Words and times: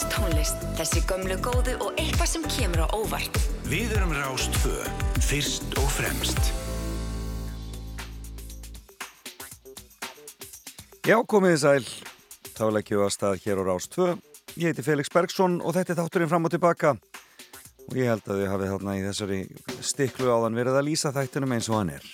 allskins 0.00 0.08
tónlist, 0.14 0.56
þessi 0.78 1.00
gömlu 1.08 1.36
góðu 1.42 1.74
og 1.84 1.98
eitthvað 1.98 2.28
sem 2.28 2.44
kemur 2.48 2.84
á 2.84 2.88
óvart. 2.94 3.36
Við 3.68 3.92
erum 3.96 4.12
Rástfö, 4.14 4.72
fyrst 5.20 5.64
og 5.76 5.88
fremst. 5.92 6.38
Já, 11.04 11.20
komið 11.24 11.56
þið 11.56 11.60
sæl. 11.60 11.84
Þá 12.56 12.64
leggjum 12.76 13.00
við 13.00 13.06
að 13.06 13.14
stað 13.14 13.44
hér 13.44 13.60
á 13.60 13.64
Rástfö. 13.68 14.08
Ég 14.56 14.70
heiti 14.70 14.84
Felix 14.84 15.12
Bergsson 15.12 15.60
og 15.60 15.74
þetta 15.74 15.94
er 15.94 16.00
þátturinn 16.00 16.30
fram 16.30 16.44
og 16.44 16.54
tilbaka. 16.54 16.96
Og 17.90 17.96
ég 17.96 18.10
held 18.10 18.26
að 18.28 18.40
þið 18.40 18.52
hafið 18.52 18.74
þarna 18.74 18.96
í 18.96 19.06
þessari 19.08 19.40
stiklu 19.80 20.30
áðan 20.30 20.58
verið 20.58 20.80
að 20.80 20.86
lýsa 20.88 21.12
þættunum 21.12 21.56
eins 21.56 21.70
og 21.70 21.80
hann 21.80 21.96
er. 21.98 22.06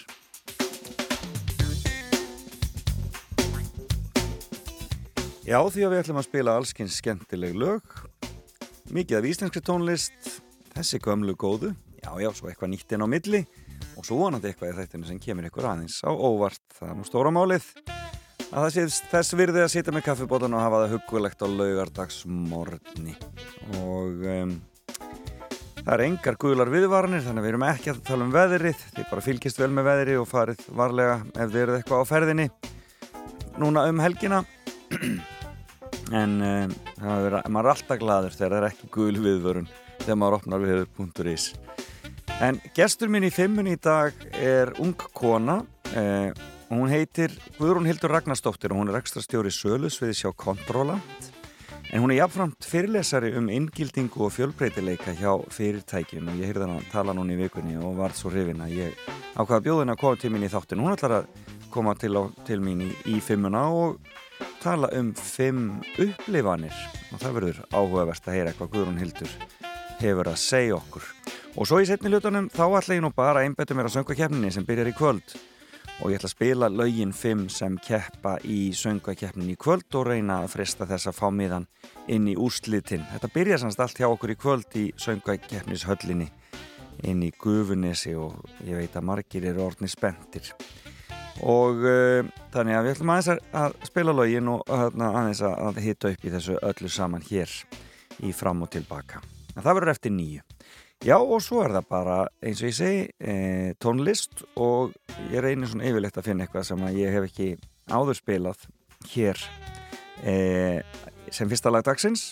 Já, 5.47 5.61
því 5.63 5.85
að 5.87 5.93
við 5.93 6.01
ætlum 6.01 6.17
að 6.19 6.25
spila 6.27 6.53
allskins 6.59 6.95
skemmtileg 6.99 7.53
lög, 7.55 7.93
mikið 8.91 9.21
af 9.21 9.27
íslenski 9.31 9.61
tónlist, 9.63 10.17
þessi 10.73 10.99
gömlu 11.05 11.37
góðu, 11.39 11.69
já, 12.01 12.09
já, 12.19 12.27
svo 12.35 12.49
eitthvað 12.51 12.73
nýtt 12.73 12.95
inn 12.97 13.05
á 13.07 13.09
milli. 13.13 13.45
Og 13.95 14.09
svo 14.09 14.19
vonandi 14.19 14.51
eitthvað 14.51 14.73
í 14.73 14.77
þættinu 14.81 15.07
sem 15.07 15.21
kemur 15.23 15.47
ykkur 15.47 15.69
aðeins 15.71 16.01
á 16.03 16.11
óvart. 16.11 16.65
Það 16.75 16.89
er 16.91 16.99
nú 16.99 17.07
stóra 17.07 17.31
málið. 17.31 17.69
Að 18.47 18.57
það 18.57 18.67
sé 18.75 18.87
þess 19.13 19.37
virði 19.39 19.63
að 19.63 19.71
sitja 19.77 19.95
með 19.95 20.05
kaffibótan 20.09 20.57
og 20.59 20.65
hafa 20.65 20.83
það 20.83 20.97
hugulegt 20.97 21.47
á 21.47 21.47
laugardagsmorni 21.53 23.15
og 23.85 24.27
um, 24.33 24.57
það 25.79 25.95
er 25.95 26.05
engar 26.09 26.41
guðlar 26.43 26.73
viðvaranir 26.75 27.23
þannig 27.23 27.43
að 27.43 27.47
við 27.47 27.53
erum 27.53 27.67
ekki 27.71 27.93
að 27.95 28.03
tala 28.11 28.27
um 28.27 28.35
veðrið, 28.35 28.85
þið 28.99 29.09
bara 29.13 29.27
fylgist 29.29 29.63
vel 29.63 29.71
með 29.79 29.89
veðri 29.93 30.19
og 30.19 30.29
farið 30.31 30.67
varlega 30.83 31.17
ef 31.35 31.55
þið 31.55 31.63
eruð 31.65 31.81
eitthvað 31.81 32.03
á 32.03 32.11
ferðinni. 32.11 32.51
Núna 33.63 33.87
um 33.91 34.05
helgina 34.05 34.45
en 36.15 36.37
um, 36.41 36.75
er, 37.03 37.39
maður 37.51 37.71
er 37.71 37.73
alltaf 37.73 38.01
gladur 38.01 38.35
þegar 38.35 38.53
það 38.53 38.59
er 38.61 38.69
ekki 38.71 38.91
gul 38.95 39.15
viðvörun 39.19 39.71
þegar 40.03 40.21
maður 40.21 40.39
opnar 40.41 40.63
viður.is 40.63 41.47
en 42.45 42.61
gestur 42.77 43.11
minn 43.11 43.27
í 43.27 43.33
fimmun 43.33 43.71
í 43.71 43.79
dag 43.81 44.13
er 44.39 44.75
ung 44.83 44.95
kona 45.17 45.63
eh, 45.97 46.31
hún 46.69 46.91
heitir 46.91 47.33
Guðrún 47.57 47.89
Hildur 47.89 48.13
Ragnarstóttir 48.13 48.75
og 48.75 48.83
hún 48.83 48.93
er 48.93 49.01
ekstra 49.01 49.23
stjóri 49.25 49.53
Sölus 49.55 49.99
við 50.03 50.15
sjá 50.21 50.31
Kontróland 50.37 51.33
en 51.93 52.03
hún 52.03 52.13
er 52.13 52.21
jafnframt 52.21 52.67
fyrirlesari 52.67 53.33
um 53.39 53.49
inngildingu 53.53 54.27
og 54.27 54.35
fjölbreytileika 54.35 55.15
hjá 55.17 55.33
fyrirtækjum 55.55 56.31
og 56.33 56.41
ég 56.41 56.51
heyrði 56.51 56.67
hann 56.67 56.79
að 56.81 56.89
tala 56.93 57.15
núna 57.15 57.37
í 57.37 57.41
vikunni 57.41 57.79
og 57.79 57.99
var 58.01 58.15
svo 58.17 58.33
hrifin 58.35 58.63
að 58.65 58.75
ég 58.83 59.07
ákvaða 59.37 59.63
bjóðin 59.69 59.95
að 59.95 60.01
koma 60.03 60.21
til 60.23 60.33
mín 60.35 60.47
í 60.47 60.51
þáttin 60.51 60.83
hún 60.83 60.95
ætlar 60.97 61.21
að 61.21 61.29
koma 61.71 61.95
til, 61.99 62.15
á, 62.19 62.23
til 62.49 62.59
mín 62.65 62.83
í, 62.89 62.91
í 63.15 63.21
fimmuna 63.23 63.69
og 63.71 64.01
tala 64.67 64.89
um 64.99 65.13
fimm 65.15 65.77
upplifanir. 66.03 66.75
Og 67.15 67.21
það 67.23 67.35
verður 67.37 67.59
áhugavert 67.71 68.25
að 68.27 68.35
heyra 68.35 68.51
eitthvað 68.51 68.71
Guðrún 68.73 68.99
Hildur 68.99 69.35
hefur 70.01 70.31
að 70.33 70.41
segja 70.43 70.79
okkur. 70.81 71.05
Og 71.57 71.69
svo 71.69 71.79
í 71.81 71.87
setni 71.87 72.11
hlutunum 72.11 72.49
þá 72.51 72.65
ætla 72.67 72.97
ég 72.97 73.05
nú 73.05 73.13
bara 73.15 73.41
að 73.41 73.47
einbæta 73.47 73.77
mér 73.79 73.87
á 73.87 73.95
söngvakeppninni 73.95 74.51
sem 74.51 74.67
byrjar 74.67 74.91
í 74.91 74.95
kvöld. 74.97 75.37
Og 76.03 76.11
ég 76.11 76.19
ætla 76.19 76.29
að 76.29 76.35
spila 76.35 76.71
laugin 76.73 77.15
5 77.15 77.45
sem 77.55 77.77
keppa 77.87 78.35
í 78.43 78.59
söngvakeppninni 78.77 79.55
í 79.55 79.61
kvöld 79.61 79.87
og 80.01 80.09
reyna 80.11 80.41
að 80.43 80.57
frista 80.57 80.89
þess 80.91 81.13
að 81.13 81.19
fá 81.21 81.29
miðan 81.31 81.69
inn 82.11 82.27
í 82.27 82.35
úrslitin. 82.35 83.07
Þetta 83.13 83.33
byrjar 83.37 83.63
sannst 83.63 83.85
allt 83.85 84.03
hjá 84.03 84.09
okkur 84.11 84.35
í 84.35 84.39
kvöld 84.41 84.81
í 84.83 84.89
söngvakeppnishöllinni 85.05 86.27
inn 87.07 87.23
í 87.23 87.31
Gufunesi 87.39 88.17
og 88.19 88.43
ég 88.67 88.83
veit 88.83 88.99
að 88.99 89.09
margir 89.13 89.47
eru 89.47 89.63
orðni 89.69 89.89
spendir 89.93 90.51
og 91.45 91.83
uh, 91.85 92.25
þannig 92.57 92.77
að 92.79 92.87
við 92.87 92.95
ætlum 92.95 93.13
aðeins 93.13 93.53
að 93.61 93.77
spila 93.89 94.15
laugin 94.17 94.51
og 94.53 94.73
uh, 94.73 94.89
aðeins 95.11 95.43
að 95.45 95.81
hitta 95.85 96.13
upp 96.15 96.25
í 96.25 96.33
þessu 96.33 96.59
öllu 96.65 96.91
saman 96.93 97.25
hér 97.27 97.53
í 98.25 98.33
fram 98.33 98.65
og 98.65 98.73
tilbaka. 98.73 99.21
En 99.55 99.63
það 99.65 99.79
verður 99.79 99.93
eftir 99.93 100.15
nýju. 100.17 100.43
Já 101.05 101.17
og 101.19 101.43
svo 101.45 101.61
er 101.61 101.75
það 101.77 101.89
bara 101.91 102.17
eins 102.41 102.63
og 102.63 102.71
ég 102.71 102.77
segi 102.79 103.01
e, 103.21 103.35
tónlist 103.83 104.47
og 104.57 104.95
ég 105.29 105.43
reynir 105.45 105.69
svona 105.69 105.85
yfirlegt 105.91 106.17
að 106.17 106.31
finna 106.31 106.47
eitthvað 106.47 106.65
sem 106.71 106.85
ég 106.97 107.13
hef 107.13 107.27
ekki 107.29 107.49
áður 107.93 108.17
spilað 108.17 108.65
hér 109.13 109.43
e, 110.25 110.35
sem 111.29 111.53
fyrsta 111.53 111.73
lag 111.73 111.85
dagsins 111.85 112.31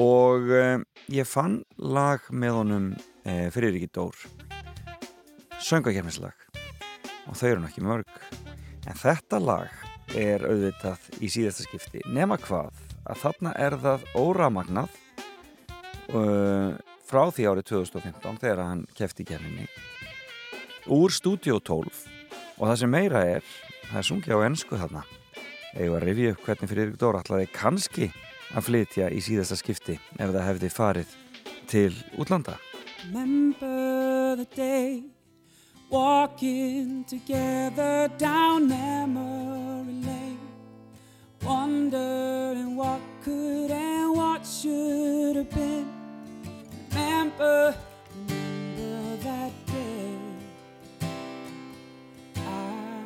og 0.00 0.48
e, 0.48 0.64
ég 1.12 1.28
fann 1.28 1.60
lag 1.76 2.24
með 2.32 2.56
honum 2.62 2.88
fyrir 3.22 3.76
ekki 3.76 3.92
dór 3.92 4.16
söngakefnislag 5.60 6.48
og 7.28 7.36
þau 7.36 7.48
eru 7.50 7.60
nokkið 7.66 7.90
mörg 7.90 8.16
en 8.86 8.98
þetta 8.98 9.40
lag 9.42 10.16
er 10.18 10.44
auðvitað 10.44 11.08
í 11.22 11.30
síðasta 11.32 11.66
skipti. 11.66 12.02
Nema 12.12 12.38
hvað 12.42 12.74
að 13.08 13.22
þarna 13.22 13.54
er 13.58 13.76
það 13.82 14.06
óramagnað 14.18 14.98
og 16.12 16.80
frá 17.08 17.22
því 17.32 17.48
árið 17.50 17.68
2015 17.72 18.40
þegar 18.42 18.64
hann 18.66 18.86
kefti 18.96 19.26
kefninni 19.28 19.68
úr 20.92 21.12
Studio 21.14 21.60
12 21.60 22.02
og 22.58 22.64
það 22.66 22.78
sem 22.80 22.90
meira 22.90 23.22
er 23.36 23.44
það 23.92 23.98
er 24.00 24.08
sungið 24.08 24.34
á 24.38 24.46
ennsku 24.48 24.78
þarna. 24.80 25.04
Eða 25.72 25.96
að 25.98 26.04
rifja 26.06 26.34
upp 26.34 26.44
hvernig 26.46 26.70
fyrir 26.72 26.90
ykkur 26.90 27.00
dóra 27.00 27.22
ætlaði 27.22 27.48
kannski 27.54 28.10
að 28.52 28.66
flytja 28.68 29.08
í 29.12 29.22
síðasta 29.24 29.56
skipti 29.60 29.96
ef 29.96 30.34
það 30.34 30.46
hefði 30.50 30.72
farið 30.72 31.16
til 31.70 31.90
útlanda? 32.20 32.58
Remember 33.08 34.36
the 34.36 34.48
day 34.56 35.11
Walking 35.92 37.04
together 37.04 38.08
down 38.16 38.66
memory 38.66 39.92
lane 39.92 40.38
Wondering 41.42 42.76
what 42.76 43.02
could 43.22 43.70
and 43.70 44.16
what 44.16 44.46
should 44.46 45.36
have 45.36 45.50
been. 45.50 45.86
Remember, 46.92 47.74
remember 48.26 49.16
that 49.16 49.52
day. 49.66 50.16
I 52.36 53.04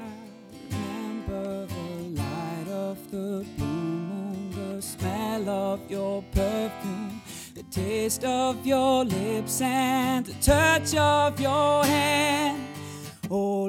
remember 0.70 1.66
the 1.66 2.22
light 2.22 2.68
of 2.68 3.10
the 3.10 3.44
blue 3.56 3.66
moon 3.66 4.52
The 4.52 4.80
smell 4.80 5.48
of 5.48 5.90
your 5.90 6.22
perfume 6.30 7.20
The 7.52 7.64
taste 7.64 8.22
of 8.22 8.64
your 8.64 9.04
lips 9.04 9.60
and 9.60 10.24
the 10.24 10.34
touch 10.34 10.94
of 10.94 11.40
your 11.40 11.84
hand 11.84 12.65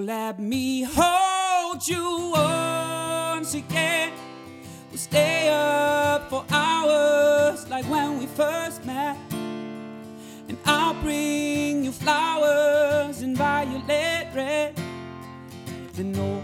let 0.08 0.40
me 0.40 0.84
hold 0.90 1.86
you 1.86 2.32
once 2.32 3.54
again. 3.54 4.14
We'll 4.90 4.98
stay 4.98 5.50
up 5.50 6.30
for 6.30 6.46
hours 6.50 7.70
like 7.70 7.84
when 7.90 8.18
we 8.18 8.26
first 8.26 8.86
met. 8.86 9.18
And 10.48 10.58
I'll 10.64 10.94
bring 11.02 11.84
you 11.84 11.92
flowers 11.92 13.22
in 13.22 13.36
violet 13.36 14.28
red. 14.34 14.80
And 15.98 16.16
oh, 16.16 16.42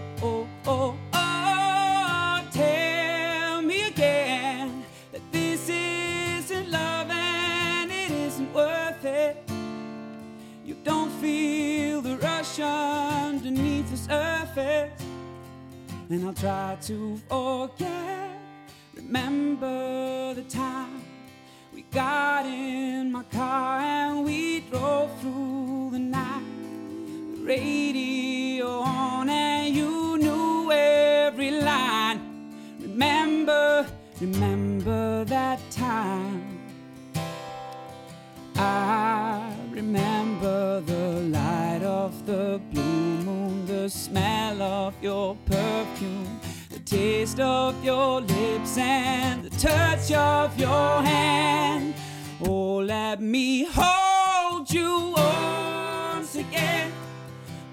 And 14.56 16.26
I'll 16.26 16.34
try 16.34 16.78
to 16.84 17.18
forget. 17.28 18.30
Remember 18.96 20.36
the 20.36 20.44
time 20.44 21.02
we 21.74 21.82
got 21.84 22.46
in 22.46 23.12
my 23.12 23.24
car 23.24 23.80
and 23.80 24.24
we 24.24 24.60
drove 24.70 25.10
through 25.22 25.90
the 25.94 26.00
night. 26.00 26.44
Radio 27.42 28.82
on 28.82 29.28
and 29.28 29.76
you 29.76 30.18
knew 30.20 30.72
every 30.72 31.50
line. 31.50 32.20
Remember, 32.80 33.88
remember 34.22 35.26
that 35.26 35.60
time. 35.72 36.60
I 38.56 39.52
remember 39.72 40.82
the 40.82 41.22
light 41.22 41.82
of 41.82 42.26
the 42.28 42.62
blue 42.72 43.23
the 43.84 43.90
smell 43.90 44.62
of 44.62 44.94
your 45.02 45.36
perfume, 45.46 46.40
the 46.70 46.80
taste 46.80 47.42
of 47.42 47.84
your 47.84 48.22
lips, 48.22 48.78
and 48.78 49.44
the 49.44 49.50
touch 49.58 50.10
of 50.14 50.58
your 50.58 51.02
hand. 51.02 51.94
Oh, 52.46 52.78
let 52.78 53.20
me 53.20 53.66
hold 53.70 54.72
you 54.72 55.14
once 55.18 56.34
again. 56.36 56.94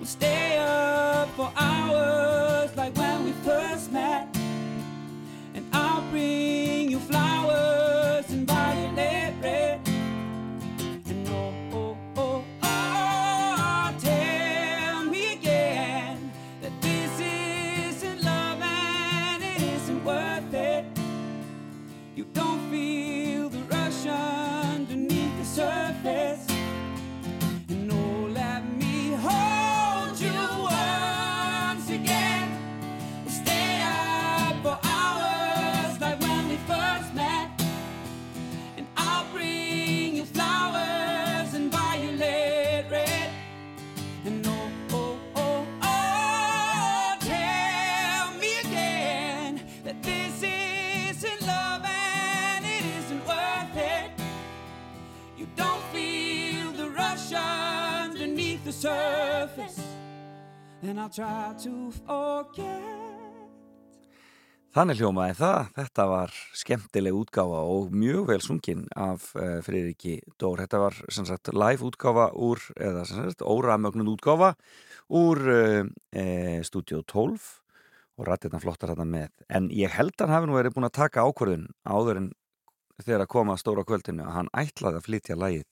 We'll 0.00 0.06
stay 0.06 0.58
up 0.58 1.28
for 1.36 1.52
hours 1.54 2.76
like 2.76 2.96
when 2.96 3.26
we 3.26 3.30
first 3.44 3.92
met, 3.92 4.36
and 5.54 5.64
I'll 5.72 6.02
bring 6.10 6.59
and 60.82 61.00
I'll 61.00 61.08
try 61.08 61.54
to 61.64 61.90
forget. 62.04 63.00
Þannig 64.70 65.00
hljómaði 65.00 65.34
það, 65.34 65.70
þetta 65.74 66.04
var 66.06 66.34
skemmtileg 66.54 67.16
útgáfa 67.18 67.62
og 67.72 67.88
mjög 67.90 68.28
vel 68.28 68.42
sungin 68.44 68.84
af 68.94 69.24
uh, 69.34 69.58
Friðriki 69.66 70.20
Dór. 70.38 70.60
Þetta 70.62 70.78
var 70.84 70.98
sem 71.10 71.26
sagt 71.26 71.50
live 71.50 71.88
útgáfa 71.88 72.28
úr, 72.38 72.62
eða 72.78 73.02
sem 73.08 73.18
sagt 73.24 73.42
óramögnun 73.42 74.12
útgáfa 74.12 74.52
úr 75.10 75.42
uh, 75.42 75.80
uh, 76.14 76.60
Studio 76.62 77.02
12 77.02 77.48
og 78.20 78.28
rættirna 78.28 78.60
flottar 78.62 78.94
þetta 78.94 79.08
með. 79.10 79.34
En 79.50 79.66
ég 79.74 79.90
held 79.90 80.14
að 80.22 80.36
hann 80.36 80.54
verið 80.54 80.76
búin 80.76 80.86
að 80.86 80.98
taka 81.00 81.26
ákvörðun 81.26 81.66
áður 81.82 82.22
en 82.22 82.30
þegar 83.02 83.26
að 83.26 83.32
koma 83.34 83.56
að 83.56 83.62
stóra 83.64 83.86
kvöldinu 83.88 84.28
að 84.28 84.36
hann 84.38 84.54
ætlaði 84.62 85.00
að 85.00 85.06
flytja 85.08 85.38
lægið 85.40 85.66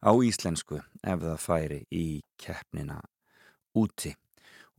á 0.00 0.12
íslensku 0.16 0.80
ef 0.80 1.22
það 1.26 1.44
færi 1.44 1.80
í 1.92 2.06
keppnina 2.40 3.02
úti 3.76 4.14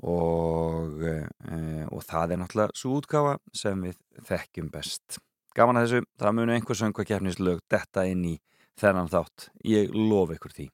og, 0.02 1.02
uh, 1.02 1.84
og 1.92 2.06
það 2.08 2.34
er 2.34 2.42
náttúrulega 2.42 2.78
svo 2.78 2.96
útgafa 3.00 3.36
sem 3.54 3.84
við 3.86 4.00
þekkjum 4.28 4.72
best. 4.74 5.20
Gaman 5.58 5.82
að 5.82 5.88
þessu, 5.88 6.08
það 6.22 6.38
munu 6.38 6.56
einhver 6.56 6.80
söngvakefnislög 6.80 7.60
detta 7.70 8.06
inn 8.08 8.24
í 8.30 8.36
þennan 8.80 9.12
þátt. 9.12 9.50
Ég 9.68 9.92
lof 9.94 10.32
ykkur 10.34 10.56
því. 10.56 10.70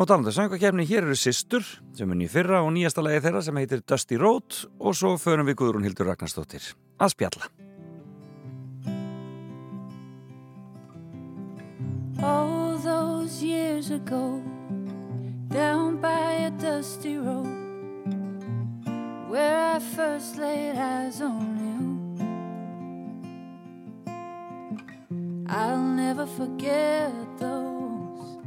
Og 0.00 0.06
talandi 0.06 0.32
söngvakefni, 0.32 0.86
hér 0.88 1.08
eru 1.08 1.16
Sistur 1.18 1.64
sem 1.96 2.12
er 2.12 2.20
nýjum 2.20 2.32
fyrra 2.32 2.60
og 2.64 2.70
nýjasta 2.76 3.02
lagi 3.04 3.24
þeirra 3.24 3.42
sem 3.44 3.58
heitir 3.58 3.82
Dusty 3.82 4.20
Road 4.20 4.60
og 4.78 4.94
svo 4.96 5.16
förum 5.20 5.48
við 5.50 5.58
Guðrún 5.60 5.88
Hildur 5.88 6.12
Ragnarstóttir 6.12 6.70
að 7.00 7.16
spjalla. 7.16 7.50
All 12.20 12.78
those 12.84 13.42
years 13.42 13.90
ago 13.90 14.40
down 15.50 15.96
by 16.00 16.32
a 16.46 16.50
dusty 16.50 17.16
road 17.16 17.46
where 19.28 19.74
I 19.74 19.80
first 19.80 20.36
laid 20.36 20.76
eyes 20.76 21.20
on 21.20 21.58
you. 21.66 21.80
I'll 25.48 25.82
never 25.82 26.26
forget 26.26 27.12
those 27.38 28.38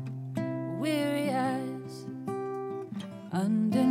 weary 0.80 1.30
eyes 1.30 2.06
underneath 3.34 3.83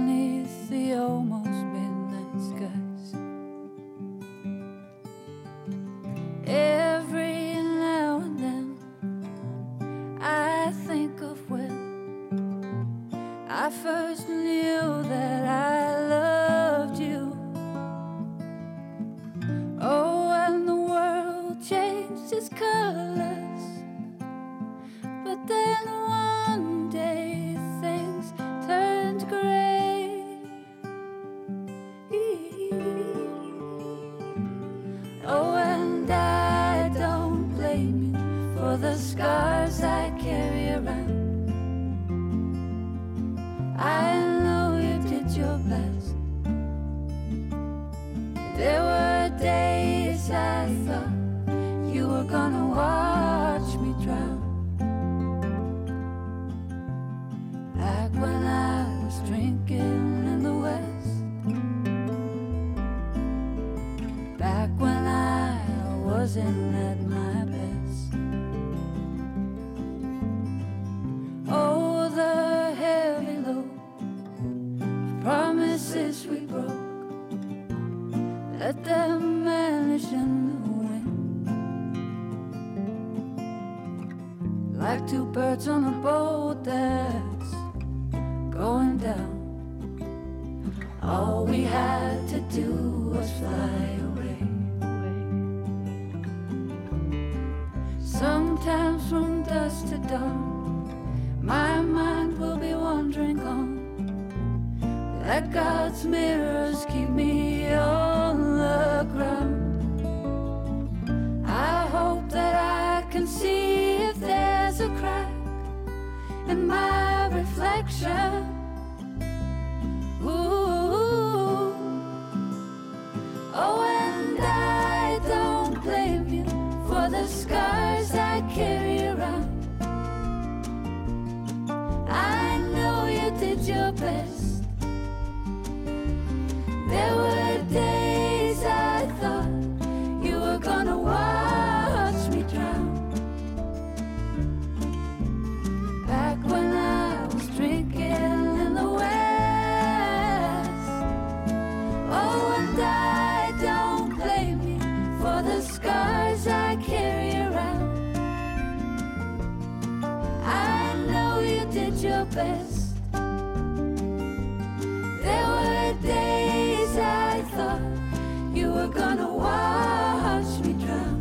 gonna 168.95 169.29
watch 169.29 170.53
me 170.65 170.73
drown. 170.83 171.19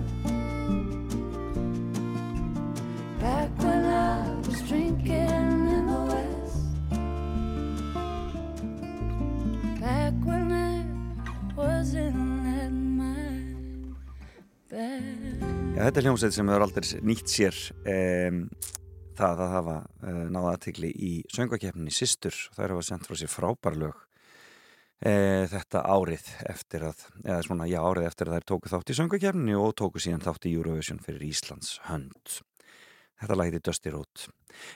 Back 3.20 3.52
when 3.64 3.86
I 3.86 4.38
was 4.48 4.62
drinking 4.68 5.68
in 5.76 5.84
the 5.88 6.02
West. 6.12 6.66
Back 9.80 10.14
when 10.26 10.52
I 10.52 10.86
wasn't 11.56 12.48
at 12.62 12.72
my 12.72 13.56
best. 14.70 15.42
Já, 15.76 15.88
þetta 15.88 16.00
er 16.00 16.08
hljómsveit 16.10 16.36
sem 16.36 16.52
hefur 16.52 16.68
aldrei 16.68 17.02
nýtt 17.08 17.32
sér 17.32 17.58
um, 17.88 18.46
það 19.18 19.44
að 19.46 19.54
hafa 19.56 19.78
uh, 20.04 20.24
náða 20.30 20.56
aðtegli 20.56 20.92
í 20.92 21.12
söngvakeppninni 21.34 21.94
Sistur 21.96 22.36
og 22.52 22.58
þær 22.60 22.76
hafa 22.76 22.88
sendt 22.90 23.08
frá 23.08 23.18
sér 23.20 23.32
frábær 23.32 23.80
uh, 25.06 25.44
þetta 25.52 25.84
árið 25.86 26.30
eftir 26.52 26.86
að, 26.90 27.04
eða 27.26 27.42
svona, 27.48 27.68
já, 27.70 27.80
árið 27.82 28.08
eftir 28.10 28.30
að 28.30 28.38
þær 28.38 28.48
tóku 28.52 28.72
þátt 28.72 28.94
í 28.94 28.98
söngvakeppninni 29.00 29.58
og 29.58 29.76
tóku 29.82 30.02
síðan 30.04 30.24
þátt 30.26 30.48
í 30.48 30.56
Eurovision 30.56 31.02
fyrir 31.04 31.28
Íslands 31.30 31.76
hönd. 31.90 32.40
Þetta 33.22 33.38
lagði 33.38 33.62
Dusty 33.62 33.92
Road. 33.94 34.24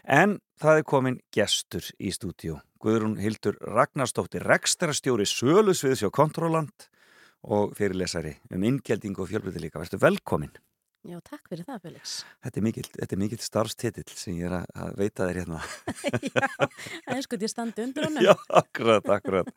En 0.05 0.38
það 0.62 0.79
er 0.79 0.86
komin 0.86 1.22
gestur 1.34 1.88
í 1.98 2.12
stúdíu. 2.13 2.60
Guðrún 2.82 3.17
Hildur 3.17 3.58
Ragnarstóttir, 3.65 4.46
rekstrastjóri 4.46 5.25
Sölusviðs 5.25 6.03
hjá 6.03 6.12
Kontroland 6.13 6.89
og 7.46 7.74
fyrirlesari 7.77 8.36
um 8.53 8.65
inngjelding 8.70 9.17
og 9.17 9.32
fjölbrytilíka. 9.32 9.82
Verstu 9.82 9.98
velkomin. 10.01 10.53
Já, 11.06 11.20
takk 11.22 11.50
fyrir 11.52 11.66
það, 11.68 11.82
Felix. 11.84 12.14
Þetta 12.42 12.58
er 12.60 12.64
mikill, 12.66 12.88
er 13.06 13.20
mikill 13.22 13.42
starfstitill 13.46 14.08
sem 14.18 14.40
ég 14.40 14.48
er 14.48 14.56
að, 14.58 14.64
að 14.82 14.96
veita 14.98 15.28
þér 15.30 15.40
hérna. 15.44 15.60
Já, 16.36 16.48
einsku 17.14 17.38
ég 17.38 17.52
standi 17.52 17.84
undir 17.86 18.08
honum. 18.08 18.26
Já, 18.26 18.34
akkurat, 18.62 19.10
akkurat. 19.14 19.52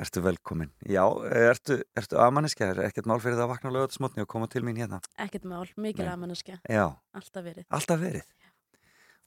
Ertu 0.00 0.22
velkomin. 0.24 0.72
Já, 0.88 1.02
ertu, 1.52 1.76
ertu 2.00 2.16
aðmanniska? 2.24 2.70
Er 2.72 2.80
ekkert 2.86 3.10
mál 3.10 3.20
fyrir 3.20 3.36
það 3.36 3.44
að 3.44 3.52
vakna 3.52 3.72
á 3.72 3.76
lögatismotni 3.76 4.24
og 4.24 4.30
koma 4.32 4.48
til 4.52 4.64
mín 4.64 4.80
hérna? 4.80 5.02
Ekkert 5.20 5.44
mál, 5.50 5.66
mikil 5.76 6.06
Nei. 6.06 6.12
aðmanneskja, 6.14 6.58
Já, 6.64 6.86
alltaf 7.20 7.44
verið. 7.44 7.68
alltaf 7.76 8.00
verið. 8.00 8.32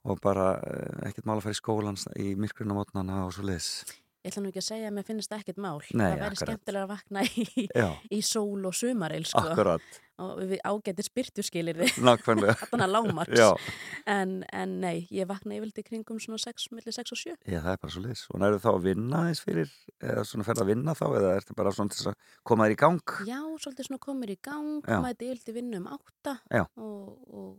Og 0.10 0.18
bara 0.24 0.50
eh, 0.64 1.10
ekkert 1.12 1.30
mál 1.30 1.38
að 1.38 1.46
fara 1.50 1.58
í 1.58 1.62
skólan 1.62 2.02
í 2.18 2.32
myrkurinn 2.40 2.74
á 2.74 2.78
mótnana 2.82 3.22
og 3.28 3.34
svo 3.36 3.46
liðs. 3.46 3.84
Ég 4.20 4.34
ætla 4.34 4.42
nú 4.44 4.50
ekki 4.52 4.60
að 4.60 4.66
segja 4.66 4.88
að 4.90 4.96
mér 4.98 5.06
finnst 5.08 5.32
ekkert 5.32 5.60
mál. 5.64 5.78
Nei, 5.96 6.10
það 6.10 6.22
væri 6.26 6.38
skemmtilega 6.42 6.84
að 6.84 6.90
vakna 6.92 7.22
í, 7.24 7.68
í 8.12 8.18
sól 8.28 8.66
og 8.68 8.74
sumaril, 8.76 9.22
sko. 9.30 9.78
Og 10.20 10.42
við 10.50 10.60
ágættir 10.68 11.06
spyrtuskilir 11.08 11.78
þið, 11.80 12.02
Nákvæmlega. 12.04 12.58
þarna 12.74 12.88
lámarks. 12.92 13.70
En, 14.12 14.34
en 14.52 14.74
nei, 14.84 15.06
ég 15.16 15.30
vakna 15.30 15.56
yfirlt 15.56 15.80
í 15.80 15.86
kringum 15.88 16.20
svona 16.20 16.42
6, 16.44 16.68
millir 16.76 16.98
6 16.98 17.16
og 17.16 17.22
7. 17.22 17.38
Já, 17.48 17.62
það 17.62 17.72
er 17.72 17.80
bara 17.86 17.96
svo 17.96 18.04
liðs. 18.04 18.26
Og 18.34 18.44
nærðu 18.44 18.60
þá 18.66 18.70
að 18.74 18.84
vinna 18.90 19.24
eins 19.30 19.44
fyrir, 19.46 19.72
eða 20.04 20.28
svona 20.28 20.50
ferð 20.50 20.66
að 20.66 20.72
vinna 20.74 20.98
þá, 21.00 21.06
eða 21.22 21.32
ertu 21.40 21.56
bara 21.62 21.76
svona 21.80 21.96
til 21.96 22.12
að 22.12 22.20
koma 22.52 22.68
þér 22.68 22.76
í 22.76 22.80
gang? 22.84 23.16
Já, 23.32 23.40
svolítið 23.64 23.88
svona 23.88 24.04
komur 24.10 24.36
í 24.36 24.40
gang, 24.52 24.92
mæti 25.08 25.32
yfirlt 25.32 25.54
í 25.54 25.58
vinnu 25.62 25.80
um 25.80 25.90
8 25.96 26.36
Já. 26.60 26.66
og, 26.76 27.16
og 27.32 27.50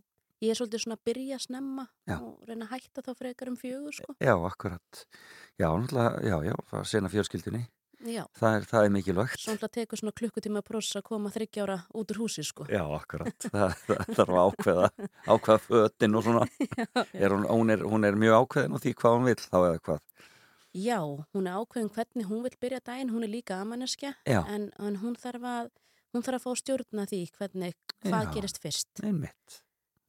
ég 0.41 0.51
er 0.55 0.59
svolítið 0.61 0.85
svona 0.85 0.97
að 0.99 1.05
byrja 1.11 1.39
snemma 1.45 1.85
Já. 2.09 2.17
og 2.21 2.47
reyna 2.49 2.67
að 2.69 2.73
hætta 2.77 3.03
þá 3.07 3.13
frekar 3.19 3.51
um 3.53 3.57
fjögur, 3.61 3.93
sko. 3.97 4.15
Já, 4.21 4.35
akkurat. 4.47 5.05
Já, 5.61 5.69
náttúrulega, 5.69 6.23
já, 6.25 6.37
já, 6.51 6.55
það 6.71 6.89
sena 6.95 7.13
fjölskyldunni. 7.13 7.67
Já, 8.01 8.23
Það 8.33 8.55
er, 8.57 8.63
það 8.65 8.85
er 8.87 8.93
mikilvægt. 8.95 9.37
svo 9.43 9.53
náttúrulega 9.53 9.75
tekur 9.77 9.99
svona 10.01 10.13
klukkutíma 10.17 10.63
próss 10.65 10.95
að 10.97 11.03
koma 11.05 11.29
þryggjára 11.35 11.75
út 12.01 12.15
úr 12.15 12.21
húsi, 12.23 12.41
sko. 12.49 12.65
Já, 12.73 12.81
akkurat. 12.97 13.37
Það, 13.45 13.75
það 13.85 14.15
þarf 14.17 14.33
að 14.33 14.47
ákveða, 14.47 14.87
ákveða 15.35 15.59
fötin 15.67 16.17
og 16.17 16.25
svona. 16.25 16.47
Er 17.13 17.35
hún, 17.37 17.45
hún, 17.45 17.75
er, 17.77 17.85
hún 17.85 18.09
er 18.09 18.17
mjög 18.17 18.39
ákveðin 18.47 18.73
og 18.79 18.81
því 18.87 18.95
hvað 19.03 19.19
hún 19.19 19.29
vill 19.29 19.37
þá 19.45 19.59
eða 19.61 19.83
hvað. 19.85 20.01
Já, 20.81 20.99
hún 21.37 21.51
er 21.51 21.61
ákveðin 21.61 21.93
hvernig 21.99 22.29
hún 22.31 22.43
vil 22.47 22.57
byrja 22.65 22.81
daginn, 22.89 23.11
hún 23.13 23.27
er 23.27 23.33
líka 23.37 23.61
amaneskja, 23.61 24.15
Já. 24.25 24.41
en, 24.49 24.71
en 24.81 24.97
hún, 25.03 25.17
þarf 25.21 25.45
að, 25.53 25.71
hún 26.17 26.25
þarf 26.25 26.41
að 26.41 26.45
fá 26.47 26.61
stjórna 26.63 27.05
því 27.11 27.21
hvernig, 27.37 27.77
hvað 28.07 28.23
Já. 28.25 28.33
gerist 28.39 28.63
fyrst. 28.65 29.03
Einmitt. 29.05 29.61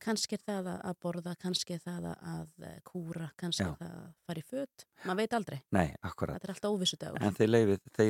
Kannski 0.01 0.33
er 0.33 0.41
það 0.47 0.67
að- 0.71 0.95
borða, 1.03 1.35
kannski 1.37 1.75
er 1.75 1.81
það 1.83 2.05
að, 2.15 2.47
eh, 2.65 2.77
kúra, 2.87 3.27
kannski 3.37 3.67
er 3.67 3.75
það 3.77 3.91
að 3.99 4.07
fara 4.25 4.41
í 4.41 4.45
föt. 4.49 4.85
Man 5.05 5.17
veit 5.17 5.33
aldrei, 5.37 5.59
Nei, 5.71 5.93
þetta 6.01 6.33
er 6.41 6.53
alltaf 6.55 6.71
óvissudagur. 6.71 7.21
En 7.21 7.33
þeir 7.37 7.51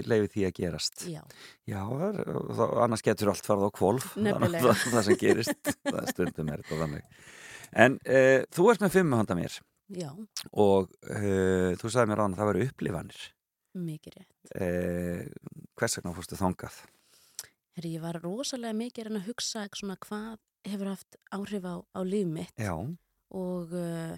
leifið 0.07 0.31
því 0.31 0.45
að 0.47 0.53
gerast. 0.61 1.03
Já, 1.11 1.21
Já, 1.67 1.81
er, 2.07 2.21
þá, 2.55 2.63
annars 2.85 3.03
getur 3.03 3.31
allt 3.33 3.43
farið 3.45 3.67
á 3.67 3.71
kvolf. 3.75 4.07
Það, 4.15 4.47
það 4.95 5.03
sem 5.09 5.19
gerist, 5.19 5.73
það 5.83 6.07
stundum 6.13 6.49
er 6.53 6.63
þetta 6.63 6.79
þannig. 6.85 7.19
En 7.73 7.99
uh, 8.05 8.39
þú 8.51 8.69
ert 8.71 8.81
með 8.85 8.95
fimmu 8.95 9.15
handa 9.19 9.35
mér 9.35 9.57
já, 9.91 10.09
og 10.53 10.89
uh, 11.11 11.71
þú 11.79 11.91
sagði 11.91 12.07
mér 12.11 12.19
á 12.19 12.25
hann 12.25 12.33
að 12.35 12.41
það 12.41 12.49
veru 12.53 12.65
upplifanir. 12.69 13.21
mikið 13.75 14.15
rétt. 14.17 14.33
Uh, 14.55 15.27
hvers 15.79 15.95
vegna 15.99 16.15
fórstu 16.15 16.39
þangað? 16.39 16.79
Herri, 17.77 17.93
ég 17.95 18.01
var 18.03 18.19
rosalega 18.19 18.75
mikið 18.75 19.11
að 19.15 19.27
hugsa 19.29 19.67
svona 19.71 19.95
hvað 20.03 20.39
hefur 20.67 20.91
haft 20.91 21.17
áhrif 21.33 21.65
á, 21.65 21.75
á 21.81 21.99
líf 22.05 22.27
mitt 22.27 22.61
og, 22.61 23.71
uh, 23.73 24.15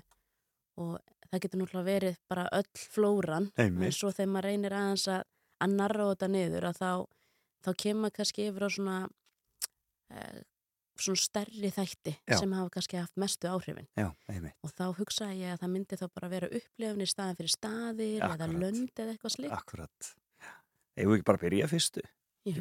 og 0.82 0.96
það 1.30 1.44
getur 1.46 1.62
náttúrulega 1.64 1.88
verið 1.90 2.18
bara 2.30 2.48
öll 2.52 2.70
flóran 2.94 3.52
en 3.58 3.66
einmitt. 3.70 3.96
svo 3.98 4.12
þegar 4.12 4.32
maður 4.34 4.50
reynir 4.50 4.78
aðeins 4.78 5.08
að, 5.08 5.24
að 5.64 5.76
narra 5.80 6.08
þetta 6.14 6.32
niður 6.34 6.68
að 6.70 6.80
þá, 6.82 6.90
þá 7.66 7.70
kemur 7.86 8.16
kannski 8.18 8.48
yfir 8.50 8.68
á 8.68 8.70
svona 8.76 8.98
uh, 10.14 10.42
svona 11.00 11.18
stærri 11.24 11.70
þætti 11.74 12.14
Já. 12.30 12.38
sem 12.38 12.52
hafa 12.54 12.70
kannski 12.76 13.00
haft 13.00 13.16
mestu 13.18 13.50
áhrifin 13.50 13.88
Já, 13.98 14.12
og 14.62 14.74
þá 14.74 14.84
hugsaði 15.00 15.40
ég 15.42 15.56
að 15.56 15.64
það 15.64 15.72
myndi 15.74 15.98
þá 16.00 16.06
bara 16.14 16.30
vera 16.34 16.50
upplifun 16.60 17.02
í 17.06 17.08
staðin 17.10 17.40
fyrir 17.40 17.54
staðir 17.56 18.18
eða 18.20 18.30
Akkurat. 18.36 18.60
lönd 18.62 19.02
eða 19.02 19.16
eitthvað 19.16 19.36
slíkt 19.38 19.56
Akkurat. 19.58 20.12
Vil 20.94 21.08
ekki 21.16 21.26
bara 21.26 21.42
byrja 21.42 21.68
fyrstu. 21.72 22.04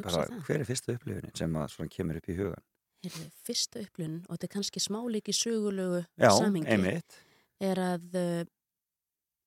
bara, 0.00 0.24
hver 0.46 0.62
er 0.62 0.68
fyrstu 0.68 0.94
upplifunin 0.96 1.34
sem 1.36 1.56
að 1.60 1.72
svona 1.74 1.92
kemur 1.92 2.20
upp 2.22 2.30
í 2.32 2.36
hugan? 2.38 2.64
Heyrðu, 3.02 3.24
fyrsta 3.46 3.80
upplifun 3.82 4.20
og 4.28 4.36
þetta 4.36 4.46
er 4.48 4.52
kannski 4.56 4.80
smálíki 4.84 5.32
sögulegu 5.34 6.04
Já, 6.22 6.30
samhengi 6.38 6.70
einmitt. 6.70 7.16
er 7.62 7.80
að 7.82 8.04
uh, 8.14 8.44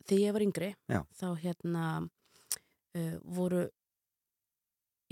þegar 0.05 0.21
ég 0.25 0.35
var 0.35 0.43
yngri 0.45 0.71
Já. 0.91 0.99
þá 1.15 1.27
hérna 1.43 1.85
uh, 2.03 3.15
voru 3.23 3.61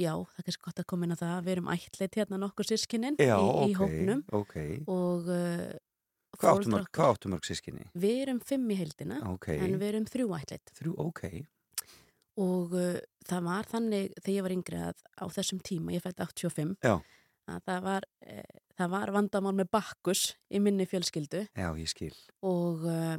já, 0.01 0.11
það 0.17 0.41
er 0.41 0.47
kannski 0.49 0.65
gott 0.67 0.81
að 0.83 0.87
koma 0.89 1.07
inn 1.07 1.15
á 1.15 1.21
það 1.21 1.39
við 1.47 1.53
erum 1.55 1.71
ætleitt 1.73 2.19
hérna 2.19 2.39
nokkur 2.41 2.67
sískinin 2.67 3.15
Já, 3.21 3.37
í, 3.37 3.47
ok. 3.47 3.63
í 3.71 3.77
hópnum 3.79 4.23
Ok. 4.41 4.55
og 4.91 5.31
uh, 5.31 5.65
Hvað 6.33 6.49
áttu 6.49 6.65
foreldrar 6.65 6.73
mörg, 6.73 6.91
sískinni? 7.45 7.87
við 7.93 8.21
erum 8.25 8.39
fimm 8.43 8.67
í 8.73 8.77
heildina 8.79 9.19
Ok. 9.29 9.51
en 9.55 9.75
við 9.79 9.87
erum 9.93 10.07
þrjú 10.09 10.31
ætleitt 10.39 10.71
Þrjú, 10.79 10.95
ok. 10.99 11.23
og 12.43 12.73
uh, 12.75 12.97
það 13.29 13.43
var 13.47 13.69
þannig 13.69 14.15
þegar 14.19 14.35
ég 14.35 14.47
var 14.47 14.55
yngri 14.57 14.79
að 14.89 15.03
á 15.21 15.25
þessum 15.37 15.61
tíma, 15.63 15.93
ég 15.93 16.01
fætti 16.03 16.25
85 16.25 16.73
Já. 16.83 16.95
Að 17.51 17.61
það 17.67 17.81
var, 17.83 18.05
uh, 18.27 18.57
það 18.79 18.91
var 18.95 19.11
vandamál 19.17 19.53
með 19.57 19.69
bakkus 19.75 20.21
í 20.53 20.59
minni 20.63 20.85
fjölskyldu 20.89 21.45
Já, 21.57 21.69
ég 21.77 21.89
skil. 21.91 22.13
og, 22.41 22.83
uh, 22.87 23.17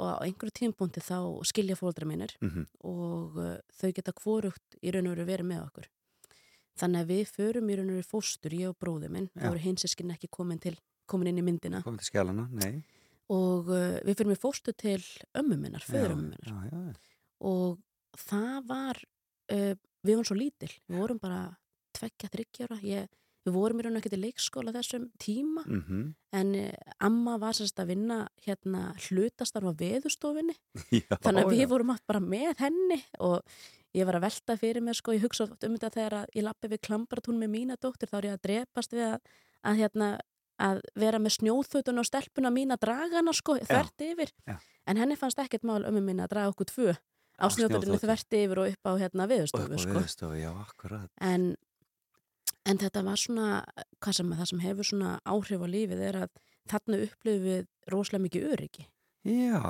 og 0.00 0.06
á 0.06 0.24
einhverju 0.24 0.54
tímpúnti 0.56 1.02
þá 1.04 1.18
skilja 1.44 1.76
fóldra 1.76 2.06
mínir 2.08 2.32
Mm 2.40 2.66
og 2.88 3.36
uh, 3.36 3.58
þau 3.76 3.90
geta 3.92 4.14
hvorugt 4.16 4.78
í 4.82 4.90
raun 4.94 5.10
og 5.10 5.16
veru 5.18 5.26
verið 5.28 5.50
með 5.50 5.64
okkur. 5.66 5.90
Þannig 6.80 7.02
að 7.02 7.10
við 7.12 7.32
förum 7.34 7.68
í 7.68 7.76
raun 7.76 7.90
og 7.92 7.98
veru 7.98 8.08
fóstur, 8.08 8.54
ég 8.56 8.70
og 8.72 8.78
bróði 8.80 9.10
minn, 9.12 9.28
þá 9.36 9.50
eru 9.50 9.60
hinsiskin 9.60 10.14
ekki 10.14 10.30
komin, 10.32 10.58
til, 10.62 10.76
komin 11.10 11.28
inn 11.28 11.42
í 11.42 11.44
myndina 11.44 11.82
Komið 11.84 12.00
til 12.04 12.08
skjálana? 12.12 12.46
Nei. 12.56 12.80
og 13.28 13.68
uh, 13.68 13.98
við 14.06 14.16
förum 14.16 14.32
í 14.32 14.40
fóstur 14.40 14.72
til 14.78 15.02
ömmu 15.36 15.58
minnar, 15.60 15.84
föður 15.84 16.14
ömmu 16.16 16.30
minnar 16.30 16.48
Já, 16.48 16.70
já, 16.72 16.80
já. 16.88 17.16
og 17.50 17.78
það 18.16 18.56
var, 18.70 19.02
við 19.50 20.14
vorum 20.16 20.24
svo 20.30 20.36
lítil, 20.38 20.70
við 20.88 21.02
vorum 21.02 21.18
bara 21.20 21.42
tveggja, 21.98 22.30
þryggjára, 22.32 22.78
ég, 22.86 23.10
við 23.46 23.56
vorum 23.56 23.80
í 23.80 23.84
raun 23.84 23.96
og 23.96 24.02
ekki 24.02 24.12
til 24.12 24.22
leikskóla 24.24 24.74
þessum 24.76 25.10
tíma 25.22 25.64
Mm 25.66 26.14
en 26.32 26.54
uh, 26.54 26.70
amma 27.00 27.38
var 27.38 27.56
sérst 27.58 27.80
að 27.82 27.88
vinna 27.90 28.28
hérna 28.46 28.94
hlutastarfa 29.08 29.72
veðustofinni 29.74 30.54
já 31.08 31.16
þannig 31.18 31.44
að 31.44 31.52
já. 31.52 31.58
við 31.58 31.68
vorum 31.68 31.90
allt 31.90 32.06
bara 32.06 32.20
með 32.20 32.54
henni 32.58 33.02
og 33.18 33.42
ég 33.96 34.06
var 34.06 34.18
að 34.20 34.26
velta 34.28 34.56
fyrir 34.60 34.84
mér 34.84 34.98
sko, 34.98 35.14
ég 35.16 35.24
hugsa 35.24 35.44
oft 35.48 35.64
um 35.66 35.74
þetta 35.74 35.90
þegar 35.96 36.16
að 36.20 36.34
ég 36.38 36.46
lappi 36.46 36.70
við 36.70 36.82
klambratún 36.86 37.40
með 37.40 37.52
mína 37.56 37.76
dóttir 37.80 38.10
þá 38.10 38.18
er 38.20 38.28
ég 38.28 38.36
að 38.36 38.44
drepast 38.46 38.94
við 38.94 39.06
að, 39.08 39.32
að, 39.62 39.80
hérna, 39.82 40.10
að 40.60 40.82
vera 40.94 41.18
með 41.22 41.36
snjóþutun 41.38 42.02
og 42.02 42.06
stelpuna 42.06 42.52
mín 42.54 42.74
að 42.74 42.84
draga 42.86 43.18
hana 43.18 43.34
sko, 43.34 43.56
þvert 43.58 44.06
yfir 44.06 44.34
Já. 44.46 44.58
en 44.86 44.96
henni 45.02 45.18
fannst 45.18 45.42
ekkert 45.42 45.66
mál 45.66 45.82
ömmu 45.82 46.04
mín 46.04 46.22
að 46.22 46.36
draga 46.36 46.52
okkur 46.54 46.70
tvö 46.70 46.94
á 47.40 47.46
snjóþotu. 47.50 47.98
þvert 48.04 48.38
yfir 48.38 48.62
og 48.62 48.70
upp 48.70 48.86
á 48.86 48.92
hérna 49.00 49.26
á 49.26 49.28
sko. 49.48 50.30
já, 50.36 50.52
en, 51.20 51.56
en 52.70 52.80
þetta 52.80 53.02
var 53.06 53.20
svona 53.20 53.46
hvað 54.00 54.16
sem, 54.20 54.32
það 54.40 54.50
sem 54.52 54.62
hefur 54.64 54.88
svona 54.90 55.14
áhrif 55.28 55.64
á 55.64 55.68
lífið 55.74 56.04
er 56.08 56.20
að 56.24 56.42
þarna 56.70 57.00
upplifum 57.06 57.46
við 57.48 57.64
rosalega 57.90 58.24
mikið 58.26 58.48
öryggi. 58.54 58.86
Já, 59.26 59.62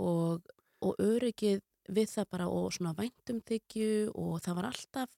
og, 0.00 0.54
og 0.82 1.02
öryggið 1.04 1.60
við 1.90 2.08
það 2.12 2.28
bara 2.32 2.46
og 2.52 2.70
svona 2.76 2.94
væntumþykju 2.98 3.90
og 4.14 4.38
það 4.44 4.56
var 4.60 4.68
alltaf 4.70 5.12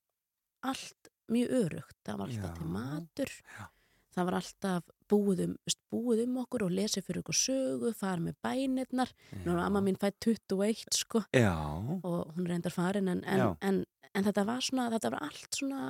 allt 0.72 1.08
mjög 1.32 1.54
örugt, 1.62 1.96
það 2.06 2.18
var 2.20 2.32
alltaf 2.32 2.50
Já, 2.50 2.56
til 2.58 2.68
matur. 2.74 3.32
já. 3.58 3.64
það 4.12 4.26
var 4.28 4.36
alltaf 4.38 4.90
búið 5.12 5.42
um, 5.46 5.54
búið 5.92 6.22
um 6.26 6.36
okkur 6.42 6.64
og 6.66 6.72
lesið 6.76 7.06
fyrir 7.06 7.22
okkur 7.22 7.38
sögu, 7.38 7.92
fara 7.96 8.20
með 8.20 8.36
bænirnar. 8.44 9.12
Nú 9.44 9.54
er 9.54 9.62
amma 9.64 9.80
mín 9.84 9.96
fætt 10.00 10.18
21 10.26 10.82
sko. 10.96 11.22
Já, 11.32 11.54
og 12.02 12.32
hún 12.36 12.48
reyndar 12.48 12.72
farin 12.74 13.08
en, 13.08 13.22
Já. 13.24 13.46
en, 13.60 13.80
en, 13.80 14.10
en 14.14 14.26
þetta 14.28 14.44
var 14.48 14.60
svona, 14.64 14.90
þetta 14.92 15.12
var 15.14 15.26
allt 15.30 15.58
svona 15.60 15.82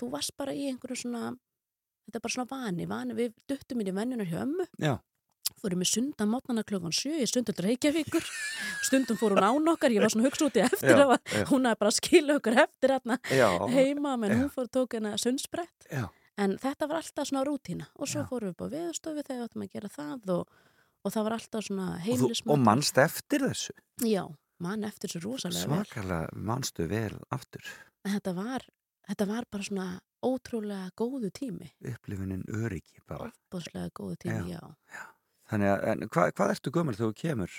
þú 0.00 0.10
varst 0.14 0.36
bara 0.36 0.54
í 0.54 0.68
einhverju 0.70 1.04
svona 1.04 1.32
þetta 2.04 2.20
er 2.20 2.24
bara 2.26 2.36
svona 2.36 2.50
vani, 2.50 2.86
vani 2.90 3.18
við 3.18 3.34
duttum 3.48 3.82
inn 3.82 3.90
í 3.90 3.96
venjunar 3.96 4.28
hjá 4.30 4.40
ömmu. 4.44 4.66
Já, 4.82 4.96
fórum 5.60 5.82
við 5.82 5.90
sundan 5.92 6.30
mótnana 6.32 6.64
klokkan 6.66 6.94
sjö 6.94 7.14
í 7.22 7.28
stundum 7.28 7.56
til 7.56 7.66
Reykjavíkur. 7.68 8.26
Stundum 8.84 9.18
fór 9.20 9.36
hún 9.36 9.46
án 9.46 9.70
okkar, 9.72 9.94
ég 9.94 10.04
var 10.04 10.12
svona 10.12 10.28
hugsa 10.28 10.48
út 10.48 10.58
í 10.58 10.64
eftir 10.64 10.92
Já, 10.92 11.06
já. 11.06 11.46
hún 11.50 11.68
hafði 11.68 11.80
bara 11.80 11.92
að 11.92 11.98
skilja 11.98 12.36
okkur 12.40 12.60
eftir 12.64 12.94
heima 13.72 14.14
menn 14.20 14.36
hún 14.42 14.52
fór 14.52 14.68
og 14.68 14.74
tók 14.74 14.96
hérna 14.96 15.16
sundsbrett. 15.20 15.88
En 16.40 16.56
þetta 16.58 16.88
var 16.90 16.98
alltaf 17.00 17.28
svona 17.30 17.44
rútína. 17.46 17.88
Og 17.94 18.10
svo 18.10 18.24
fórum 18.28 18.50
við 18.50 18.56
upp 18.56 18.64
á 18.66 18.68
viðstofu 18.74 19.22
þegar 19.22 19.36
við 19.38 19.44
áttum 19.46 19.66
að 19.66 19.74
gera 19.76 19.90
það 19.94 20.32
og, 20.34 20.54
og 21.04 21.14
það 21.14 21.26
var 21.28 21.36
alltaf 21.38 21.66
svona 21.68 21.88
og, 21.90 21.98
þú, 22.00 22.06
heimilismat 22.08 22.54
og 22.56 22.64
mannst 22.64 22.98
eftir 22.98 23.44
þessu? 23.46 23.76
Já, 24.02 24.24
mann 24.64 24.88
eftir 24.88 25.12
þessu 25.12 25.22
rosalega 25.28 25.70
vel. 25.70 25.84
Svakalega 25.84 26.40
mannstu 26.50 26.88
vel 26.90 27.20
aftur? 27.34 27.70
En 28.04 28.16
þetta 28.16 28.34
var, 28.36 28.66
þetta 29.08 29.26
var 29.28 29.44
bara 29.50 29.62
svona 29.68 29.88
ótrúlega 30.24 30.90
góðu 30.96 31.30
tími. 31.36 31.70
Upplifunin 31.84 32.44
öryggi 32.48 33.02
bara. 33.06 33.30
Óbúslega 33.52 33.90
góðu 33.92 34.16
tími, 34.24 34.54
já, 34.56 34.60
þannig 35.50 35.68
að, 35.74 35.84
en 35.92 36.08
hvað, 36.08 36.50
ertu 36.56 36.70
gömul 36.72 36.94
þegar 36.96 37.12
þú 37.12 37.18
kemur 37.20 37.52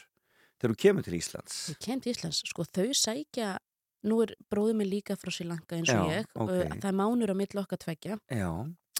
þegar 0.55 0.73
þú 0.73 0.79
kemur 0.81 1.03
til 1.05 1.13
Íslands? 1.19 1.57
Ég 1.69 1.79
kem 1.85 2.01
til 2.01 2.13
Íslands 2.15 2.41
sko 2.49 2.63
þau 2.65 2.87
sækja 2.97 3.57
nú 4.05 4.21
er 4.23 4.33
bróðið 4.49 4.75
minn 4.79 4.89
líka 4.89 5.15
frá 5.17 5.31
Sri 5.33 5.45
Lanka 5.49 5.75
eins 5.77 5.89
og 5.93 6.09
Já, 6.09 6.21
ég 6.21 6.25
ok. 6.33 6.49
uh, 6.49 6.75
það 6.79 6.89
er 6.89 6.97
mánur 6.97 7.33
á 7.33 7.35
milli 7.37 7.61
okkar 7.61 7.77
tveggja. 7.81 8.17
Já, 8.29 8.49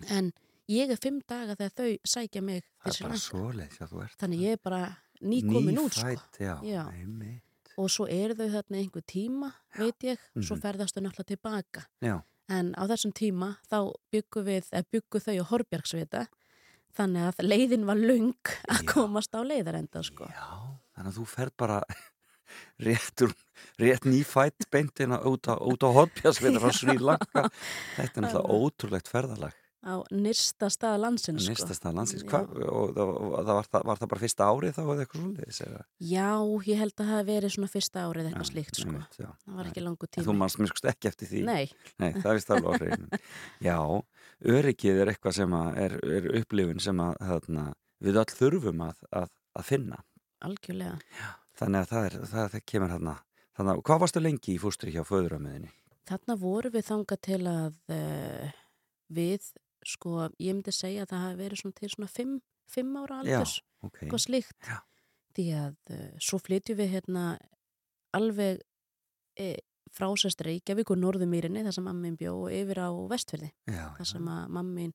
en 0.10 0.32
ég 0.70 0.90
er 0.94 0.98
fimm 1.02 1.20
daga 1.30 1.56
þegar 1.56 1.74
þau 1.78 1.90
sækja 2.14 2.42
mig 2.46 2.64
til 2.86 3.06
er 3.06 3.16
já, 3.16 3.86
ert 4.06 4.18
Þannig 4.22 4.40
ég 4.46 4.52
er 4.58 4.62
bara 4.64 4.84
nýkomin 5.22 5.78
út, 5.82 5.94
sko. 5.98 6.16
Já, 6.42 6.56
Já. 6.66 6.86
Og 7.78 7.90
svo 7.92 8.06
eru 8.08 8.34
þau 8.38 8.48
þarna 8.54 8.78
einhver 8.80 9.04
tíma, 9.04 9.50
veit 9.78 10.00
ég, 10.08 10.18
svo 10.40 10.56
Mhm. 10.56 10.62
ferðast 10.62 10.96
þau 10.96 11.04
náttúrulega 11.04 11.32
tilbaka. 11.34 11.86
Já, 12.02 12.22
En 12.52 12.74
á 12.78 12.86
þessum 12.86 13.14
tíma 13.18 13.56
þá 13.66 13.80
byggu 14.14 14.44
við, 14.46 14.68
eða 14.72 14.86
byggu 14.94 15.22
þau 15.24 15.34
á 15.42 15.50
Horbjörgsvita, 15.50 16.26
þannig 16.96 17.30
að 17.32 17.48
leiðin 17.48 17.88
var 17.90 17.98
lung 17.98 18.52
að 18.70 18.84
Já. 18.84 18.90
komast 18.94 19.34
á 19.34 19.42
leiðarenda, 19.42 20.04
sko. 20.06 20.30
já, 20.30 20.50
þannig 20.96 21.10
að 21.12 21.18
þú 21.18 21.26
ferð 21.32 21.56
bara 21.58 21.80
rétt, 22.86 23.26
úr, 23.26 23.34
rétt 23.82 24.06
nýfætt 24.06 24.70
beintina 24.72 25.20
út 25.26 25.50
á, 25.50 25.58
á 25.58 25.90
hotpjásvita 25.98 26.62
frá 26.62 26.72
Sri 26.80 26.98
Lanka. 27.02 27.48
Þetta 27.98 28.22
er 28.22 28.28
náttúrulega 28.28 28.60
ótrúlegt 28.62 29.10
ferðalag. 29.12 29.58
Á 29.86 30.02
nyrsta 30.10 30.66
stað 30.74 30.96
landsins, 31.04 31.44
sko. 31.46 31.54
Nýstast 31.54 31.84
að 31.86 31.94
landsins. 32.00 32.24
Já. 32.26 32.30
Hva, 32.32 32.40
og 32.74 32.94
það, 32.96 33.52
var, 33.54 33.68
það 33.70 33.84
var 33.86 34.00
það 34.02 34.10
bara 34.16 34.22
fyrsta 34.24 34.48
árið 34.50 34.72
þá 34.74 34.82
eða 34.82 35.04
eitthvað 35.04 35.22
svoleiðis? 35.22 35.60
eða? 35.68 35.82
Já, 36.10 36.30
ég 36.66 36.80
held 36.82 36.94
að 36.96 36.98
það 37.04 37.12
hafi 37.14 37.28
verið 37.30 37.54
svona 37.56 37.70
fyrsta 37.76 38.06
árið 38.10 38.30
eitthvað 38.32 38.48
Já, 38.48 38.50
slíkt, 38.50 38.80
sko. 38.80 38.88
einmitt, 38.90 39.20
já. 39.22 39.28
Það 39.46 39.60
var 39.60 39.70
ekki 39.70 39.84
langur 39.86 40.10
En 40.10 40.24
Þú 40.26 40.26
tími. 40.32 40.38
mannst 40.42 40.60
mér 40.64 40.72
skust 40.74 40.90
ekki 40.90 41.12
eftir 41.12 41.30
því. 41.30 41.44
Nei, 41.46 41.66
Nei, 42.02 42.10
það 42.18 42.30
er 42.32 42.40
vist 42.40 42.50
alveg 42.56 42.66
á 42.66 42.74
hreinu. 42.82 43.22
Já, 43.70 43.78
öryggið 44.56 45.02
er 45.06 45.12
eitthvað 45.14 45.38
sem 45.38 45.56
að 45.60 45.80
er, 45.86 45.96
er 46.18 46.28
upplifun 46.42 46.82
sem 46.84 47.04
að 47.06 47.14
þarna, 47.30 47.66
við 48.10 48.20
öll 48.24 48.34
þurfum 48.42 48.82
að, 48.90 49.06
að, 49.22 49.30
að 49.62 49.68
finna. 49.70 50.02
algjörlega. 50.46 50.98
Þannig 51.56 51.86
að 51.86 51.92
það, 51.94 52.06
er, 52.10 52.18
það, 52.34 52.58
kemur 52.74 52.92
þarna. 52.98 53.14
Þannig 53.56 53.72
að 53.78 53.84
hvað 53.88 54.02
varstu 54.04 54.22
lengi 54.26 54.56
í 54.58 54.60
fústri 54.60 54.92
hjá 54.92 55.06
föðuramöðinni? 55.08 55.70
Þarna 56.10 56.36
voru 56.42 56.70
við 56.74 56.84
þangað 56.90 57.22
til 57.30 57.40
að 57.50 57.78
uh, 57.96 58.50
við, 59.16 59.48
sko, 59.86 60.28
ég 60.42 60.56
myndi 60.58 60.74
segja 60.76 61.06
að 61.06 61.14
það 61.14 61.24
hafi 61.26 61.40
verið 61.44 61.62
svona 61.62 61.80
til 61.80 61.92
svona 61.94 62.12
fimm, 62.12 62.36
fimm 62.72 62.98
ára 63.02 63.22
Já, 63.22 63.38
aldurs, 63.38 63.56
eitthvað 63.92 64.24
slíkt. 64.26 64.58
Já. 64.66 64.80
Því 65.36 65.46
að 65.60 65.96
uh, 65.96 66.06
svo 66.24 66.40
flytjum 66.40 66.80
við 66.80 66.94
hérna 66.96 67.26
alveg 68.16 68.62
e, 69.36 69.50
frá 69.96 70.08
sérst 70.20 70.44
Reykjavík 70.46 70.94
og 70.94 71.02
Norðumýrinni, 71.02 71.64
þar 71.66 71.76
sem 71.76 71.86
mammin 71.88 72.16
bjó 72.20 72.36
og 72.46 72.54
yfir 72.56 72.80
á 72.84 72.90
Vestfjörði, 73.12 73.52
Já, 73.68 73.84
þar 73.98 74.10
sem 74.12 74.30
að 74.32 74.54
mammin 74.56 74.94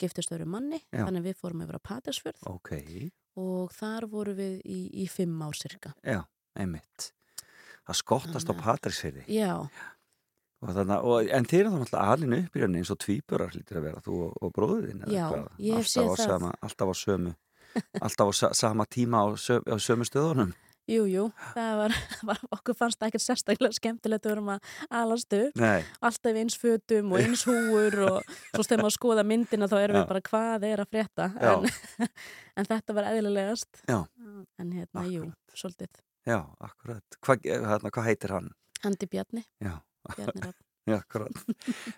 giftist 0.00 0.32
öru 0.34 0.46
manni, 0.50 0.80
Já. 0.88 1.04
þannig 1.04 1.20
að 1.20 1.28
við 1.28 1.36
fórum 1.40 1.64
yfir 1.64 1.78
á 1.78 1.86
Patersfjörð 1.86 2.48
ok. 2.50 2.72
og 3.40 3.74
þar 3.76 4.08
voru 4.10 4.34
við 4.38 4.56
í, 4.64 4.78
í 5.04 5.06
fimm 5.12 5.36
ár 5.44 5.54
cirka. 5.58 5.94
Já, 6.02 6.24
einmitt. 6.58 7.12
Það 7.84 7.98
skottast 8.00 8.48
á 8.48 8.54
Patrísfyrði. 8.56 9.26
Já, 9.28 9.52
Og 9.60 9.68
þarna, 10.72 10.98
og, 11.04 11.28
en 11.28 11.44
þeir 11.50 11.60
eru 11.60 11.70
þá 11.74 11.78
náttúrulega 11.82 12.12
alinu 12.14 12.38
upp 12.44 12.56
í 12.56 12.60
rauninni 12.62 12.82
eins 12.82 12.90
og 12.94 12.98
tvíburar 13.04 13.54
lítur 13.54 13.80
að 13.80 13.86
vera, 13.90 14.00
þú 14.04 14.18
og, 14.24 14.36
og 14.40 14.52
bróðin 14.56 15.04
Já, 15.12 15.26
ég 15.58 15.76
hef 15.80 15.88
séð 15.90 16.08
alltaf, 16.08 16.18
það. 16.18 16.28
sama, 16.32 16.52
alltaf 16.62 16.88
á 16.88 16.94
sömu 17.04 17.34
alltaf 18.06 18.30
á 18.30 18.32
sa, 18.38 18.52
sama 18.54 18.84
tíma 18.86 19.24
á, 19.24 19.26
söm, 19.36 19.62
á 19.66 19.76
sömu 19.82 20.06
stöðunum 20.08 20.52
jú, 20.84 21.06
jú, 21.08 21.22
það 21.54 21.76
var, 21.80 21.94
var 22.28 22.40
okkur 22.52 22.76
fannst 22.76 22.98
það 23.00 23.08
ekkert 23.12 23.24
sérstaklega 23.24 23.72
skemmtilegt 23.78 24.26
að 24.28 24.34
vera 24.34 24.56
að 24.58 24.98
alast 25.00 25.32
upp. 25.38 25.54
Nei, 25.56 25.80
alltaf 26.04 26.36
eins 26.36 26.56
fötum 26.60 27.14
og 27.16 27.22
eins 27.22 27.44
húur 27.48 27.96
og 28.04 28.18
svo 28.52 28.66
þegar 28.66 28.82
maður 28.82 28.96
skoða 28.98 29.24
myndina 29.24 29.68
þá 29.72 29.76
erum 29.80 29.96
Já. 29.96 30.02
við 30.02 30.10
bara 30.12 30.24
hvað 30.28 30.66
er 30.68 30.82
að 30.84 30.90
frétta 30.92 31.30
en, 31.40 31.70
en 32.60 32.68
þetta 32.68 32.96
var 32.98 33.08
eðlilegast 33.14 33.80
Já. 33.88 33.98
en 34.60 34.74
hérna, 34.76 35.06
jú, 35.08 35.24
Akkurat. 35.30 35.56
svolítið 35.62 36.02
já, 36.28 36.38
akkurat 36.68 37.18
Hvað 37.24 37.48
hérna, 37.48 37.90
hva 37.96 38.04
heitir 38.10 38.32
hann? 38.36 38.52
Andi 38.84 39.08
Bjarni, 39.08 39.46
Já. 39.64 39.78
já 40.92 40.98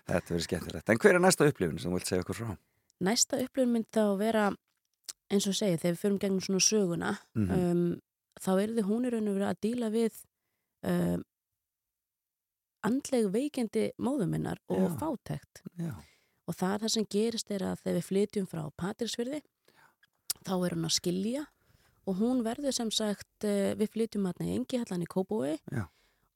Þetta 0.07 0.31
verður 0.31 0.45
skemmtilegt 0.45 0.89
En 0.93 0.97
hver 1.03 1.15
er 1.17 1.23
næsta 1.23 1.47
upplifun 1.49 1.79
sem 1.81 1.91
þú 1.91 1.97
vilt 1.99 2.07
segja 2.11 2.23
okkur 2.25 2.39
frá? 2.41 2.51
næsta 3.03 3.37
upplifun 3.43 3.73
mynd 3.75 3.89
þá 3.93 4.03
vera 4.17 4.45
eins 5.29 5.45
og 5.49 5.53
segið, 5.57 5.81
þegar 5.83 5.95
við 5.97 6.01
förum 6.05 6.19
gegnum 6.23 6.43
svona 6.45 6.63
söguna 6.65 7.09
Mhm. 7.35 7.51
um, 7.57 8.01
þá 8.41 8.51
er 8.63 8.71
þið 8.77 8.87
hún 8.87 9.05
í 9.05 9.11
raun 9.11 9.27
og 9.27 9.35
verið 9.35 9.49
að 9.51 9.59
díla 9.65 9.89
við 9.91 10.13
um, 10.87 11.23
andleg 12.87 13.27
veikindi 13.33 13.83
móðuminnar 13.99 14.59
og 14.71 14.85
Já. 14.85 14.97
fátækt 15.01 15.61
Já, 15.81 15.93
og 16.47 16.55
það 16.55 16.73
er 16.73 16.81
það 16.85 16.93
sem 16.95 17.07
gerist 17.11 17.51
er 17.51 17.65
að 17.67 17.81
þegar 17.83 17.97
við 17.99 18.07
flytjum 18.09 18.47
frá 18.47 18.63
Patrísfyrði 18.79 19.41
þá 20.47 20.53
er 20.63 20.75
hún 20.77 20.87
að 20.87 20.95
skilja 20.95 21.45
og 22.07 22.15
hún 22.21 22.43
verður 22.45 22.71
sem 22.77 22.91
sagt 22.93 23.43
eh, 23.43 23.73
við 23.75 23.91
flytjum 23.91 24.29
hérna 24.29 24.47
í 24.47 24.55
Engihallan 24.61 25.03
í 25.03 25.09
Kópói 25.11 25.57
Já. 25.73 25.85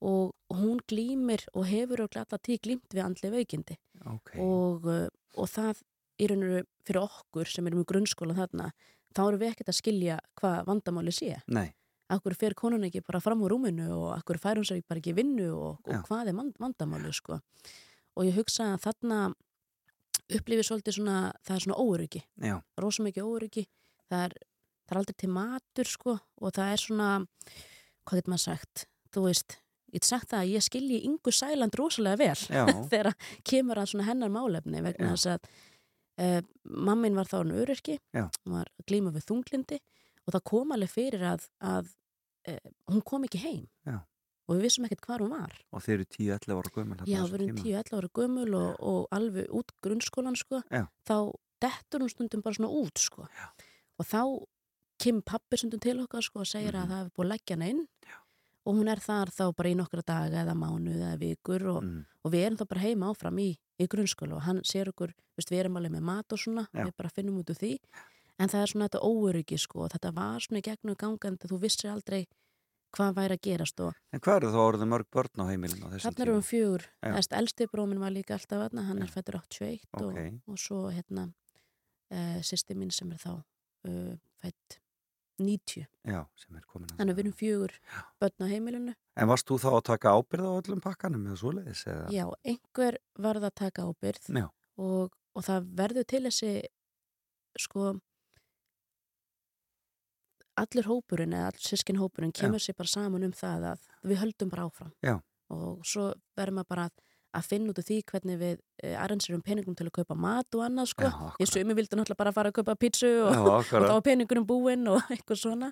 Og 0.01 0.33
hún 0.57 0.79
glýmir 0.89 1.43
og 1.53 1.65
hefur 1.69 2.01
og 2.05 2.09
glata 2.15 2.37
tí 2.41 2.57
glýmt 2.59 2.89
við 2.93 3.03
andli 3.05 3.29
veikindi. 3.33 3.77
Ok. 4.05 4.33
Og, 4.41 4.87
eh, 4.89 5.09
og 5.37 5.47
það 5.49 5.81
í 6.21 6.27
raun 6.29 6.43
og 6.45 6.49
veru 6.55 6.65
fyrir 6.85 7.01
okkur 7.05 7.47
sem 7.51 7.67
erum 7.69 7.83
í 7.83 7.85
grunnskóla 7.91 8.35
þarna 8.37 8.71
þá 9.13 9.21
erum 9.27 9.39
við 9.43 9.51
ekkert 9.53 9.69
að 9.69 9.77
skilja 9.81 10.17
hvað 10.39 10.65
vandamáli 10.65 11.11
sé. 11.13 11.41
Nei, 11.47 11.69
akkur 12.09 12.35
fer 12.35 12.53
konun 12.57 12.83
ekki 12.87 13.01
bara 13.05 13.21
fram 13.21 13.41
úr 13.45 13.53
rúminu 13.53 13.87
og 13.93 14.09
akkur 14.17 14.39
fær 14.41 14.57
hún 14.59 14.65
sér 14.67 14.81
bara 14.87 14.99
ekki 14.99 15.13
vinnu 15.15 15.49
og, 15.53 15.79
og 15.85 16.05
hvað 16.09 16.27
er 16.31 16.33
vand- 16.37 16.57
vandamáli 16.59 17.13
sko. 17.13 17.39
og 18.17 18.25
ég 18.25 18.33
hugsa 18.35 18.73
að 18.75 18.81
þarna 18.89 19.33
upplifir 20.31 20.63
svolítið 20.67 20.95
svona 20.97 21.17
það 21.45 21.55
er 21.55 21.63
svona 21.65 21.79
óöryggi, 21.79 22.21
já, 22.41 22.55
rosa 22.79 23.03
mikið 23.03 23.23
óöryggi. 23.27 23.65
Það 24.11 24.23
er, 24.25 24.33
það 24.87 24.91
er 24.95 24.99
aldrei 25.01 25.15
til 25.17 25.29
matur 25.29 25.87
sko, 25.87 26.17
og 26.41 26.51
það 26.55 26.71
er 26.73 26.81
svona 26.83 27.09
hvað 28.05 28.19
getur 28.19 28.31
maður 28.33 28.43
sagt, 28.45 28.85
þú 29.15 29.23
veist 29.27 29.57
ég 29.93 30.03
sagt 30.07 30.29
það 30.31 30.39
að 30.43 30.51
ég 30.55 30.65
skilji 30.65 30.99
yngu 31.09 31.31
sæland 31.35 31.75
rosalega 31.79 32.17
vel 32.21 32.43
já, 32.49 32.65
þegar 32.91 33.13
kemur 33.47 33.81
að 33.81 33.95
hennar 34.07 34.29
málefni 34.33 34.81
vegna 34.85 35.11
Já. 35.11 35.15
þess 35.15 35.27
að 35.33 35.49
uh, 36.21 36.41
mammin 36.89 37.15
var 37.17 37.25
þá 37.31 37.37
hann 37.41 37.55
öryrki 37.63 37.97
Já. 38.15 38.27
hún 38.45 38.55
var 38.59 38.69
glíma 38.87 39.11
við 39.15 39.25
þunglindi 39.31 39.79
og 40.27 40.35
það 40.35 40.43
kom 40.51 40.71
alveg 40.75 40.89
fyrir 40.93 41.25
að, 41.33 41.47
að 41.59 41.91
uh, 42.47 42.71
hún 42.93 43.01
kom 43.05 43.25
ekki 43.27 43.41
heim 43.43 43.65
Já. 43.87 43.99
og 44.47 44.55
við 44.57 44.65
vissum 44.67 44.85
ekkert 44.87 45.05
hvar 45.07 45.23
hún 45.25 45.33
var 45.35 45.55
og 45.71 45.83
þeir 45.85 45.97
eru 45.99 46.07
10-11 46.17 46.55
ára 46.57 46.73
gömul 46.77 46.99
já, 47.09 47.21
við 47.25 47.37
erum 47.41 47.61
tíma. 47.61 47.83
10-11 47.83 47.97
ára 47.99 48.11
gömul 48.21 48.49
og, 48.61 48.71
og 48.91 49.01
alveg 49.17 49.51
út 49.61 49.75
grunnskólan 49.83 50.37
sko, 50.39 50.61
Já. 50.71 50.85
þá 51.07 51.15
dettur 51.61 52.01
hún 52.05 52.09
stundum 52.09 52.41
bara 52.41 52.57
svona 52.57 52.71
út 52.73 52.97
sko. 52.97 53.27
og 54.01 54.05
þá 54.09 54.21
kemur 55.01 55.23
pappi 55.25 55.57
stundum 55.57 55.81
til 55.81 55.97
okkar 56.03 56.21
sko, 56.25 56.39
og 56.43 56.49
segir 56.49 56.73
Mhm. 56.75 56.81
að 56.83 56.89
það 56.91 56.97
hefur 57.01 57.13
búið 57.17 57.25
að 57.25 57.31
leggja 57.33 57.55
hana 57.57 57.69
inn 57.73 57.87
og 58.65 58.75
hún 58.77 58.89
er 58.91 58.99
þar 59.01 59.31
þá 59.33 59.43
bara 59.57 59.69
í 59.71 59.75
nokkra 59.79 60.03
daga 60.05 60.43
eða 60.43 60.53
mánuð 60.57 60.99
eða 61.01 61.17
vikur 61.21 61.63
og, 61.75 61.81
Mm, 61.83 62.05
og 62.23 62.31
við 62.31 62.45
erum 62.45 62.57
þá 62.61 62.65
bara 62.69 62.81
heima 62.85 63.09
áfram 63.11 63.39
í, 63.41 63.49
í 63.81 63.87
grunnskóla 63.89 64.35
og 64.37 64.43
hann 64.45 64.61
sér 64.63 64.91
okkur, 64.93 65.13
veist, 65.37 65.49
við 65.49 65.63
erum 65.65 65.77
alveg 65.77 65.91
með 65.95 66.01
mat 66.11 66.31
og 66.33 66.39
svona, 66.39 66.67
Já. 66.73 66.85
við 66.85 66.93
bara 66.97 67.09
finnum 67.09 67.39
út 67.41 67.49
úr 67.49 67.57
því 67.57 67.71
en 68.39 68.49
það 68.49 68.61
er 68.61 68.67
svona 68.73 68.87
þetta 68.89 69.01
óöryggi 69.05 69.57
sko 69.59 69.83
og 69.85 69.91
þetta 69.95 70.13
var 70.13 70.39
svona 70.45 70.61
í 70.61 70.65
gegnum 70.69 70.95
gangandi, 70.95 71.47
þú 71.49 71.59
vissir 71.61 71.89
aldrei 71.91 72.27
hvað 72.91 73.13
væri 73.15 73.35
að 73.37 73.41
gerast 73.47 73.79
og 73.79 73.93
En 74.11 74.19
hvað 74.19 74.35
eru 74.41 74.49
þá 74.51 74.59
orðið 74.67 74.89
mörg 74.91 75.07
börn 75.15 75.41
á 75.41 75.45
heimilinu 75.49 75.85
á 75.87 75.91
þessum 75.95 76.11
þarna 76.11 76.25
erum 76.25 76.39
við 76.41 76.47
fjögur, 76.51 76.83
Já. 77.01 77.11
þess 77.15 77.31
elsti 77.41 77.67
brómin 77.71 77.99
var 78.03 78.11
líka 78.11 78.33
alltaf 78.35 78.65
aðna, 78.67 78.83
hann 78.89 78.97
Já. 78.99 79.03
er 79.07 79.13
fættur 79.13 79.37
81 79.39 79.85
Ok. 79.93 80.01
og, 80.03 80.41
og 80.51 80.57
svo 80.59 80.81
hérna 80.91 81.27
uh, 82.11 82.39
sýsti 82.43 82.75
mín 82.77 82.91
sem 82.91 83.09
er 83.15 83.17
þá 83.23 83.31
uh, 83.39 84.15
fætt 84.43 84.77
90 85.45 85.87
Já, 86.11 86.19
sem 86.39 86.57
er 86.57 86.65
komin 86.67 86.89
að 86.91 86.99
þannig 87.01 87.13
að 87.13 87.17
við 87.19 87.23
erum 87.25 87.37
fjögur 87.41 87.73
börn 88.21 88.45
á 88.45 88.51
heimilinu 88.51 88.93
En 89.21 89.31
varst 89.31 89.47
þú 89.49 89.57
þá 89.61 89.69
að 89.71 89.83
taka 89.91 90.13
ábyrð 90.17 90.47
á 90.47 90.53
öllum 90.61 90.83
pakkanum 90.83 91.25
eða 91.27 91.39
svoleiðis? 91.41 91.83
Eða? 91.91 92.05
já, 92.15 92.25
einhver 92.53 92.97
varð 93.27 93.47
að 93.49 93.57
taka 93.61 93.87
ábyrð 93.89 94.29
Já. 94.41 94.47
og, 94.77 95.17
og 95.35 95.45
það 95.47 95.67
verður 95.81 96.07
til 96.13 96.23
þessi 96.27 96.53
sko 97.59 97.91
allir 100.61 100.87
hópurinn 100.89 101.33
eða 101.35 101.51
allir 101.51 101.65
sískin 101.65 101.99
hópurinn 102.01 102.33
kemur 102.35 102.61
sér 102.61 102.77
bara 102.77 102.91
saman 102.91 103.25
um 103.27 103.33
það 103.35 103.67
að 103.71 103.85
við 104.11 104.21
höldum 104.23 104.51
bara 104.51 104.67
áfram 104.67 104.91
Já. 105.05 105.15
og 105.53 105.85
svo 105.87 106.11
verður 106.37 106.57
maður 106.59 106.71
bara 106.73 106.87
að, 106.89 107.05
að 107.37 107.47
finna 107.47 107.71
út 107.71 107.79
af 107.81 107.87
því 107.87 107.97
hvernig 108.11 108.39
við 108.41 108.57
uh, 108.59 108.95
arrangerum 109.03 109.43
peningum 109.45 109.77
til 109.77 109.87
að 109.87 109.95
kaupa 110.01 110.17
mat 110.19 110.57
og 110.57 110.65
annað 110.67 110.91
sko. 110.91 111.07
Já, 111.07 111.31
ég 111.43 111.51
sumi 111.51 111.77
vildi 111.77 111.95
náttúrulega 111.99 112.21
bara 112.23 112.35
fara 112.35 112.51
að 112.51 112.59
kaupa 112.59 112.75
pítsu 112.81 113.09
og, 113.25 113.31
Já, 113.31 113.41
og 113.45 113.71
þá 113.71 113.95
var 113.95 114.05
peningunum 114.09 114.47
búinn 114.49 114.87
og 114.91 115.01
eitthvað 115.13 115.41
svona. 115.45 115.71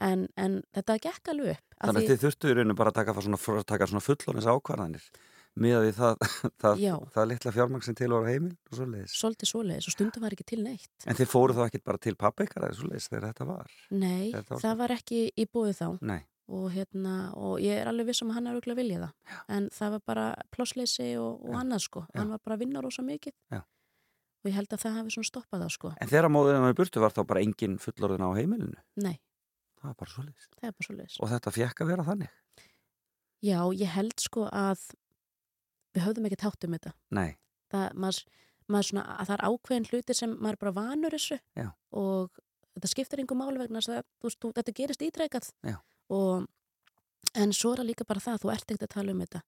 En, 0.00 0.28
en 0.40 0.60
þetta 0.76 1.00
gekk 1.08 1.32
alveg 1.34 1.56
upp 1.56 1.80
af 1.80 1.90
Þannig 1.90 2.06
að 2.06 2.12
þið 2.14 2.22
þurftu 2.26 2.48
í 2.52 2.56
rauninu 2.58 2.78
bara 2.78 2.92
að 2.92 3.00
taka 3.00 3.20
svona, 3.24 3.66
taka 3.68 3.90
svona 3.90 4.04
fullónis 4.04 4.48
ákvarðanir 4.48 5.10
með 5.60 5.76
að 5.76 5.84
því 5.86 5.92
það, 5.96 6.24
það, 6.62 6.82
það 7.14 7.28
litla 7.32 7.52
fjármang 7.56 7.84
sem 7.84 7.96
til 7.98 8.08
var 8.12 8.22
á 8.22 8.30
heimil 8.30 8.52
og 8.70 8.76
svoleiðis. 8.78 9.14
svolítið 9.18 9.50
svoleiðis 9.50 9.88
og 9.90 9.94
stundum 9.96 10.24
var 10.24 10.36
ekki 10.36 10.46
til 10.52 10.60
neitt. 10.62 10.90
En 11.10 11.18
þið 11.18 11.30
fóru 11.32 11.56
þá 11.56 11.62
ekkert 11.66 11.86
bara 11.90 12.02
til 12.06 12.14
pappikar 12.20 12.68
eða 12.68 12.78
svoleiðis 12.78 13.08
þegar 13.10 13.26
þetta 13.32 13.48
var? 13.48 13.72
Nei, 13.90 14.30
Þetta 14.36 14.54
var 14.54 14.62
það 14.62 14.76
var 14.84 14.94
ekki 14.94 15.22
í 15.34 15.46
búið 15.50 15.74
þá. 15.80 15.88
Nei. 16.06 16.20
Og, 16.50 16.66
hérna, 16.74 17.14
og 17.38 17.58
ég 17.62 17.78
er 17.80 17.88
alveg 17.90 18.10
viss 18.10 18.22
um 18.24 18.30
að 18.32 18.38
hann 18.40 18.50
er 18.50 18.56
auðvitað 18.58 18.78
viljað 18.80 19.04
það 19.06 19.12
Já. 19.30 19.40
en 19.56 19.68
það 19.76 19.94
var 19.96 20.02
bara 20.10 20.24
plássleysi 20.56 21.08
og, 21.22 21.44
og 21.46 21.58
annað 21.60 21.84
sko, 21.86 22.02
Já. 22.10 22.18
hann 22.20 22.32
var 22.34 22.42
bara 22.44 22.56
að 22.58 22.64
vinna 22.64 22.82
rosa 22.84 23.04
mikið 23.06 23.34
Já. 23.54 23.60
og 23.60 24.50
ég 24.50 24.56
held 24.58 24.74
að 24.76 24.82
það 24.84 24.98
hafi 24.98 25.14
svona 25.16 25.30
stoppað 25.30 25.64
það 25.64 25.72
sko, 25.76 25.92
En 26.00 26.10
þegar 26.12 26.30
móðurinn 26.34 26.64
var 26.66 26.74
í 26.74 26.78
burtu 26.82 27.02
var 27.04 27.14
þá 27.16 27.22
bara 27.32 27.44
engin 27.46 27.78
fullorðin 27.82 28.26
á 28.26 28.30
heimilinu? 28.38 28.82
nei, 29.00 29.16
Það 29.80 29.88
var 29.88 29.96
bara 30.02 30.14
bara 30.60 30.84
svoleiðis 30.84 31.16
Og 31.22 31.30
þetta 31.32 31.54
fjekk 31.56 31.80
að 31.84 31.92
vera 31.94 32.04
þannig? 32.10 32.34
Já, 33.40 33.60
ég 33.72 33.88
held 33.96 34.20
sko 34.20 34.44
að 34.52 34.82
við 35.96 36.04
höfðum 36.04 36.26
ekki 36.28 36.40
tátt 36.42 36.66
um 36.68 36.74
þetta 36.76 36.92
Nei. 37.16 37.30
það, 37.72 37.86
maður, 37.96 38.18
maður 38.70 38.88
svona, 38.90 39.04
að 39.16 39.30
það 39.30 39.36
er 39.38 39.44
ákveðin 39.48 39.88
hluti 39.90 40.16
sem 40.18 40.34
maður 40.36 40.58
er 40.58 40.60
bara 40.66 40.74
vanur 40.76 41.16
þessu 41.16 41.38
og 41.96 42.42
þetta 42.76 42.90
skiptir 42.92 43.22
einhver 43.22 43.38
máli 43.40 43.58
vegna 43.62 43.80
þess 43.80 43.94
að 43.96 44.04
þú 44.20 44.28
veist, 44.28 44.38
þú, 44.44 44.50
þetta 44.58 44.74
gerist 44.76 45.02
ítrekkað 45.06 45.48
Já. 45.66 45.78
Og 46.10 46.46
en 47.38 47.52
svo 47.54 47.72
er 47.74 47.82
það 47.82 47.88
líka 47.92 48.06
bara 48.08 48.20
það, 48.24 48.40
þú 48.42 48.52
ert 48.54 48.66
ekkert 48.70 48.86
að 48.88 48.94
tala 48.96 49.12
um 49.14 49.22
þetta 49.24 49.42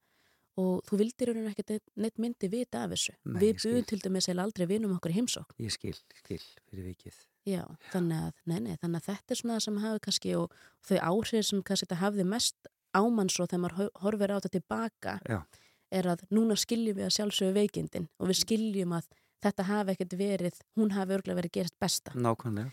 og 0.63 0.83
þú 0.85 0.99
vildir 1.01 1.31
í 1.31 1.33
rauninni 1.33 1.51
ekkert 1.55 1.83
neitt 1.97 2.19
myndi 2.21 2.49
vita 2.53 2.83
af 2.85 2.91
þessu. 2.93 3.15
Nei, 3.25 3.39
Við 3.41 3.63
buðum 3.65 3.87
til 3.89 3.99
dæmis 4.05 4.29
eða 4.29 4.45
aldrei 4.45 4.67
vinum 4.69 4.93
okkur 4.99 5.15
í 5.15 5.17
heimsókn. 5.17 5.55
Ég 5.65 5.73
skil, 5.73 5.95
skil, 6.21 6.43
fyrir 6.69 6.91
vikið. 6.91 7.17
Já, 7.49 7.63
þannig 7.95 8.19
að, 8.27 8.35
nei, 8.53 8.59
nei, 8.67 8.75
þannig 8.83 9.01
að 9.01 9.07
þetta 9.09 9.33
er 9.35 9.41
svona 9.41 9.57
það 9.57 9.65
sem 9.65 9.79
hafi 9.87 10.03
kannski 10.05 10.35
og 10.39 10.53
þau 10.87 10.99
áhrif 11.09 11.47
sem 11.49 11.63
kannski 11.65 11.87
þetta 11.89 12.01
hafði 12.03 12.27
mest 12.29 12.69
ámann 12.93 13.33
svo 13.33 13.47
þegar 13.49 13.63
maður 13.65 13.79
hor- 13.81 13.91
horfir 14.05 14.31
á 14.31 14.37
þetta 14.37 14.53
tilbaka 14.59 15.15
Já. 15.33 15.41
er 15.91 16.11
að 16.13 16.27
núna 16.37 16.55
skiljum 16.61 17.01
við 17.01 17.09
að 17.09 17.17
sjálfsögðu 17.17 17.57
veikindin 17.57 18.07
og 18.21 18.29
við 18.31 18.39
skiljum 18.45 18.93
að 19.01 19.09
þetta 19.43 19.67
hafi 19.73 19.97
ekkert 19.97 20.15
verið, 20.21 20.61
hún 20.77 20.93
hafi 20.95 21.17
örgulega 21.17 21.41
verið 21.41 21.55
gerist 21.57 21.79
besta 21.81 22.13
Nákvæmlega. 22.15 22.71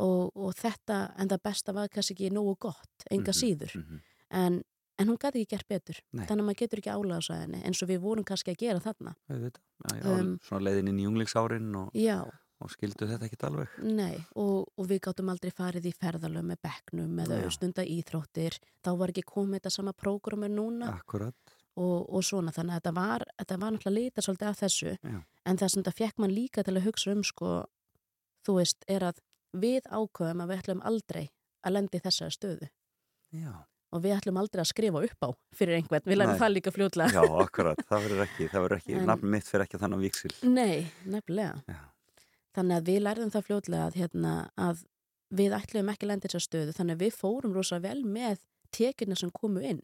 Og, 0.00 0.32
og 0.36 0.52
þetta, 0.58 0.98
en 1.20 1.30
það 1.30 1.42
besta 1.50 1.74
var 1.76 1.88
kannski 1.92 2.16
ekki 2.16 2.32
nógu 2.34 2.56
gott, 2.66 3.06
enga 3.10 3.30
Mhm, 3.34 3.38
síður 3.40 3.74
mhm. 3.78 4.00
en, 4.40 4.60
en 5.00 5.08
hún 5.08 5.18
gæti 5.20 5.40
ekki 5.44 5.54
gert 5.56 5.68
betur 5.68 5.98
Nei. 6.12 6.26
þannig 6.26 6.42
að 6.42 6.46
maður 6.50 6.60
getur 6.64 6.82
ekki 6.82 6.92
álaga 6.96 7.22
svo 7.24 7.36
henni 7.40 7.62
eins 7.64 7.80
og 7.84 7.88
við 7.92 8.00
vorum 8.04 8.24
kannski 8.28 8.52
að 8.54 8.60
gera 8.66 8.80
þarna. 8.84 9.14
Já, 9.28 9.50
Um, 10.12 10.34
svona 10.44 10.66
leiðin 10.68 10.90
inn 10.92 10.98
í 11.00 11.06
unglingsárin 11.08 11.70
og, 11.80 11.94
og 12.60 12.68
skildu 12.74 13.06
þetta 13.08 13.24
ekkit 13.30 13.44
alveg. 13.48 13.78
Nei, 13.96 14.18
og, 14.36 14.66
og 14.76 14.88
við 14.90 15.00
gáttum 15.06 15.30
aldrei 15.32 15.50
farið 15.56 15.86
í 15.88 15.94
ferðalög 15.96 16.44
með 16.50 16.58
bekknum 16.66 17.22
eða 17.24 17.38
Já. 17.46 17.48
stunda 17.56 17.82
íþróttir, 17.88 18.58
þá 18.84 18.90
var 19.00 19.08
ekki 19.14 19.24
komið 19.24 19.56
þetta 19.62 19.72
sama 19.78 19.94
prógramur 19.96 20.52
núna 20.52 20.90
Akkurat. 20.98 21.56
og, 21.80 22.10
og 22.12 22.22
svona, 22.28 22.52
þannig 22.52 22.76
að 22.76 22.82
þetta 22.82 22.92
var, 23.00 23.24
þetta 23.40 23.58
var 23.62 23.72
náttúrulega 23.72 23.96
lita 24.04 24.20
svolítið 24.26 24.48
af 24.52 24.60
þessu, 24.60 24.92
Já. 25.00 25.18
en 25.46 25.56
það 25.64 25.72
sem 25.72 25.82
þetta 25.82 25.96
fekk 26.02 26.18
mann 26.20 26.36
líka 26.36 26.62
til 26.68 26.76
að 26.76 26.84
hugsa 26.90 27.14
um, 27.16 27.24
sko, 27.24 27.54
þú 28.44 28.58
veist, 28.60 28.84
er 28.86 29.08
að 29.08 29.24
við 29.56 29.82
ákveðum 29.90 30.42
að 30.44 30.48
við 30.52 30.62
ætlum 30.62 30.82
aldrei 30.86 31.24
að 31.66 31.72
lendi 31.76 32.00
þessari 32.00 32.34
stöðu 32.36 32.68
Já. 33.34 33.52
og 33.92 34.02
við 34.04 34.14
ætlum 34.16 34.38
aldrei 34.40 34.62
að 34.62 34.70
skrifa 34.72 35.02
upp 35.06 35.26
á 35.26 35.28
fyrir 35.54 35.76
einhvern, 35.80 36.06
við 36.06 36.18
lærum 36.20 36.38
það 36.40 36.54
líka 36.54 36.72
fljótlega. 36.74 37.12
Já, 37.14 37.22
akkurat. 37.44 37.82
Það 37.88 38.04
verður 38.06 38.24
ekki, 38.26 38.48
það 38.52 38.64
verður 38.66 38.78
ekki, 38.80 38.94
En- 39.00 39.06
nafn 39.10 39.30
mitt 39.34 39.44
fyrir 39.50 39.64
ekki 39.66 39.76
að 39.78 39.84
þannig 39.86 40.04
viksil. 40.06 40.32
Nei, 40.48 40.86
nefnilega. 41.06 41.62
Já. 41.68 41.80
Þannig 42.56 42.76
að 42.80 42.88
við 42.90 43.00
lærðum 43.06 43.30
það 43.34 43.46
fljótlega 43.46 43.86
að, 43.86 43.94
hérna, 44.00 44.32
að 44.58 44.84
við 45.30 45.52
ætlum 45.54 45.88
ekki 45.92 46.06
lendi 46.10 46.26
þessar 46.28 46.46
stöðu 46.48 46.72
þannig 46.74 46.96
að 46.98 47.04
við 47.04 47.14
fórum 47.20 47.52
rosa 47.54 47.78
vel 47.78 48.00
með 48.04 48.40
tekjurna 48.74 49.16
sem 49.18 49.30
komu 49.30 49.62
inn 49.62 49.78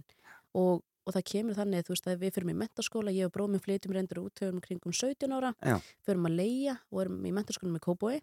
og, 0.55 0.83
og 1.07 1.15
það 1.15 1.23
kemur 1.31 1.55
þannig 1.59 1.87
þú 1.87 1.93
veist 1.95 2.09
að 2.11 2.21
við 2.25 2.35
fyrum 2.35 2.51
í 2.51 2.57
mentaskóla, 2.59 3.13
ég 3.15 3.29
og 3.29 3.33
bróminn 3.37 3.63
flytjum 3.63 3.95
reyndur 3.95 4.25
út 4.25 4.43
höfum 4.43 4.59
kringum 4.65 4.95
17 4.95 5.31
ára, 5.37 5.53
Já. 5.63 5.79
förum 6.07 6.27
að 6.27 6.35
leia 6.41 6.75
og 6.91 7.05
erum 7.05 7.23
í 7.27 7.33
mentaskóla 7.35 7.71
með 7.77 7.85
Kóboi. 7.87 8.17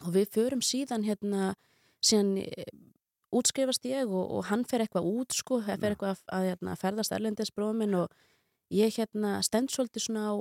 Og 0.00 0.14
við 0.14 0.30
förum 0.34 0.64
síðan 0.64 1.04
hérna, 1.06 1.54
síðan 2.04 2.36
eh, 2.44 2.70
útskrifast 3.30 3.86
ég 3.86 4.10
og, 4.10 4.24
og 4.38 4.48
hann 4.50 4.64
fer 4.68 4.84
eitthvað 4.84 5.08
út 5.10 5.36
sko, 5.36 5.60
það 5.66 5.84
fer 5.84 5.94
eitthvað 5.94 6.12
að, 6.16 6.26
að, 6.36 6.50
hérna, 6.50 6.76
ferðast 6.80 7.14
erlendis 7.14 7.54
bróminn 7.54 7.96
og 7.98 8.14
ég 8.74 8.94
hérna 8.96 9.38
stend 9.46 9.72
svolítið 9.72 10.06
svona 10.06 10.26
á 10.30 10.34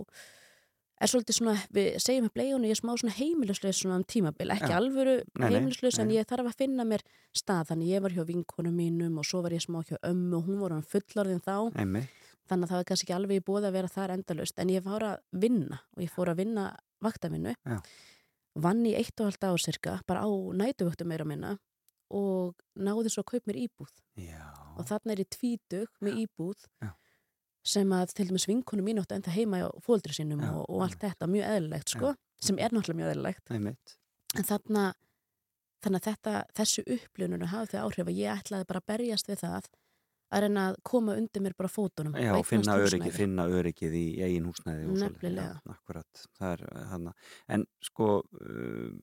er 1.00 1.08
svolítið 1.08 1.38
svona, 1.38 1.56
við 1.74 1.90
segjum 2.04 2.28
upp 2.28 2.40
leiðun 2.40 2.66
og 2.66 2.70
ég 2.70 2.76
er 2.76 2.80
smá 2.80 2.92
svona 3.00 3.16
heimilisleis 3.16 3.80
svona 3.80 4.00
um 4.02 4.06
tímabil 4.10 4.52
ekki 4.56 4.72
Já. 4.74 4.78
alvöru 4.80 5.16
heimilisleis 5.40 6.00
en 6.02 6.12
ég 6.12 6.28
þarf 6.28 6.50
að 6.52 6.60
finna 6.60 6.86
mér 6.88 7.06
stað 7.36 7.70
þannig 7.72 7.94
ég 7.94 8.04
var 8.04 8.16
hjá 8.16 8.26
vinkonu 8.28 8.74
mínum 8.76 9.22
og 9.22 9.28
svo 9.28 9.44
var 9.46 9.56
ég 9.56 9.64
smá 9.64 9.80
hjá 9.88 9.96
ömmu 10.10 10.42
og 10.42 10.50
hún 10.50 10.60
var 10.64 10.76
hann 10.76 10.90
fullorðin 10.92 11.44
þá 11.46 11.56
Einmitt. 11.80 12.12
þannig 12.52 12.68
að 12.68 12.74
það 12.74 12.82
var 12.82 12.90
kannski 12.92 13.08
ekki 13.08 13.16
alveg 13.16 13.40
í 13.40 13.46
bóði 13.48 13.70
að 13.70 13.78
vera 13.80 13.94
þar 13.96 14.16
endalust 14.18 14.60
en 14.60 14.74
ég 14.74 14.86
fór 14.86 15.08
að 15.14 15.42
vinna 15.46 15.82
og 15.96 16.04
ég 16.04 16.14
fór 16.18 16.34
að 16.34 16.42
vinna 16.44 16.68
vaktavinnu 17.06 17.56
Já. 17.56 17.80
Vann 18.64 18.86
í 18.88 18.94
eitt 18.98 19.16
og 19.20 19.30
halvt 19.30 19.48
ár 19.50 19.62
cirka 19.64 19.98
bara 20.08 20.24
á 20.26 20.30
nætuvöktum 20.30 21.10
meira 21.10 21.28
minna 21.28 21.58
og 22.10 22.56
náði 22.76 23.12
svo 23.14 23.24
að 23.24 23.32
kaup 23.34 23.50
mér 23.50 23.60
íbúð. 23.66 23.92
Já. 24.20 24.42
og 24.76 24.88
þarna 24.90 25.14
er 25.14 25.22
ég 25.24 25.30
tvítug 25.36 25.92
með 26.04 26.24
íbúð 26.24 26.64
Já. 26.82 26.90
sem 27.64 27.92
að 27.96 28.16
til 28.18 28.28
dæmis 28.30 28.48
vinkonu 28.50 28.84
mín 28.84 29.00
átti 29.02 29.16
ennþá 29.18 29.36
heima 29.36 29.62
á 29.68 29.70
fóldri 29.86 30.16
sínum 30.16 30.42
og, 30.44 30.64
og 30.68 30.84
allt 30.88 31.00
þetta 31.04 31.28
mjög 31.30 31.52
eðlilegt 31.54 31.94
sko, 31.94 32.14
sem 32.42 32.60
er 32.60 32.74
náttúrulega 32.74 33.00
mjög 33.02 33.14
eðlilegt. 33.14 33.54
En 34.40 34.48
þarna 34.48 34.84
þannig 35.84 36.02
að 36.02 36.08
þetta, 36.10 36.34
þessu 36.60 36.84
upplununu 36.96 37.50
hafði 37.52 37.72
þau 37.78 37.84
áhrif 37.86 38.10
að 38.12 38.20
ég 38.20 38.42
ætlaði 38.42 38.68
bara 38.72 38.82
að 38.84 38.90
berjast 38.92 39.30
við 39.32 39.44
það 39.44 39.70
að 40.32 40.44
reyna 40.46 40.66
að 40.72 40.76
koma 40.90 41.16
undir 41.18 41.42
mér 41.46 41.56
bara 41.58 41.70
fótunum 41.74 42.14
Já, 42.20 42.34
finna 42.46 42.76
öryggi, 42.78 43.00
húsnæði. 43.08 43.16
finna 43.18 43.48
öryggið 43.50 43.96
í 44.00 44.06
eigin 44.28 44.46
húsnæði. 44.50 44.90
Nefnilega. 45.00 45.56
Já, 45.66 45.74
akkurat, 45.74 46.26
það 46.40 46.54
er 46.54 46.86
hann 46.92 47.10
en 47.48 47.66
sko 47.82 48.10
um, 48.42 49.00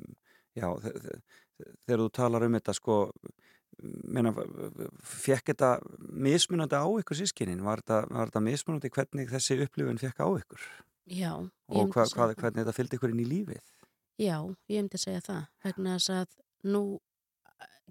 já, 0.57 0.69
þe- 0.85 0.95
þe- 0.95 1.19
þe- 1.19 1.73
þegar 1.87 2.05
þú 2.05 2.09
talar 2.21 2.47
um 2.47 2.59
þetta 2.61 2.75
sko 2.79 2.99
meina, 4.09 4.31
fekk 5.05 5.51
þetta 5.53 5.71
mismunandi 6.25 6.79
á 6.81 6.87
ykkur 7.03 7.19
sískinin, 7.19 7.61
var 7.67 7.83
þetta, 7.85 8.41
mismunandi 8.41 8.89
hvernig 8.95 9.29
þessi 9.35 9.59
upplifun 9.67 9.99
fekk 10.01 10.23
á 10.25 10.29
ykkur 10.41 10.63
Já, 11.07 11.33
og 11.37 11.91
hva, 11.93 12.07
hvað, 12.09 12.33
hvernig 12.41 12.63
þetta 12.65 12.73
fylgdi 12.79 12.97
ykkur 12.99 13.13
inn 13.13 13.21
í 13.23 13.29
lífið 13.29 13.61
Já, 14.23 14.39
ég 14.73 14.81
myndi 14.81 14.99
segja 15.03 15.21
það 15.27 15.43
vegna 15.67 15.99
þess 15.99 16.15
að 16.15 16.39
nú 16.73 16.81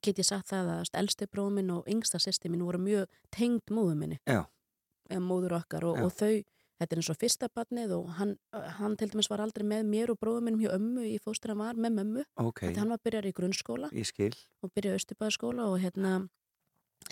get 0.03 0.19
ég 0.21 0.27
sagt 0.27 0.51
það 0.51 0.73
að 0.75 0.99
elsti 1.01 1.27
bróðminn 1.31 1.71
og 1.73 1.87
yngsta 1.89 2.19
sýsti 2.21 2.51
mín 2.51 2.65
voru 2.65 2.81
mjög 2.81 3.07
tengd 3.33 3.73
móðu 3.73 3.95
minni. 3.99 4.19
Eða 4.25 5.21
móður 5.21 5.57
okkar 5.59 5.85
og, 5.85 6.01
og 6.01 6.13
þau 6.13 6.43
þetta 6.75 6.91
er 6.91 6.99
eins 6.99 7.09
og 7.13 7.19
fyrsta 7.19 7.49
barnið 7.55 7.93
og 7.95 8.07
hann, 8.17 8.33
hann 8.79 8.95
til 8.99 9.07
dæmis 9.11 9.29
var 9.31 9.43
aldrei 9.43 9.63
með 9.67 9.85
mér 9.87 10.11
og 10.11 10.19
bróðum 10.19 10.49
minnum 10.49 10.63
hjá 10.65 10.73
ömmu 10.75 11.05
í 11.07 11.19
fóstur 11.23 11.53
hann 11.53 11.61
var 11.61 11.77
með 11.79 11.99
mömmu. 11.99 12.25
Ok, 12.41 12.65
þetta 12.65 12.83
hann 12.83 12.91
var 12.95 13.03
byrjar 13.05 13.29
í 13.29 13.35
grunnskóla 13.37 13.91
og 13.91 14.73
byrjaði 14.75 14.99
Östubæðaskóla 14.99 15.69
og 15.71 15.77
hérna 15.83 16.17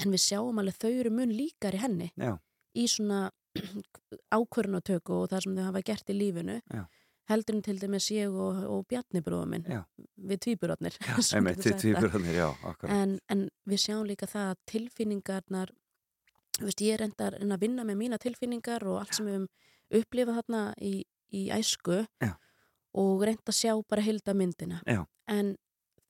en 0.02 0.12
við 0.16 0.24
sjáum 0.26 0.60
alveg 0.60 0.80
þau 0.82 0.92
eru 0.92 1.14
mun 1.14 1.32
líkar 1.38 1.78
í 1.78 1.82
henni 1.84 2.10
Já, 2.20 2.36
í 2.76 2.88
svona 2.92 3.30
ákvörnutöku 4.36 5.22
og 5.22 5.32
það 5.32 5.46
sem 5.46 5.58
þau 5.58 5.66
hafa 5.70 5.84
gert 5.86 6.10
í 6.10 6.18
lífinu. 6.18 6.60
Já. 6.74 6.84
Heldur 7.32 7.56
en 7.58 7.64
til 7.64 7.80
dæmis 7.80 8.10
ég 8.12 8.32
og, 8.32 8.64
og 8.68 8.86
Bjarni 8.90 9.22
bróðum 9.24 9.56
minn 9.56 9.68
Já. 9.70 9.82
við 10.18 10.42
akkurat 12.70 12.92
en, 12.92 13.18
en 13.32 13.48
við 13.70 13.84
sjáum 13.86 14.08
líka 14.10 14.28
það 14.28 14.52
að 14.52 14.62
tilfinningarnar 14.74 15.74
veist, 16.60 16.84
ég 16.84 16.98
er 16.98 17.06
enda 17.08 17.30
að 17.30 17.40
reyna 17.40 17.58
að 17.58 17.66
vinna 17.66 17.88
með 17.88 18.00
mína 18.02 18.20
tilfinningar 18.22 18.86
og 18.88 19.00
allt 19.02 19.18
sem 19.18 19.28
við 19.30 19.38
höfum 19.38 19.50
upplifað 20.04 20.40
þarna 20.42 20.64
í, 20.82 20.94
í 21.34 21.48
æsku 21.54 22.04
Já. 22.24 22.34
og 23.00 23.26
reynda 23.26 23.54
að 23.54 23.60
sjá 23.60 23.74
bara 23.90 24.06
hilda 24.06 24.36
myndina 24.38 24.82
Já. 24.86 25.04
en 25.32 25.56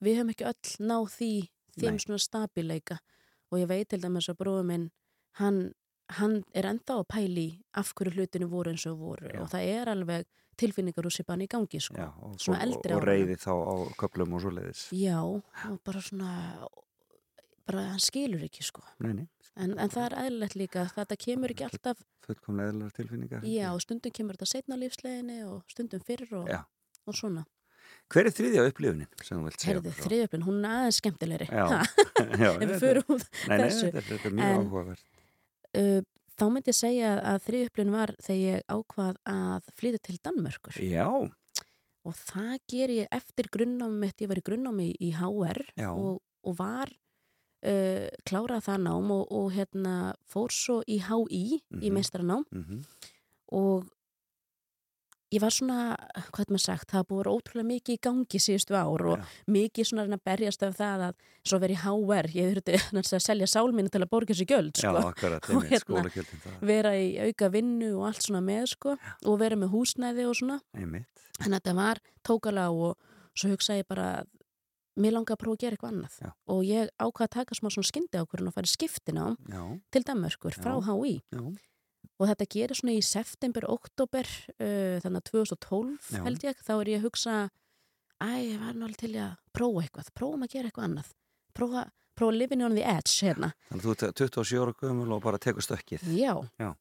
við 0.03 0.19
höfum 0.19 0.33
ekki 0.33 0.49
öll 0.49 0.89
náð 0.89 1.09
því 1.17 1.33
þeim 1.77 1.97
Nei. 1.97 2.03
svona 2.05 2.21
stabileika 2.21 2.99
og 3.53 3.61
ég 3.61 3.69
veit 3.69 3.89
til 3.93 4.01
dæmis 4.01 4.29
að 4.31 4.39
bróðum 4.41 4.71
minn 4.73 4.87
hann, 5.39 5.73
hann 6.17 6.41
er 6.53 6.67
enda 6.73 6.97
á 6.97 7.01
pæli 7.05 7.47
af 7.77 7.93
hverju 7.93 8.17
hlutinu 8.17 8.49
voru 8.49 8.73
eins 8.73 8.85
og 8.89 8.97
voru 9.01 9.29
Já. 9.29 9.41
og 9.41 9.51
það 9.53 9.69
er 9.77 9.93
alveg 9.93 10.27
tilfinningar 10.59 11.07
úr 11.07 11.13
sér 11.13 11.41
í 11.43 11.47
gangi 11.49 11.81
sko. 11.81 11.97
Já, 11.97 12.09
og, 12.21 12.37
og, 12.37 12.87
og 12.97 13.05
reyði 13.07 13.37
þá 13.41 13.51
á 13.53 13.75
köplum 13.99 14.35
og 14.37 14.43
svoleiðis 14.45 14.87
Já, 14.95 15.19
og 15.23 15.79
bara 15.85 16.01
svona 16.03 16.31
bara 17.67 17.87
hann 17.93 18.01
skilur 18.03 18.43
ekki 18.45 18.65
sko 18.65 18.83
Nei, 19.03 19.13
nei, 19.21 19.25
en, 19.55 19.75
en 19.79 19.91
það 19.91 20.05
er 20.09 20.15
eðlilegt 20.25 20.57
líka 20.59 20.85
þetta 20.93 21.17
kemur 21.25 21.53
ekki 21.53 21.67
alltaf 21.67 22.03
fullkomlega 22.27 22.73
eðlunar 22.73 22.95
tilfinningar 22.95 23.47
já, 23.47 23.67
og 23.71 23.81
stundum 23.83 24.15
kemur 24.15 24.37
þetta 24.37 24.51
setna 24.51 24.79
lífsleginni 24.79 25.41
og 25.47 25.63
stundum 25.71 26.03
fyrr 26.03 26.27
og, 26.41 26.53
og 27.07 27.17
svona 27.19 27.45
Hver 28.11 28.27
er 28.27 28.33
þriðja 28.35 28.63
upplifunin 28.67 29.09
sem 29.23 29.37
þú 29.39 29.47
vilt 29.47 29.61
segja? 29.61 29.73
Herði, 29.73 29.81
okkur 29.89 29.95
frá? 29.97 30.07
þriðjöfn, 30.09 30.45
hún 30.47 30.57
er 30.59 30.77
aðeins 30.79 30.99
skemmtilegri 30.99 31.47
Já. 31.49 31.65
Já, 32.43 32.49
ef 32.51 32.63
við 32.63 32.73
förum 32.83 33.13
út 33.15 33.25
Nei, 33.47 33.55
nei, 33.55 33.63
þessu. 33.67 33.91
þetta, 33.95 34.17
er- 34.17 34.35
mjög 34.39 34.57
áhugavert 34.59 35.05
uh, 35.79 36.01
þá 36.39 36.43
myndi 36.49 36.71
ég 36.73 36.77
segja 36.79 37.13
að 37.33 37.39
þriðjöfn 37.47 37.91
var 37.93 38.13
þegar 38.23 38.41
ég 38.41 38.65
ákvað 38.73 39.17
að 39.29 39.71
flytja 39.77 40.01
til 40.07 40.17
Danmörkur 40.25 40.79
Já, 40.83 41.07
og 42.03 42.13
það 42.19 42.53
ger 42.73 42.93
ég 42.97 43.07
eftir 43.15 43.49
grunnámi 43.53 43.99
mitt, 44.05 44.21
ég 44.21 44.29
var 44.31 44.41
í 44.41 44.45
grunnámi 44.49 44.89
í 44.99 45.11
HR 45.19 45.61
og, 45.93 46.21
og 46.43 46.57
var 46.59 46.89
uh, 46.91 48.07
klárað 48.27 48.65
það 48.67 48.81
nám 48.87 49.11
og, 49.15 49.25
og 49.31 49.51
hérna 49.55 49.95
fór 50.27 50.51
svo 50.51 50.81
í 50.87 50.99
HI 51.05 51.43
í 51.59 51.61
Mhm. 51.71 51.93
meistaranám 51.99 52.45
mm 52.51 52.83
og 53.53 53.83
ég 55.33 55.41
var 55.43 55.53
svona, 55.55 55.77
hvað 56.29 56.43
er 56.45 56.51
maður 56.53 56.63
sagt, 56.63 56.89
það 56.93 57.05
búið 57.09 57.29
ótrúlega 57.33 57.69
mikið 57.69 57.95
í 57.97 58.01
gangi 58.07 58.41
síðustu 58.45 58.77
ár 58.77 59.05
og 59.13 59.17
Já. 59.21 59.25
mikið 59.55 59.89
svona 59.89 60.05
að 60.07 60.23
berjast 60.29 60.65
af 60.67 60.75
það 60.77 61.05
að 61.07 61.25
svo 61.49 61.59
verið 61.63 61.81
HR, 61.83 62.29
ég 62.37 62.51
þurfti 62.53 62.77
að 63.17 63.25
selja 63.27 63.49
sálminni 63.49 63.93
til 63.93 64.03
að 64.03 64.11
borga 64.13 64.37
gjöld, 64.37 64.73
já, 64.77 64.91
sko. 64.93 65.07
akkurat, 65.09 65.49
Og 65.57 65.65
hérna- 65.71 66.59
vera 66.61 66.93
í 66.99 67.09
auka 67.27 67.49
vinnu 67.53 67.91
og 67.97 68.07
allt 68.11 68.27
svona 68.27 68.43
með, 68.45 68.69
sko, 68.75 68.95
og 69.25 69.39
vera 69.41 69.57
með 69.59 69.73
húsnæði 69.73 70.29
og 70.29 70.37
svona. 70.39 70.59
Einmitt, 70.77 71.09
Þannig 71.41 71.57
að 71.57 71.59
þetta 71.63 71.75
var 71.81 71.99
tókala 72.23 72.69
og 72.69 72.97
svo 73.33 73.49
hugsaði 73.49 73.81
ég 73.81 73.87
bara 73.89 74.07
mér 75.01 75.15
langar 75.15 75.33
að 75.33 75.41
prófa 75.41 75.55
að 75.57 75.61
gera 75.63 75.73
eitthvað 75.73 75.93
annað 75.95 76.17
Já. 76.21 76.29
og 76.53 76.59
ég 76.67 76.89
ákvað 77.01 77.25
að 77.25 77.31
taka 77.33 77.55
smá 77.57 77.69
svona 77.73 77.89
skyndi 77.89 78.19
ákvörðun 78.21 78.51
og 78.51 78.53
fara 78.53 78.69
í 78.69 78.73
skiptina 78.75 79.23
já, 79.49 79.61
til 79.89 80.03
Danmörkur 80.05 80.53
frá 80.53 80.75
Já. 80.77 80.83
HÍ 80.85 81.15
já 81.33 81.41
og 82.19 82.29
þetta 82.29 82.47
gerir 82.55 82.77
svona 82.77 82.93
í 82.97 83.01
september, 83.05 83.65
oktober 83.71 84.27
uh, 84.59 84.99
þannig 85.03 85.19
að 85.23 85.31
2012 85.31 86.13
Já. 86.13 86.21
held 86.27 86.45
ég, 86.47 86.61
þá 86.63 86.73
er 86.77 86.91
ég 86.93 87.01
að 87.01 87.07
hugsa 87.09 87.33
æ, 88.23 88.29
ég 88.53 88.61
var 88.61 88.71
alveg 88.77 88.97
til 89.01 89.11
að 89.19 89.33
prófa 89.55 89.83
eitthvað 89.85 90.13
prófum 90.15 90.45
að 90.45 90.53
gera 90.55 90.69
eitthvað 90.71 90.87
annað 90.89 91.11
prófa, 91.57 91.83
prófa 92.17 92.37
living 92.37 92.63
on 92.65 92.77
the 92.77 92.85
edge 92.85 93.17
hérna 93.25 93.51
Þannig 93.69 93.83
að 93.83 93.89
þú 93.89 93.93
ert 94.07 94.23
27 94.23 94.63
ára 94.63 94.77
gömul 94.83 95.11
og 95.17 95.21
bara 95.25 95.41
tekur 95.41 95.65
stökkið. 95.65 96.07
Já, 96.17 96.33
Já. 96.61 96.71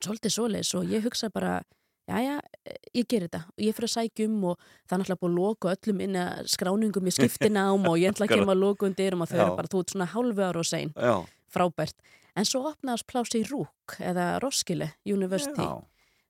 svolítið 0.00 0.34
svoleiðis 0.38 0.74
og 0.78 0.90
ég 0.90 1.04
hugsa 1.06 1.30
bara, 1.32 1.60
já 2.10 2.18
já, 2.24 2.34
ég 2.96 3.06
ger 3.08 3.26
þetta 3.28 3.44
og 3.52 3.62
ég 3.64 3.76
fyrir 3.76 3.88
að 3.90 3.94
sækja 3.94 4.26
um 4.28 4.40
og 4.50 4.58
það 4.88 4.96
er 4.96 5.02
náttúrulega 5.04 5.20
búið 5.22 5.30
að 5.30 5.38
loka 5.38 5.74
öllum 5.76 6.02
inn 6.08 6.18
að 6.24 6.50
skráningum 6.56 7.06
í 7.08 7.14
skiptinám 7.14 7.86
og 7.88 7.96
ég 8.00 8.12
ætla 8.12 8.26
að 8.28 8.34
kemur 8.34 8.56
að 8.56 8.64
loka 8.64 8.88
undir 8.88 9.16
og 9.16 9.28
þau 9.30 9.38
eru 9.44 9.56
bara, 9.60 9.70
þú 9.72 9.84
ert 9.84 9.94
svona 9.94 10.10
hálfu 10.16 10.44
ára 10.48 10.64
og 10.64 10.68
sein, 10.68 10.92
Já. 10.96 11.14
Frábært. 11.54 11.96
En 12.34 12.46
svo 12.48 12.64
opnaðast 12.72 13.06
plási 13.10 13.40
í 13.44 13.46
Rúk 13.46 13.96
eða 14.02 14.40
Roskilde 14.42 14.90
University 15.06 15.62
Já. 15.62 15.84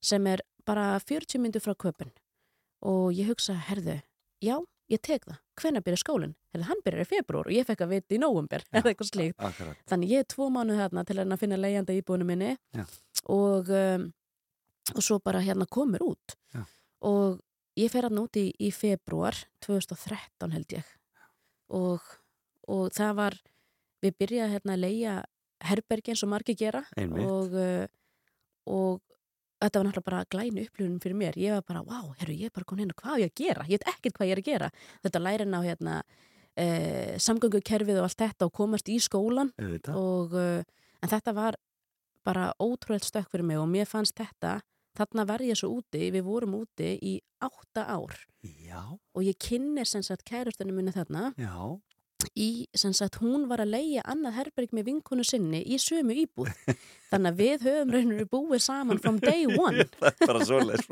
sem 0.04 0.26
er 0.28 0.42
bara 0.68 0.98
40 1.00 1.40
myndu 1.40 1.62
frá 1.64 1.72
köpun 1.76 2.12
og 2.84 3.12
ég 3.16 3.30
hugsa, 3.32 3.54
herðu, 3.56 3.96
já, 4.44 4.58
ég 4.92 5.00
tek 5.00 5.24
það. 5.24 5.38
Hvenær 5.60 5.84
byrja 5.86 6.00
skólinn? 6.02 6.34
Herðu, 6.52 6.66
hann 6.68 6.82
byrjar 6.84 7.06
í 7.06 7.08
februar 7.08 7.48
og 7.48 7.54
ég 7.56 7.64
fekk 7.68 7.84
að 7.86 7.94
vita 7.94 8.16
í 8.16 8.20
nóvumber 8.20 8.66
eða 8.76 8.90
eitthvað 8.92 9.08
slíkt. 9.08 9.38
Akkurat. 9.40 9.80
Þannig 9.88 10.12
ég 10.12 10.24
er 10.24 10.28
tvo 10.34 10.50
mánuð 10.52 10.82
þarna 10.82 11.04
til 11.08 11.16
að 11.22 11.38
finna 11.40 11.60
leigjanda 11.60 11.96
íbúinu 11.96 12.28
minni 12.28 12.50
og, 13.32 13.72
um, 13.72 14.06
og 14.92 15.00
svo 15.06 15.18
bara 15.24 15.40
hérna 15.44 15.64
komur 15.70 16.04
út 16.04 16.36
Já. 16.52 16.66
og 17.08 17.40
ég 17.80 17.88
fer 17.92 18.10
hann 18.10 18.20
út 18.20 18.36
í, 18.36 18.50
í 18.60 18.68
februar 18.74 19.38
2013 19.64 20.52
held 20.52 20.76
ég 20.76 20.92
og, 21.74 22.04
og 22.68 22.92
það 22.94 23.16
var 23.22 23.38
við 24.04 24.18
byrjaði 24.20 24.56
hérna 24.56 24.76
að 24.76 24.84
leia 24.84 25.16
herbergi 25.64 26.12
eins 26.12 26.22
og 26.26 26.32
margir 26.32 26.58
gera 26.60 26.82
og, 27.00 27.56
uh, 27.56 27.86
og 28.68 29.00
þetta 29.62 29.80
var 29.80 29.88
náttúrulega 29.88 30.08
bara 30.10 30.24
glænu 30.32 30.66
upplifun 30.66 31.00
fyrir 31.00 31.16
mér. 31.16 31.38
Ég 31.40 31.56
var 31.56 31.64
bara, 31.66 31.82
wow, 31.86 32.12
herru, 32.20 32.36
ég 32.36 32.50
er 32.50 32.54
bara 32.54 32.68
komin 32.68 32.84
inn 32.84 32.92
og 32.92 33.00
hvað 33.00 33.16
á 33.16 33.22
ég 33.22 33.32
að 33.32 33.40
gera? 33.40 33.66
Ég 33.70 33.80
veit 33.80 33.90
ekkert 33.94 34.18
hvað 34.18 34.28
ég 34.28 34.36
er 34.36 34.42
að 34.42 34.50
gera. 34.50 34.70
Þetta 35.06 35.22
lærin 35.24 35.56
á 35.56 35.60
hérna 35.64 35.94
eh, 36.60 37.14
samgöngukerfið 37.22 38.00
og 38.02 38.08
allt 38.08 38.20
þetta 38.26 38.48
og 38.50 38.54
komast 38.60 38.90
í 38.92 38.98
skólan 39.02 39.54
og, 39.94 40.36
uh, 40.36 40.60
en 41.00 41.12
þetta 41.14 41.34
var 41.36 41.58
bara 42.24 42.50
ótrúlega 42.60 43.04
stökk 43.08 43.32
fyrir 43.32 43.48
mig 43.48 43.60
og 43.60 43.68
mér 43.70 43.88
fannst 43.88 44.16
þetta 44.20 44.58
þarna 44.94 45.24
var 45.26 45.42
ég 45.42 45.58
svo 45.58 45.72
úti, 45.80 46.10
við 46.14 46.22
vorum 46.26 46.60
úti 46.60 46.94
í 47.02 47.16
átta 47.42 47.88
ár. 47.90 48.14
Já. 48.44 48.82
og 48.92 49.22
ég 49.24 49.38
kynni 49.40 49.84
sem 49.88 50.02
sagt 50.04 50.24
kærustunum 50.28 50.76
minni 50.76 50.92
þarna 50.92 51.32
Já. 51.40 51.80
Í 52.34 52.66
sem 52.76 52.94
sagt 52.96 53.20
hún 53.22 53.48
var 53.50 53.62
að 53.64 53.74
leia 53.76 54.04
annað 54.08 54.38
herberg 54.38 54.74
með 54.76 54.88
vinkonu 54.90 55.24
sinni 55.26 55.62
í 55.64 55.78
sömu 55.82 56.16
íbúð 56.24 56.52
þannig 57.14 57.32
að 57.32 57.40
við 57.40 57.64
höfum 57.68 57.94
raunir 57.94 58.28
búið 58.34 58.62
saman 58.66 59.00
from 59.02 59.18
day 59.22 59.46
one 59.66 59.86
Það 59.98 60.10
er 60.10 60.28
bara 60.28 60.44
svoleiðis. 60.50 60.84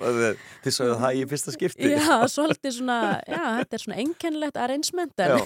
Þið 0.65 0.77
sagðu 0.79 0.97
það 1.03 1.19
í 1.21 1.25
fyrsta 1.33 1.55
skipti. 1.57 1.91
já, 1.93 2.17
svolítið 2.33 2.77
svona 2.79 2.99
já, 3.29 3.43
þetta 3.61 3.79
er 3.79 3.85
svona 3.85 4.01
einkennilegt 4.03 4.61
arrangement 4.63 5.23
Já, 5.23 5.37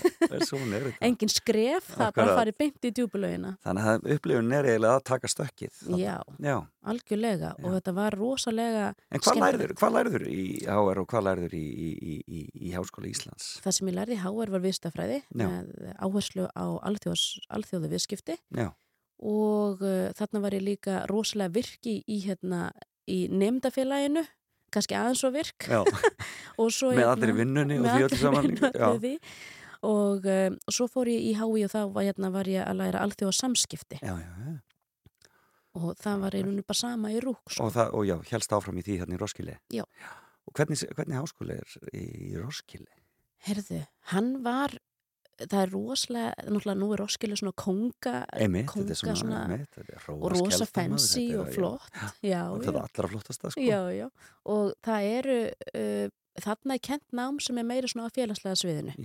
engin 1.06 1.30
skref, 1.32 1.90
það 1.96 2.12
bara 2.16 2.36
fara 2.38 2.54
beint 2.60 2.86
í 2.88 2.92
djúbulögina 2.94 3.54
Þannig 3.66 3.90
að 3.92 4.08
upplifun 4.16 4.52
er 4.56 4.68
eiginlega 4.70 4.98
að 5.00 5.04
taka 5.10 5.30
stökkið. 5.30 5.82
já, 6.00 6.16
Já. 6.42 6.56
algjörlega 6.86 7.52
og 7.62 7.76
þetta 7.76 7.94
var 7.96 8.16
rosalega 8.20 8.86
En 9.10 9.20
hvað 9.24 9.40
læriður, 9.42 9.74
hvað 9.80 9.94
læriður 9.96 10.26
í 10.30 10.44
HR 10.66 11.02
og 11.02 11.08
hvað 11.10 11.26
læriður 11.28 11.56
í, 11.58 11.64
í, 11.66 11.90
í, 11.96 12.16
í, 12.26 12.40
í 12.68 12.74
Háskóla 12.76 13.10
Íslands? 13.10 13.48
Það 13.64 13.76
sem 13.78 13.90
ég 13.90 13.96
lærði 13.98 14.16
í 14.18 14.22
HR 14.22 14.54
var 14.56 14.64
vistafræði 14.66 15.20
Já. 15.36 15.48
áherslu 16.06 16.48
á 16.52 16.64
alþjóðu 16.86 17.92
viðskipti 17.92 18.38
Já. 18.56 18.70
Og 19.22 19.82
uh, 19.84 20.08
þarna 20.16 20.42
var 20.44 20.56
ég 20.56 20.64
líka 20.64 20.98
rosalega 21.10 21.54
virki 21.56 22.00
í, 22.04 22.18
hérna, 22.26 22.68
í 23.08 23.26
nefndafélaginu, 23.32 24.24
kannski 24.74 24.96
aðeins 24.98 25.22
svo 25.22 25.30
virk 25.32 25.68
og 26.60 26.72
svo, 26.74 26.92
með 26.92 27.02
hérna- 27.02 27.14
allir 27.14 27.34
vinnunni 27.38 27.78
og 27.80 27.88
því 27.88 28.08
öllu 28.08 28.20
saman. 28.24 29.24
og 29.86 30.28
um, 30.36 30.58
svo 30.68 30.88
fór 30.92 31.10
ég 31.12 31.30
í 31.30 31.32
HÍ 31.38 31.64
og 31.68 31.72
þá 31.72 31.80
var, 31.94 32.08
hérna, 32.10 32.32
var 32.34 32.50
ég 32.50 32.66
að 32.66 32.80
læra 32.82 33.04
alþjóða 33.06 33.38
samskipti 33.40 34.02
já, 34.02 34.12
já. 34.20 34.28
já. 34.28 34.54
og 35.80 35.96
það 36.02 36.22
var 36.26 36.38
einhvern 36.40 36.66
bara 36.66 36.82
sama 36.82 37.14
í 37.14 37.22
rúk 37.24 37.42
sko. 37.48 37.68
Og, 37.68 37.74
það, 37.76 37.96
og 37.96 38.06
já, 38.10 38.16
helst 38.34 38.56
áfram 38.56 38.80
í 38.80 38.84
því 38.84 39.00
hérna 39.02 39.16
í 39.16 39.20
Roskilde. 39.22 39.58
Já. 39.72 39.84
Og 40.46 40.54
hvernig, 40.54 40.84
hvernig 40.94 41.18
háskóli 41.18 41.56
er 41.56 41.78
í, 41.92 42.04
í 42.30 42.36
Roskilde? 42.38 42.92
Herðu, 43.46 43.80
hann 44.12 44.30
var 44.44 44.76
það 45.36 45.58
er 45.62 45.70
rosalega, 45.74 46.34
náttúrulega 46.48 46.80
nú 46.80 46.90
er 46.94 47.00
Roskilde 47.02 47.36
svona 47.36 47.52
konga, 47.60 48.14
Einmitt, 48.32 48.66
konga 48.72 48.94
svona, 48.96 49.16
svona, 49.20 49.40
er 49.56 50.06
og 50.12 50.30
rosa 50.32 50.64
er- 50.64 50.92
og 50.94 51.48
já, 51.48 51.54
flott 51.54 51.90
já, 52.24 52.42
Og 52.50 52.62
já, 52.62 52.70
þetta 52.70 52.72
er 52.72 52.80
allra 52.86 53.08
flottasta, 53.12 53.50
sko. 53.50 53.60
já, 53.60 53.80
já 53.92 54.08
og 54.46 54.72
það 54.86 55.10
eru 55.18 55.38
uh, 55.76 56.08
þarna 56.40 56.74
er 56.74 56.82
kent 56.88 57.04
nám 57.12 57.40
sem 57.40 57.58
er 57.58 57.64
meira 57.64 57.88
svona 57.88 58.08
á 58.08 58.14
félagslega 58.16 58.56
sviðinu 58.56 58.96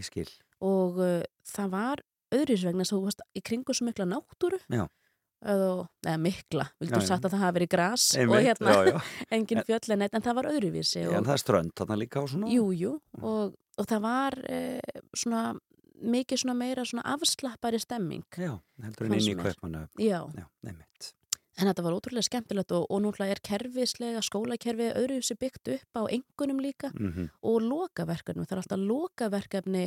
og 0.62 0.98
uh, 1.00 1.22
það 1.48 1.70
var 1.76 2.02
öðruðs 2.32 2.64
vegna 2.64 2.84
þú 2.88 3.02
varst 3.06 3.22
í 3.36 3.42
kringu 3.44 3.74
svo 3.76 3.86
mikla 3.90 4.06
náttúru 4.08 4.60
Já. 4.72 4.86
eða, 5.44 5.88
mikla, 6.22 6.68
Já, 6.70 6.76
vildur 6.80 7.02
já. 7.02 7.08
sagt 7.08 7.26
að 7.26 7.34
það 7.34 7.42
hafi 7.44 7.56
verið 7.60 7.72
gras 7.74 8.06
og 8.22 8.36
hérna 8.40 8.72
já, 8.72 8.84
já. 8.94 9.00
engin 9.36 9.64
fjöll 9.68 9.92
en 9.98 10.02
en 10.08 10.22
það 10.22 10.36
var 10.38 10.50
öðruvísi 10.54 11.02
En 11.02 11.18
og, 11.18 11.26
það 11.28 11.34
er 11.36 11.42
strönd 11.44 11.74
þarna 11.76 11.98
líka 12.00 12.22
og 12.24 12.30
svona. 12.30 12.48
jú, 12.54 12.70
jú, 12.72 12.94
og, 13.22 13.56
og 13.78 13.86
það 13.90 14.02
var 14.06 14.38
uh, 14.48 15.02
svona 15.18 15.44
mikið 16.02 16.44
svona 16.44 16.56
meira 16.58 16.86
svona 16.86 17.04
afslappari 17.14 17.80
stemming 17.80 18.26
Já, 18.38 18.54
heldur 18.84 19.08
en 19.08 19.14
inn 19.18 19.26
í 19.26 19.36
mér. 19.36 19.52
kaupmannu. 19.52 19.88
já, 20.00 20.20
Já, 20.38 20.46
neymitt. 20.64 21.14
En 21.60 21.68
þetta 21.68 21.84
var 21.84 21.94
ótrúlega 21.94 22.26
skemmtilegt 22.26 22.72
og, 22.72 22.86
og 22.90 23.02
núntlega 23.04 23.36
er 23.36 23.42
kerfislega 23.44 24.22
skólakerfið 24.24 24.96
öðruvísi 24.98 25.36
byggt 25.38 25.68
upp 25.76 26.00
á 26.00 26.02
engunum 26.10 26.62
líka 26.64 26.90
Mm 26.96 27.30
og 27.44 27.62
lokaverkefni. 27.62 28.46
Það 28.48 28.56
er 28.56 28.62
alltaf 28.64 28.80
lokaverkefni 28.80 29.84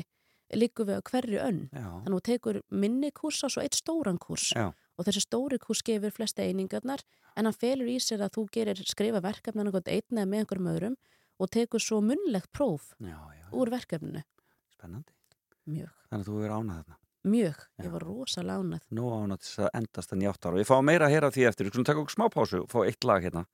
líku 0.55 0.85
við 0.85 1.01
á 1.01 1.03
hverju 1.09 1.41
önn. 1.41 1.63
Já, 1.73 1.89
Þannig 2.05 2.13
að 2.13 2.19
þú 2.19 2.21
tekur 2.29 2.61
minni 2.71 3.11
kursa 3.11 3.49
og 3.49 3.55
svo 3.55 3.63
eitt 3.65 3.75
stóran 3.75 4.19
kurs 4.21 4.53
já, 4.53 4.69
og 4.71 5.07
þessi 5.09 5.25
stóri 5.25 5.59
kurs 5.59 5.83
gefur 5.83 6.13
flesta 6.13 6.45
einingarnar 6.45 7.01
en 7.35 7.49
hann 7.49 7.57
felur 7.57 7.89
í 7.89 7.97
sér 7.99 8.23
að 8.23 8.37
þú 8.37 8.47
gerir 8.53 8.85
skrifa 8.85 9.23
verkefni 9.25 9.65
annað 9.65 9.89
einn 9.89 10.19
eða 10.21 10.29
með 10.29 10.45
einhverjum 10.45 10.71
öðrum 10.75 10.97
og 11.41 11.51
tekur 11.51 11.81
svo 11.83 12.01
munnlegt 12.05 12.53
próf 12.53 12.93
já, 13.01 13.17
já. 13.17 13.47
úr 13.51 13.73
verkefninu. 13.73 14.23
Spennandi. 14.77 15.13
Mjög, 15.67 15.91
Þannig 16.11 16.25
að 16.25 16.29
þú 16.31 16.45
er 16.45 16.55
ánað 16.55 16.79
þarna. 16.81 16.97
mjög. 17.25 17.61
Ég 17.81 17.93
var 17.95 18.03
rosalega 18.05 18.61
ánað. 18.61 18.83
Nú 18.93 19.05
ánað 19.17 19.39
þess 19.45 19.59
að 19.65 19.71
endast 19.81 20.13
að 20.13 20.19
njátt 20.21 20.45
ára. 20.45 20.59
Við 20.61 20.67
fáum 20.69 20.85
meira 20.85 21.07
að 21.09 21.15
heyra 21.15 21.27
af 21.31 21.35
því 21.35 21.47
eftir. 21.49 21.65
Við 21.65 21.73
skulum 21.73 21.87
taka 21.89 22.03
okkur 22.03 22.15
smá 22.15 22.27
pásu 22.35 22.61
og 22.61 22.69
fá 22.69 22.79
eitt 22.85 23.05
lag 23.09 23.23
hérna. 23.25 23.45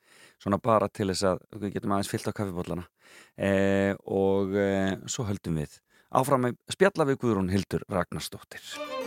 Svona 0.43 0.59
bara 0.59 0.89
til 0.89 1.07
þess 1.13 1.23
að 1.31 1.45
við 1.63 1.77
getum 1.77 1.95
aðeins 1.95 2.11
fyllt 2.11 2.27
á 2.27 2.33
kaffibóllana. 2.35 2.87
Eh, 3.39 3.95
og 4.11 4.57
eh, 4.59 4.97
svo 5.07 5.25
höldum 5.31 5.63
við. 5.63 5.79
Áfram 6.11 6.49
með 6.49 6.59
spjalla 6.75 7.07
við 7.07 7.21
Guðrún 7.23 7.53
Hildur 7.55 7.87
Ragnarsdóttir. 7.87 9.00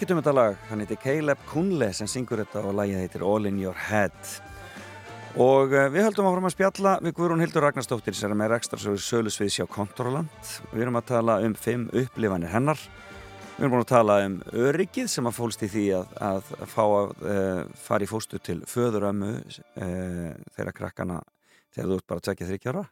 Ekkert 0.00 0.14
um 0.14 0.20
þetta 0.22 0.32
lag, 0.32 0.54
hann 0.70 0.80
heitir 0.80 0.96
Caleb 0.96 1.40
Kunle 1.44 1.90
sem 1.92 2.08
syngur 2.08 2.40
þetta 2.40 2.62
og 2.64 2.72
lagið 2.78 3.02
heitir 3.02 3.24
All 3.26 3.44
in 3.44 3.58
your 3.60 3.76
head. 3.76 4.14
Og 5.36 5.74
uh, 5.74 5.90
við 5.92 6.06
höldum 6.06 6.28
áfram 6.30 6.46
að 6.48 6.54
spjalla 6.54 6.92
við 7.04 7.12
Guðrún 7.18 7.42
Hildur 7.44 7.66
Ragnarstóttir 7.66 8.16
sem 8.16 8.32
er 8.32 8.38
með 8.40 8.54
ekstra 8.56 8.78
sölusviðs 8.80 9.58
hjá 9.58 9.66
Kontoraland 9.68 10.52
við 10.70 10.86
erum 10.86 10.96
að 10.96 11.10
tala 11.10 11.34
um 11.44 11.52
fimm 11.52 11.84
upplifanir 11.92 12.48
hennar. 12.48 12.80
Við 13.58 13.66
erum 13.66 13.74
búin 13.74 13.84
að 13.84 13.90
tala 13.90 14.16
um 14.24 14.38
öryggið 14.70 15.10
sem 15.12 15.28
að 15.28 15.36
fólst 15.36 15.64
í 15.66 15.68
því 15.74 15.82
að, 15.98 16.14
að 16.30 16.48
fá 16.72 16.82
að 16.86 17.12
uh, 17.20 17.60
fara 17.82 18.06
í 18.06 18.08
fóstu 18.08 18.40
til 18.40 18.56
föðurömmu 18.70 19.34
uh, 19.36 20.30
þeirra 20.56 20.76
krakkana 20.78 21.18
þegar 21.74 21.90
þú 21.90 21.98
ert 21.98 22.08
bara 22.14 22.24
að 22.24 22.30
tekja 22.30 22.48
þryggjára 22.54 22.86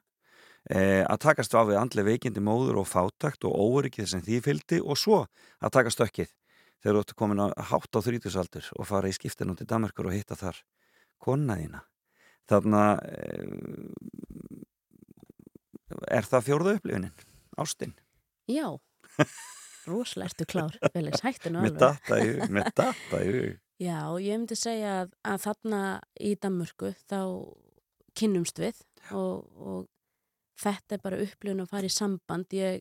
að 0.68 1.20
takast 1.22 1.54
á 1.56 1.64
við 1.64 1.78
andli 1.80 2.02
veikindi 2.04 2.42
móður 2.44 2.82
og 2.82 2.88
fátakt 2.90 3.46
og 3.48 3.54
óryggið 3.56 4.10
sem 4.10 4.20
því 4.20 4.40
fylgdi 4.44 4.80
og 4.82 4.98
svo 5.00 5.22
að 5.64 5.72
taka 5.78 5.92
stökkið 5.94 6.34
þegar 6.82 6.98
þú 6.98 7.04
ert 7.04 7.14
komin 7.18 7.44
að 7.44 7.54
hátt 7.70 7.98
á 7.98 8.00
þrítusaldur 8.06 8.72
og 8.78 8.88
fara 8.88 9.10
í 9.10 9.16
skiptinu 9.16 9.56
til 9.58 9.68
Danmarkur 9.68 10.10
og 10.10 10.16
hitta 10.16 10.38
þar 10.38 10.60
konaðina 11.22 11.84
þarna 12.48 12.82
er 16.08 16.28
það 16.28 16.46
fjórðu 16.48 16.76
upplifunin? 16.78 17.14
Ástinn 17.58 17.96
Já, 18.48 18.68
rosalega 19.88 20.30
ertu 20.30 20.46
klár 20.48 20.76
hættu 21.22 21.52
nú 21.52 21.64
með 21.66 21.82
alveg. 21.84 22.44
með 22.48 22.70
data 22.72 23.22
í 23.22 23.32
hug. 23.34 23.56
Já, 23.78 23.98
ég 24.18 24.40
myndi 24.40 24.56
segja 24.58 24.94
að, 25.04 25.10
að 25.22 25.42
þarna 25.44 25.80
í 26.18 26.32
Danmörku 26.42 26.92
þá 27.06 27.20
kynnumst 28.18 28.58
við 28.58 28.80
og, 29.14 29.44
og 29.54 29.84
þetta 30.58 30.96
er 30.96 31.04
bara 31.04 31.20
upplifun 31.22 31.62
að 31.62 31.70
fara 31.70 31.86
í 31.90 31.94
samband. 31.94 32.56
Ég 32.56 32.80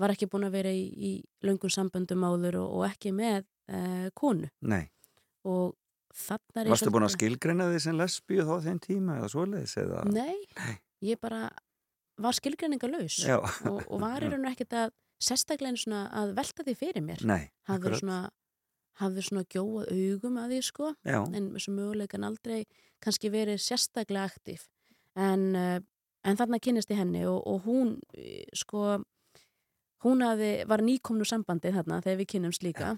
var 0.00 0.12
ekki 0.12 0.28
búin 0.30 0.46
að 0.48 0.58
vera 0.58 0.72
í, 0.74 0.84
í 0.92 1.10
löngum 1.46 1.72
samböndum 1.72 2.24
áður 2.26 2.60
og, 2.62 2.78
og 2.78 2.86
ekki 2.90 3.12
með 3.16 3.44
uh, 3.72 4.08
konu. 4.18 4.50
Nei, 4.66 4.84
og 5.48 5.76
þarna 6.16 6.62
er 6.62 6.70
ég 6.70 6.74
varstu 6.74 6.92
búin 6.94 7.08
að 7.08 7.14
skilgreina 7.16 7.70
því 7.72 7.82
sem 7.86 7.98
lesbíu 7.98 8.46
þá 8.48 8.54
þeim 8.66 8.82
tíma 8.84 9.20
eða 9.20 9.32
svoleiðis 9.32 9.76
eða? 9.82 10.04
Nei, 10.12 10.36
Nei. 10.58 10.74
ég 11.12 11.20
bara 11.22 11.48
var 12.22 12.36
skilgreiningalös 12.36 13.20
og, 13.34 13.82
og 13.84 14.00
var 14.00 14.24
í 14.24 14.30
raun 14.32 14.46
og 14.46 14.54
ekkert 14.54 14.78
að 14.84 14.94
sérstaklega 15.22 15.72
einu 15.72 15.80
svona 15.80 16.06
að 16.16 16.34
velta 16.36 16.64
því 16.64 16.74
fyrir 16.76 17.04
mér. 17.04 17.24
Nei, 17.28 17.42
hafði 17.68 18.00
svona 18.00 18.20
hafði 19.00 19.26
svona 19.26 19.44
gjóað 19.52 19.90
augum 19.92 20.38
að 20.40 20.54
því 20.54 20.62
sko 20.64 20.92
Já. 21.04 21.18
en 21.20 21.50
þessu 21.56 21.74
möguleikan 21.76 22.24
aldrei 22.24 22.62
kannski 23.04 23.30
verið 23.32 23.60
sérstaklega 23.60 24.30
aktív 24.30 24.64
en, 25.20 25.50
uh, 25.52 25.78
en 26.24 26.40
þarna 26.40 26.60
kynnist 26.62 26.92
ég 26.92 27.00
henni 27.02 27.26
og, 27.28 27.42
og 27.44 27.66
hún 27.66 27.96
eh, 28.16 28.46
sko 28.56 29.02
hún 30.06 30.22
hafði, 30.24 30.52
var 30.70 30.84
nýkomnu 30.86 31.26
sambandi 31.28 31.74
þarna 31.74 32.00
þegar 32.04 32.20
við 32.22 32.30
kynnumst 32.34 32.64
líka 32.66 32.94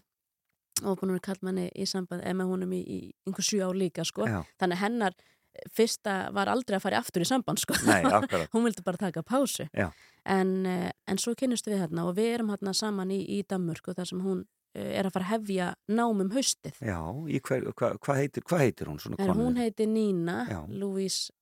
og 0.86 1.00
búin 1.00 1.16
að 1.16 1.24
kalla 1.26 1.48
manni 1.48 1.66
í 1.74 1.86
sambandi 1.88 2.26
eða 2.28 2.38
með 2.38 2.52
honum 2.52 2.74
í, 2.76 2.82
í 2.84 2.98
einhver 3.26 3.46
sjú 3.46 3.64
ár 3.66 3.78
líka 3.78 4.04
sko 4.06 4.28
Já. 4.28 4.42
þannig 4.60 4.82
hennar 4.82 5.16
eh, 5.16 5.64
fyrsta 5.74 6.18
var 6.36 6.50
aldrei 6.52 6.76
að 6.78 6.84
fara 6.84 7.00
aftur 7.02 7.24
í 7.24 7.28
samband 7.28 7.62
sko 7.62 7.78
Nei, 7.88 8.04
hún 8.54 8.68
vildi 8.68 8.84
bara 8.86 9.00
taka 9.00 9.24
pásu 9.26 9.66
Já. 9.72 9.88
en, 10.24 10.52
eh, 10.70 10.92
en 11.10 11.18
svo 11.18 11.34
kynnust 11.38 11.66
við 11.66 11.82
hérna 11.82 12.06
og 12.06 12.14
við 12.18 12.36
erum 12.36 12.52
hérna 12.54 12.76
saman 12.76 13.10
í, 13.14 13.18
í 13.38 13.42
Danmörku 13.48 13.96
þar 13.96 14.10
sem 14.12 14.22
hún 14.22 14.44
eh, 14.76 14.92
er 15.00 15.08
að 15.08 15.16
fara 15.16 15.26
að 15.26 15.32
hefja 15.34 15.72
námum 15.90 16.30
haustið 16.36 16.78
Já, 16.78 17.00
hvað 17.48 17.98
hva 18.04 18.20
heitir, 18.20 18.46
hva 18.46 18.62
heitir 18.62 18.92
hún 18.92 19.02
konu? 19.02 19.34
hún 19.40 19.58
heitir 19.58 19.90
Nína. 19.90 20.44
Louise 20.70 21.32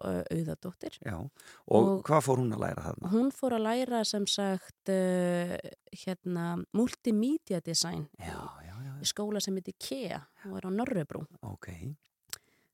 Auðadóttir 0.00 0.94
Já, 1.04 1.16
og, 1.20 1.30
Og- 1.68 2.02
hvað 2.08 2.22
fór 2.24 2.40
hún 2.40 2.54
að 2.56 2.62
læra 2.64 2.82
þarna? 2.86 3.10
hún 3.12 3.30
fór 3.36 3.56
að 3.58 3.64
læra 3.66 4.04
sem 4.08 4.24
sagt 4.26 4.88
uh, 4.88 5.56
hérna 6.04 6.46
multimedia 6.72 7.60
design 7.60 8.06
Já, 8.18 8.40
já, 8.64 8.72
já, 8.86 8.92
í 9.02 9.06
skóla 9.10 9.40
sem 9.44 9.54
heitir 9.60 9.76
KEA 9.78 10.22
hún 10.44 10.54
var 10.56 10.64
á 10.64 10.70
Norrebrú 10.72 11.26
ok. 11.42 11.68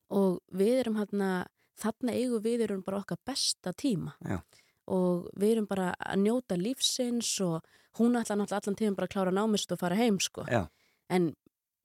Og 0.09 0.39
við 0.57 0.79
erum 0.85 0.95
hérna 0.97 1.45
þarna 1.79 2.15
eigum 2.17 2.41
við 2.43 2.63
erum 2.65 2.81
bara 2.83 2.97
okkar 3.03 3.19
besta 3.27 3.71
tíma. 3.77 4.15
Já. 4.25 4.39
og 4.89 5.27
við 5.37 5.51
erum 5.53 5.67
bara 5.69 5.91
að 6.01 6.17
njóta 6.23 6.55
lífsins 6.57 7.29
og 7.45 7.61
hún 7.99 8.17
ætla 8.17 8.35
náttúrulega 8.39 8.57
allan 8.63 8.75
tíðan 8.79 8.95
bara 8.97 9.05
að 9.05 9.13
klára 9.13 9.31
námist 9.35 9.71
og 9.71 9.77
fara 9.79 9.95
heim 9.99 10.17
sko. 10.19 10.41
Já, 10.49 10.63
en 11.13 11.35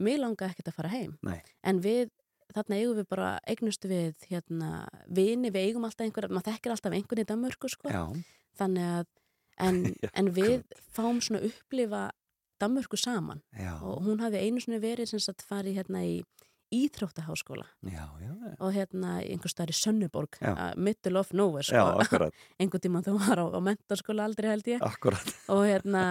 mér 0.01 0.23
langa 0.23 0.49
ekkert 0.49 0.71
að 0.73 0.75
fara 0.79 0.89
heim. 0.89 1.19
Nei, 1.23 1.43
en 1.63 1.83
við, 1.85 2.09
þarna 2.55 2.79
eigum 2.81 2.99
við 3.01 3.09
bara 3.11 3.31
eignustu 3.51 3.91
við 3.91 4.29
hérna 4.31 4.71
vini, 5.07 5.51
við 5.55 5.71
eigum 5.71 5.87
alltaf 5.89 6.07
einhver, 6.07 6.29
maður 6.31 6.53
þekkir 6.53 6.75
alltaf 6.77 6.97
einhvern 6.97 7.25
í 7.25 7.29
Danmörku 7.29 7.71
sko, 7.73 7.95
þannig 8.59 8.91
að 8.99 9.09
en, 9.63 9.81
en 10.19 10.31
við 10.37 10.63
fáum 10.95 11.21
svona 11.25 11.45
upplifa 11.47 12.09
Danmörku 12.63 12.97
saman. 12.97 13.43
Já, 13.59 13.75
og 13.83 14.05
hún 14.07 14.23
hafði 14.23 14.45
einu 14.47 14.63
svona 14.63 14.81
verið 14.83 15.11
sem 15.11 15.23
sagt 15.23 15.43
farið 15.47 15.81
hérna 15.81 16.05
í 16.07 16.21
Íþróttaháskóla. 16.75 17.67
Og 18.59 18.73
hérna 18.75 19.19
einhver 19.23 19.53
staðar 19.53 19.71
í 19.71 19.77
Sönnuborg 19.79 20.39
uh, 20.41 20.73
middle 20.81 21.21
of 21.21 21.31
nowhere 21.37 21.67
sko. 21.67 21.83
akkurat, 22.03 22.35
einhver 22.63 22.83
tíma 22.83 23.03
þú 23.05 23.15
var 23.21 23.43
á, 23.43 23.47
á 23.47 23.61
mentaskóla 23.63 24.27
aldrei 24.27 24.49
held 24.51 24.71
ég. 24.73 24.83
Akkurat, 24.83 25.35
og 25.53 25.63
hérna, 25.69 26.05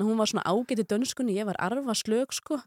hún 0.00 0.18
var 0.18 0.30
svona 0.30 0.46
ágæti 0.50 0.86
dönskunni, 0.88 1.36
ég 1.38 1.46
var 1.50 1.58
arfa 1.62 1.94
slög 1.98 2.34
sko 2.34 2.58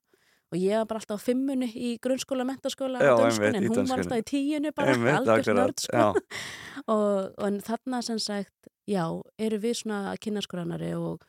og 0.54 0.62
ég 0.62 0.78
var 0.78 0.86
bara 0.90 1.02
alltaf 1.02 1.18
á 1.18 1.26
fimmunni 1.26 1.70
í 1.74 1.94
grunnskóla, 2.04 2.46
mentaskóla 2.46 3.02
dönskunni 3.02 3.64
hún 3.66 3.88
var 3.90 4.04
alltaf 4.04 4.22
í 4.22 4.26
tíunni 4.30 4.72
bara, 4.76 4.94
algjör 5.18 5.48
snörd 5.48 5.82
sko. 5.82 6.10
og, 6.94 7.32
og 7.42 7.62
þarna 7.66 8.02
sem 8.06 8.20
sagt, 8.22 8.70
já, 8.90 9.06
eru 9.42 9.62
við 9.64 9.80
svona 9.82 10.14
kynnaskórannari 10.22 10.92
og, 11.00 11.24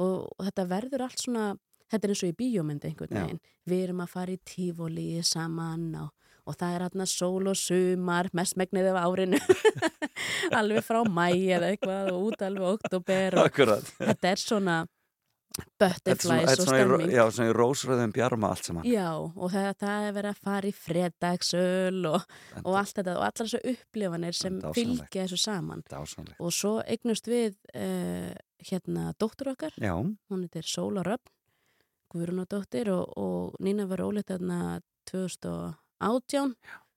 og, 0.00 0.30
og 0.32 0.46
þetta 0.48 0.68
verður 0.70 1.04
allt 1.06 1.26
svona, 1.26 1.50
þetta 1.92 2.08
er 2.08 2.14
eins 2.14 2.24
og 2.24 2.32
í 2.32 2.38
bíómyndi 2.38 2.88
einhvern 2.88 3.18
veginn, 3.20 3.42
við 3.68 3.84
erum 3.88 4.00
að 4.06 4.14
fara 4.14 4.36
í 4.36 4.40
tífóli 4.48 5.08
saman 5.28 5.90
og, 6.00 6.14
og 6.48 6.56
það 6.56 6.76
er 6.76 6.86
hérna 6.86 7.08
sól 7.12 7.50
og 7.52 7.58
sumar, 7.60 8.30
mest 8.32 8.56
megnið 8.56 8.94
af 8.94 9.02
árinu. 9.04 9.42
Alveg 10.56 10.86
frá 10.86 11.02
mæ 11.04 11.28
eða 11.36 11.74
eitthvað 11.74 12.14
og 12.14 12.30
út 12.30 12.46
alveg 12.48 12.80
oktober 12.80 13.36
og 13.36 13.50
akkurat. 13.50 13.92
þetta 14.00 14.32
er 14.32 14.40
svona 14.40 14.78
butterflies 15.80 16.52
er 16.52 16.62
og 16.62 16.68
stemming. 16.68 17.12
Já, 17.12 17.22
svona 17.30 17.50
í 17.50 17.56
rósröðum 17.56 18.14
bjarma 18.14 18.52
allt 18.54 18.68
saman. 18.68 18.86
Já, 18.88 19.08
og 19.16 19.50
það, 19.52 19.70
það 19.82 20.06
er 20.06 20.14
verið 20.18 20.30
að 20.30 20.44
fara 20.46 20.70
í 20.70 20.76
fredagsöl 20.76 22.06
og, 22.12 22.36
og 22.62 22.78
allt 22.82 23.00
þetta 23.00 23.16
og 23.16 23.26
allar 23.26 23.50
þessu 23.50 23.74
upplifanir 23.74 24.38
sem 24.38 24.62
fylgja 24.76 25.26
þessu 25.26 25.40
saman. 25.42 25.84
Og 26.38 26.54
svo 26.54 26.76
eignust 26.86 27.28
við 27.30 27.58
uh, 27.74 28.30
hérna 28.70 29.10
dóttur 29.20 29.54
okkar, 29.54 29.76
Já, 29.80 29.94
hún 29.98 30.46
heitir 30.46 30.68
Sóla 30.68 31.04
Röfn 31.06 31.34
Guðrunadóttir 32.10 32.90
og, 32.92 33.12
og 33.18 33.58
Nína 33.62 33.86
var 33.90 34.02
ólítið 34.02 34.40
þarna 34.40 34.80
2018 35.10 36.54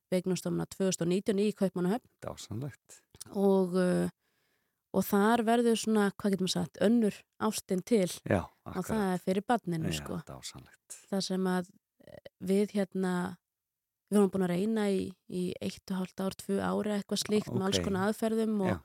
við 0.10 0.20
eignust 0.20 0.47
þarna 0.47 0.68
2019 0.74 1.41
í 1.43 1.47
Kaupmannahöfn. 1.58 2.10
Og, 3.38 3.78
uh, 3.78 4.10
og 4.94 5.06
þar 5.08 5.44
verður 5.48 5.80
svona, 5.80 6.10
hvað 6.18 6.36
getur 6.36 6.48
maður 6.48 6.56
sagt, 6.58 6.82
önnur 6.86 7.22
ástin 7.44 7.82
til. 7.86 8.10
Já, 8.30 8.44
og 8.70 8.84
það 8.88 9.06
er 9.08 9.24
fyrir 9.24 9.48
badninu 9.48 9.94
Já, 9.94 10.00
sko. 10.00 10.20
það 11.10 11.26
sem 11.30 11.48
að 11.50 11.72
eh, 12.08 12.28
við 12.39 12.76
hérna 12.78 13.14
við 14.14 14.20
vorum 14.20 14.34
búin 14.34 14.46
að 14.46 14.54
reyna 14.54 14.88
í, 14.94 15.04
í 15.34 15.44
eitt 15.64 15.91
og 15.91 16.02
hálft 16.02 16.22
ár, 16.22 16.36
tvö 16.38 16.60
ári 16.62 16.94
eitthvað 16.98 17.24
slíkt 17.24 17.54
með 17.54 17.68
alls 17.70 17.82
konar 17.84 18.12
aðferðum 18.12 18.62
og, 18.68 18.84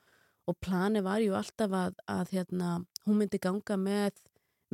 og 0.48 0.58
plani 0.64 1.02
var 1.04 1.20
ju 1.20 1.36
alltaf 1.36 1.74
að, 1.76 1.98
að 2.08 2.32
hérna, 2.36 2.70
hún 3.04 3.20
myndi 3.20 3.40
ganga 3.42 3.76
með 3.80 4.16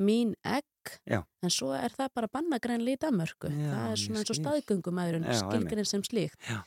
mín 0.01 0.35
egg 0.47 0.95
Já. 1.09 1.23
en 1.43 1.53
svo 1.53 1.73
er 1.77 1.95
það 1.95 2.15
bara 2.19 2.31
bannagrænlega 2.35 2.99
í 2.99 3.03
Danmörku 3.05 3.51
það 3.51 3.91
er 3.91 4.01
svona 4.01 4.23
eins 4.23 4.33
og 4.35 4.39
staðgöngumæðurinn 4.41 5.27
Já, 5.29 5.37
skilgirinn 5.41 5.89
sem 5.89 6.03
slíkt. 6.07 6.39
Já. 6.49 6.61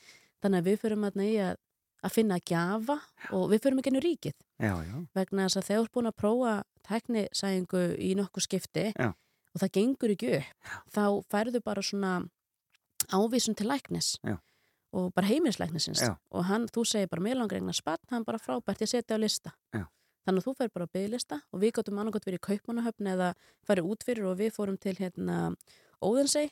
þannig 0.43 0.63
að 0.63 0.69
við 0.71 0.79
fyrum 0.83 1.07
að, 1.07 1.19
í 1.23 1.33
að, 1.43 1.59
að 2.05 2.13
finna 2.13 2.37
gjafa 2.45 2.97
og 3.33 3.47
við 3.51 3.63
fyrum 3.63 3.79
ekki 3.81 3.91
ennur 3.93 4.05
ríkið 4.05 4.35
Já, 4.61 4.73
já, 4.85 4.95
vegna 5.17 5.47
þess 5.47 5.59
að 5.61 5.67
þegar 5.67 5.79
þú 5.79 5.85
ert 5.87 5.95
búin 5.97 6.09
að 6.11 6.17
prófa 6.21 6.53
tæknisæðingu 6.87 7.83
í 8.03 8.09
nokkuð 8.17 8.45
skipti 8.45 8.85
Já. 8.93 9.09
og 9.13 9.61
það 9.63 9.73
gengur 9.77 10.13
ekki 10.13 10.31
upp 10.39 10.71
þá 10.93 11.03
færðu 11.33 11.61
bara 11.65 11.83
svona 11.85 12.13
ávísun 13.13 13.57
til 13.57 13.69
læknis 13.71 14.15
Já. 14.25 14.37
og 14.93 15.11
bara 15.15 15.29
heimilislæknisins 15.29 16.03
Já. 16.05 16.15
og 16.31 16.47
hann, 16.49 16.67
þú 16.73 16.85
segir 16.87 17.11
bara 17.11 17.23
mér 17.23 17.39
langar 17.41 17.59
eignar 17.59 17.77
spatt, 17.77 18.03
hann 18.11 18.25
bara 18.27 18.41
frábært 18.41 18.83
ég 18.85 18.91
setja 18.93 19.17
á 19.17 19.21
lista 19.21 19.53
Já. 19.73 19.85
þannig 20.27 20.43
að 20.43 20.47
þú 20.49 20.55
fer 20.61 20.73
bara 20.73 20.89
á 20.89 20.93
bygglista 20.93 21.41
og 21.51 21.63
við 21.63 21.75
gáttum 21.77 22.01
annarkot 22.01 22.27
verið 22.27 22.41
í 22.41 22.45
kaupmannahöfn 22.51 23.13
eða 23.13 23.33
farið 23.67 23.89
út 23.93 24.05
fyrir 24.05 24.29
og 24.29 24.37
við 24.41 24.53
fórum 24.55 24.77
til 24.77 24.95
hérna 24.99 25.55
Óðinsei 25.97 26.51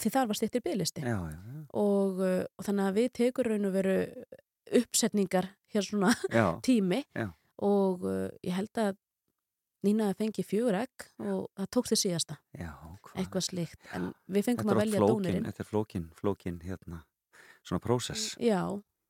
því 0.00 0.12
þar 0.16 0.30
var 0.30 0.38
stýttir 0.38 0.64
bygglisti 0.64 1.04
og, 1.10 2.22
uh, 2.22 2.42
og 2.44 2.66
þannig 2.66 2.88
að 2.88 2.98
við 3.00 3.12
tekur 3.20 3.50
raun 3.50 3.68
og 3.68 3.76
veru 3.76 3.98
uppsetningar 4.80 5.50
hér 5.74 5.86
svona 5.86 6.14
já. 6.30 6.46
tími 6.66 7.04
Já. 7.14 7.30
og 7.66 8.04
uh, 8.06 8.28
ég 8.46 8.56
held 8.56 8.82
að 8.82 8.98
Nína 9.80 10.10
fengi 10.12 10.42
fjögur 10.44 10.76
egg 10.76 11.06
og 11.24 11.46
það 11.56 11.68
tók 11.72 11.86
til 11.88 11.96
síðasta, 11.96 12.34
Já, 12.52 12.68
hvað? 13.00 13.14
eitthvað 13.16 13.44
slíkt 13.46 13.86
en 13.96 14.10
við 14.28 14.44
fengum 14.50 14.72
að 14.74 14.80
velja 14.82 15.00
flókin, 15.00 15.14
dónurinn 15.14 15.46
þetta 15.48 15.64
er 15.64 15.68
flókin, 15.70 16.04
flókin, 16.18 16.58
hérna, 16.66 16.98
svona 17.64 17.80
prósess. 17.80 18.34
Já, 18.44 18.60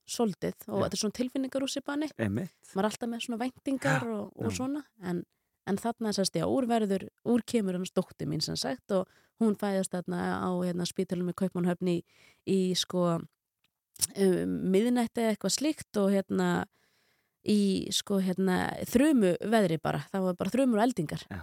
soldið. 0.06 0.68
Og 0.68 0.84
þetta 0.84 0.94
er 0.94 1.02
svona 1.02 1.16
tilfinningar 1.18 1.66
úr 1.66 1.72
sér 1.74 1.86
banni 1.86 2.10
maður 2.14 2.84
er 2.84 2.88
alltaf 2.92 3.10
með 3.10 3.26
svona 3.26 3.40
væntingar 3.42 4.06
og, 4.14 4.30
og 4.38 4.54
svona 4.54 4.84
en, 5.02 5.24
en 5.68 5.78
þarna 5.80 6.12
sérst 6.16 6.36
ég 6.38 6.48
úr 6.48 6.66
verður, 6.70 7.08
úr 7.28 7.44
kemur 7.46 7.78
hans 7.78 7.92
dóttir 7.96 8.28
mín 8.30 8.42
sem 8.44 8.56
sagt 8.58 8.92
og 8.94 9.08
hún 9.40 9.56
fæðast 9.60 9.94
þarna 9.94 10.40
á 10.40 10.50
hérna, 10.64 10.86
spítalum 10.88 11.30
með 11.30 11.38
Kaupmannhöfni 11.42 12.00
í, 12.00 12.04
í 12.48 12.58
sko 12.78 13.04
um, 13.20 14.58
miðnætti 14.72 15.24
eða 15.24 15.34
eitthvað 15.34 15.56
slíkt 15.56 16.00
og 16.00 16.12
hérna 16.14 16.50
í 17.48 17.88
sko 17.94 18.20
hérna 18.20 18.66
þrumu 18.88 19.34
veðri 19.48 19.80
bara, 19.80 20.02
það 20.12 20.28
var 20.28 20.38
bara 20.40 20.52
þrumur 20.52 20.80
og 20.80 20.86
eldingar. 20.88 21.24
Já. 21.30 21.40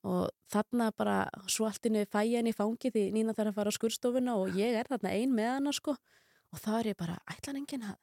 og 0.00 0.30
þarna 0.48 0.90
bara 0.96 1.16
svo 1.44 1.66
allt 1.68 1.84
inni 1.88 2.06
fæ 2.08 2.22
ég 2.24 2.38
henni 2.40 2.54
í 2.54 2.56
fangi 2.56 2.88
því 2.88 3.02
Nína 3.12 3.34
þarf 3.36 3.52
að 3.52 3.58
fara 3.58 3.72
á 3.72 3.76
skurstofuna 3.76 4.36
og 4.40 4.54
ég 4.56 4.76
er 4.80 4.88
þarna 4.88 5.12
ein 5.12 5.34
með 5.36 5.50
hana 5.58 5.74
sko. 5.76 5.96
Og 6.50 6.60
þá 6.60 6.70
er 6.78 6.88
ég 6.90 6.96
bara, 6.98 7.18
ætlar 7.30 7.58
enginn 7.60 7.84
að 7.84 7.98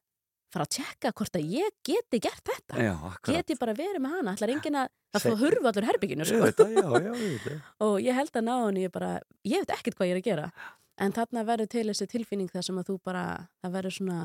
fara 0.54 0.68
að 0.68 0.76
tjekka 0.78 1.12
hvort 1.18 1.40
að 1.40 1.50
ég 1.52 1.74
geti 1.86 2.20
gert 2.24 2.44
þetta? 2.46 2.78
Já, 2.86 2.94
akkurat. 2.94 3.34
get 3.34 3.52
ég 3.52 3.60
bara 3.60 3.76
verið 3.76 4.04
með 4.04 4.14
hana, 4.18 4.36
ætlar 4.38 4.54
enginn 4.54 4.80
að 4.80 4.94
það 5.18 5.28
fór 5.28 5.42
hurfu 5.44 5.70
allur 5.72 5.88
herbygginu 5.92 6.26
Ég 6.26 6.32
sko. 6.32 6.42
veit 6.46 6.58
það, 6.62 6.74
já, 6.78 6.88
já, 7.04 7.14
ég 7.22 7.62
og 7.88 7.96
ég 8.06 8.18
held 8.22 8.34
að 8.42 8.46
ná 8.48 8.54
henni 8.66 8.84
ég 8.88 8.94
bara, 8.96 9.12
ég 9.48 9.64
veit 9.64 9.74
ekkert 9.78 9.98
hvað 10.00 10.10
ég 10.12 10.18
er 10.18 10.22
að 10.22 10.28
gera 10.32 10.50
en 10.98 11.14
þarna 11.14 11.44
verður 11.46 11.70
til 11.76 11.86
þessi 11.92 12.08
tilfinning 12.14 12.50
þar 12.54 12.66
sem 12.70 12.82
að 12.82 12.90
þú 12.92 12.98
bara, 13.06 13.24
það 13.62 13.76
verður 13.78 13.96
svona 14.00 14.20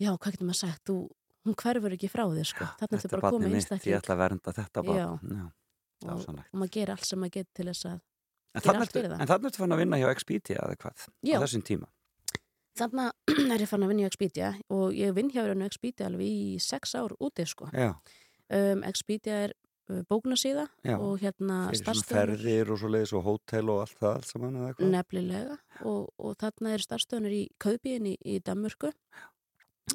já, 0.00 0.10
hvað 0.16 0.34
getur 0.34 0.48
maður 0.48 0.60
sagt 0.64 0.84
þú, 0.90 0.96
hún 1.46 1.56
hverfur 1.62 1.94
ekki 1.96 2.10
frá 2.10 2.24
þér 2.30 2.48
sko. 2.50 2.68
þarna 2.80 2.98
ertu 3.00 3.08
er 3.08 3.14
bara 3.14 3.28
að 3.30 3.34
koma 3.36 3.44
mitt, 3.46 3.54
ég 3.54 3.60
einstakling 3.60 3.98
ætla 4.00 4.16
að 4.16 4.22
vernda 4.24 4.54
þetta 4.56 4.84
barn. 4.86 5.00
Já. 5.00 5.46
og, 6.10 6.28
og 6.30 6.56
maður 6.62 6.72
gerir 6.76 6.94
allt 6.96 7.06
sem 7.08 7.20
maður 7.20 7.36
getur 7.40 7.54
til 7.60 7.68
þess 7.72 7.90
að 7.92 7.98
En 8.50 8.62
þannig 8.64 8.82
ertu, 8.88 9.00
það. 9.06 9.20
en 9.22 9.28
þannig 9.30 9.46
ertu 9.46 9.60
fann 9.62 9.72
að 9.76 9.78
vinna 9.84 9.98
hjá 10.00 10.08
Expedia 10.10 10.62
eða 10.64 10.76
hvað, 10.82 11.02
Já. 11.22 11.36
á 11.38 11.42
þessum 11.44 11.62
tíma. 11.68 11.86
þarna 12.80 13.04
er 13.54 13.62
ég 13.62 13.68
fann 13.70 13.84
að 13.86 13.92
vinna 13.92 14.02
í 14.02 14.08
Expedia 14.08 14.48
og 14.74 14.96
ég 14.96 15.12
vinn 15.14 15.30
hjá 15.30 15.44
Expedia 15.68 16.08
alveg 16.10 16.26
í 16.26 16.56
sex 16.58 16.96
ár 16.98 17.14
úti 17.22 17.46
sko. 17.46 17.68
Já, 17.70 17.92
um, 18.56 18.84
Expedia 18.88 19.42
er 19.46 19.54
uh, 19.90 20.00
bóknasíða 20.10 20.66
já. 20.84 20.96
og 20.98 21.20
hérna 21.22 21.62
ferðir 22.06 22.72
og 22.72 22.80
svo 22.80 22.92
leiðis 22.92 23.14
og 23.16 23.26
hótel 23.26 23.72
og 23.72 23.84
allt 23.84 23.98
það 23.98 24.14
allt 24.14 24.30
saman 24.30 24.60
eða 24.60 24.72
hvað. 24.76 24.94
Nefnilega 24.94 25.58
og, 25.82 26.08
og 26.18 26.38
þarna 26.40 26.74
er 26.76 26.86
starfstöðunir 26.86 27.36
í 27.36 27.44
Kaupíin 27.62 28.10
í, 28.12 28.16
í 28.20 28.40
Danmörku 28.44 28.92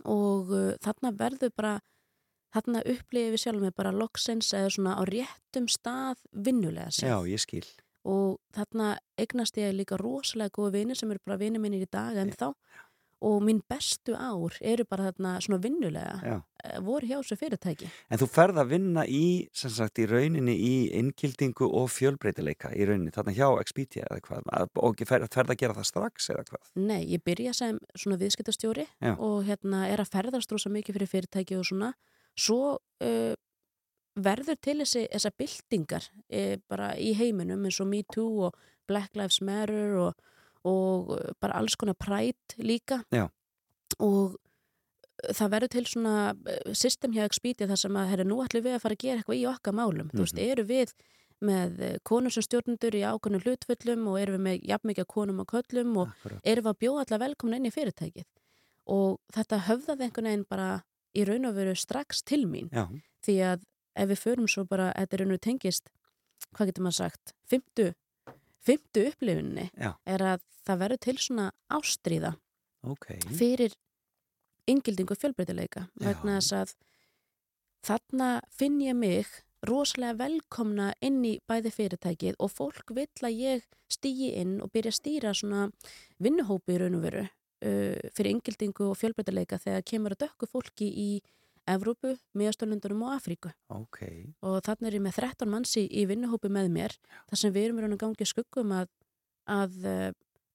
og 0.03 0.53
uh, 0.55 0.71
þarna 0.83 1.13
verður 1.15 1.55
bara 1.55 1.75
þarna 2.55 2.83
upplifið 2.87 3.33
við 3.33 3.41
sjálfum 3.43 3.67
við 3.67 3.75
bara 3.79 3.95
loksins 3.95 4.53
eða 4.55 4.71
svona 4.71 4.95
á 4.95 5.03
réttum 5.07 5.67
stað 5.71 6.21
vinnulega 6.31 6.93
sér 6.95 7.11
Já, 7.11 7.17
og 8.05 8.37
þarna 8.55 8.95
eignast 9.19 9.57
ég 9.57 9.73
líka 9.75 9.97
rosalega 9.99 10.53
góða 10.53 10.75
vinir 10.77 10.99
sem 10.99 11.11
eru 11.11 11.23
bara 11.25 11.39
vinir 11.41 11.61
mínir 11.63 11.85
í 11.87 11.89
dag 11.91 12.17
en 12.21 12.31
þá 12.31 12.51
og 13.21 13.41
mín 13.43 13.61
bestu 13.69 14.13
ár 14.17 14.57
eru 14.61 14.83
bara 14.89 15.07
þarna 15.11 15.37
svona 15.41 15.59
vinnulega 15.63 16.15
Já. 16.23 16.35
eh, 16.63 16.79
voru 16.83 17.07
hjá 17.07 17.17
þessu 17.21 17.37
fyrirtæki 17.39 17.87
En 18.11 18.19
þú 18.19 18.27
ferð 18.27 18.59
að 18.61 18.69
vinna 18.73 19.05
í, 19.07 19.47
sem 19.53 19.69
sagt, 19.71 19.99
í 20.03 20.05
rauninni 20.09 20.55
í 20.55 20.73
inngildingu 20.99 21.69
og 21.71 21.87
fjölbreytileika 21.93 22.73
í 22.75 22.85
rauninni, 22.85 23.13
þarna 23.15 23.35
hjá 23.37 23.47
Expedia 23.61 24.03
eða 24.09 24.19
hvað, 24.27 24.43
Að- 24.51 24.83
og 24.83 25.05
ferð 25.07 25.49
að 25.55 25.57
gera 25.57 25.73
það 25.73 25.89
strax 25.91 26.29
eða 26.29 26.43
hvað. 26.49 26.69
Nei, 26.75 27.05
ég 27.15 27.23
byrja 27.23 27.53
sem 27.53 27.79
svona 27.95 28.17
viðskiptastjóri 28.19 28.85
Já. 29.01 29.15
og 29.17 29.43
hérna 29.47 29.87
er 29.89 30.03
að 30.03 30.11
ferðast 30.11 30.51
rosa 30.51 30.69
mikið 30.69 30.99
fyrir 30.99 31.11
fyrirtæki 31.15 31.57
og 31.57 31.65
svona 31.65 31.93
svo 32.35 32.77
uh, 33.01 33.33
verður 34.15 34.57
til 34.61 34.77
þessi, 34.83 35.07
þessa 35.11 35.31
byltingar 35.39 36.07
uh, 36.11 36.55
bara 36.69 36.93
í 36.99 37.13
heiminum 37.15 37.65
eins 37.67 37.79
og 37.79 37.87
Me 37.87 38.03
Too 38.03 38.47
og 38.49 38.55
Black 38.87 39.15
Lives 39.15 39.41
Matter 39.41 39.95
og, 39.97 40.13
og 40.65 41.11
uh, 41.15 41.31
bara 41.41 41.59
alls 41.61 41.75
konar 41.79 41.95
Pride 42.01 42.57
líka 42.65 43.01
Já. 43.13 43.27
og 43.99 44.35
uh, 44.35 45.33
það 45.33 45.51
verður 45.55 45.73
til 45.75 45.85
svona 45.89 46.15
uh, 46.35 46.73
system 46.73 47.13
hjá 47.15 47.25
Expedia 47.27 47.67
þar 47.69 47.81
sem 47.83 47.99
að 48.01 48.09
herri, 48.13 48.25
nú 48.27 48.39
ætlum 48.45 48.65
við 48.65 48.77
að 48.77 48.83
fara 48.85 48.97
að 48.97 49.03
gera 49.05 49.21
eitthvað 49.21 49.41
í 49.41 49.45
okkar 49.51 49.77
málum 49.77 50.09
þú 50.13 50.23
veist, 50.25 50.39
Mhm. 50.39 50.49
eru 50.51 50.63
við 50.71 50.95
með 51.45 51.81
konur 52.07 52.31
sem 52.31 52.43
stjórnundur 52.45 52.95
í 52.95 53.01
ákveðnum 53.03 53.43
hlutföllum 53.43 54.05
og 54.07 54.19
eru 54.21 54.37
við 54.37 54.43
með 54.45 54.61
jafn 54.71 54.87
mikið 54.89 55.07
konum 55.11 55.41
og 55.43 55.47
köllum 55.51 55.97
og 55.99 56.07
Akkurat. 56.13 56.39
erum 56.47 56.63
við 56.63 56.71
að 56.71 56.79
bjóða 56.79 57.03
alla 57.05 57.19
velkomna 57.27 57.57
inn 57.59 57.65
í 57.67 57.73
fyrirtækið 57.75 58.25
og 58.87 59.19
þetta 59.35 59.59
höfðaði 59.67 60.05
einhvern 60.07 60.29
veginn 60.31 60.45
bara 60.49 60.69
í 61.15 61.25
raun 61.27 61.45
og 61.49 61.55
veru 61.57 61.75
strax 61.75 62.23
til 62.23 62.45
mín 62.47 62.71
Já, 62.71 62.87
því 63.27 63.35
að 63.51 63.65
ef 63.95 64.09
við 64.09 64.21
förum 64.23 64.47
svo 64.49 64.63
bara, 64.67 64.93
þetta 64.95 65.13
er 65.13 65.19
raun 65.25 65.35
og 65.35 65.41
tengist 65.43 65.89
hvað 66.55 66.67
getur 66.71 66.83
maður 66.87 66.97
sagt, 67.03 67.33
fymtu 67.51 67.89
fymtu 68.65 69.07
upplifunni 69.11 69.69
Já. 69.73 69.93
er 70.05 70.25
að 70.33 70.45
það 70.65 70.81
verður 70.83 71.03
til 71.05 71.17
svona 71.21 71.47
ástríða 71.73 72.35
ok. 72.85 73.09
fyrir 73.37 73.75
yngildingu 74.69 75.17
fjölbreytileika 75.17 75.87
vegna 76.01 76.39
þess 76.39 76.55
að 76.57 76.75
þarna 77.85 78.29
finn 78.49 78.79
ég 78.81 78.97
mig 78.97 79.29
rosalega 79.65 80.17
velkomna 80.25 80.91
inn 81.05 81.21
í 81.25 81.37
bæði 81.47 81.71
fyrirtækið 81.73 82.37
og 82.41 82.51
fólk 82.53 82.93
vill 82.97 83.25
að 83.25 83.39
ég 83.39 83.65
stýji 83.91 84.33
inn 84.41 84.59
og 84.61 84.71
byrja 84.73 84.93
að 84.93 84.99
stýra 84.99 85.33
svona 85.37 85.67
vinnuhópi 86.21 86.75
í 86.75 86.81
raun 86.81 86.97
og 86.99 87.05
veru 87.05 87.23
uh, 87.25 88.11
fyrir 88.13 88.33
yngildingu 88.33 88.89
og 88.89 88.99
fjölbreytileika 88.99 89.61
þegar 89.61 89.87
kemur 89.91 90.15
að 90.15 90.25
dökku 90.25 90.49
fólki 90.49 90.89
í 90.89 91.09
Evrópu, 91.67 92.11
miðastöldunum 92.37 93.03
og 93.07 93.15
Afríku. 93.15 93.49
Ok, 93.73 94.01
og 94.45 94.59
þannig 94.65 94.87
er 94.91 94.97
ég 94.99 95.01
með 95.05 95.15
13 95.21 95.49
manns 95.49 95.71
í, 95.81 95.85
í 95.89 96.03
vinnuhópi 96.05 96.51
með 96.53 96.67
mér 96.75 96.93
þar 97.29 97.39
sem 97.41 97.53
við 97.55 97.69
erum 97.69 97.79
raun 97.81 97.95
og 97.95 98.01
gangi 98.03 98.27
skuggum 98.29 98.73
að, 98.77 98.91
að, 99.49 99.79
uh, 99.89 100.11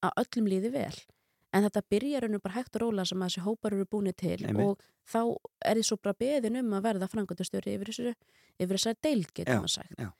að 0.07 0.21
öllum 0.23 0.51
líði 0.53 0.71
vel. 0.77 0.95
En 1.51 1.67
þetta 1.67 1.83
byrjar 1.91 2.23
raun 2.23 2.39
og 2.39 2.43
bara 2.45 2.55
hægt 2.61 2.77
og 2.79 2.85
róla 2.85 3.05
sem 3.09 3.19
að 3.19 3.33
þessi 3.33 3.43
hópar 3.49 3.75
eru 3.75 3.87
búinir 3.91 4.15
til 4.15 4.39
Einmitt. 4.39 4.63
og 4.63 5.11
þá 5.11 5.23
er 5.67 5.81
ég 5.83 5.89
svo 5.89 5.99
bara 5.99 6.15
beðin 6.15 6.61
um 6.63 6.77
að 6.79 6.85
verða 6.87 7.09
frangöndastjóri 7.11 7.75
yfir 7.75 7.91
þessu 7.91 8.13
yfir 8.61 8.77
þessar 8.77 9.01
deild 9.03 9.33
getur 9.35 9.57
Já, 9.57 9.59
maður 9.65 9.75
sagt. 9.75 9.97
já. 9.99 10.13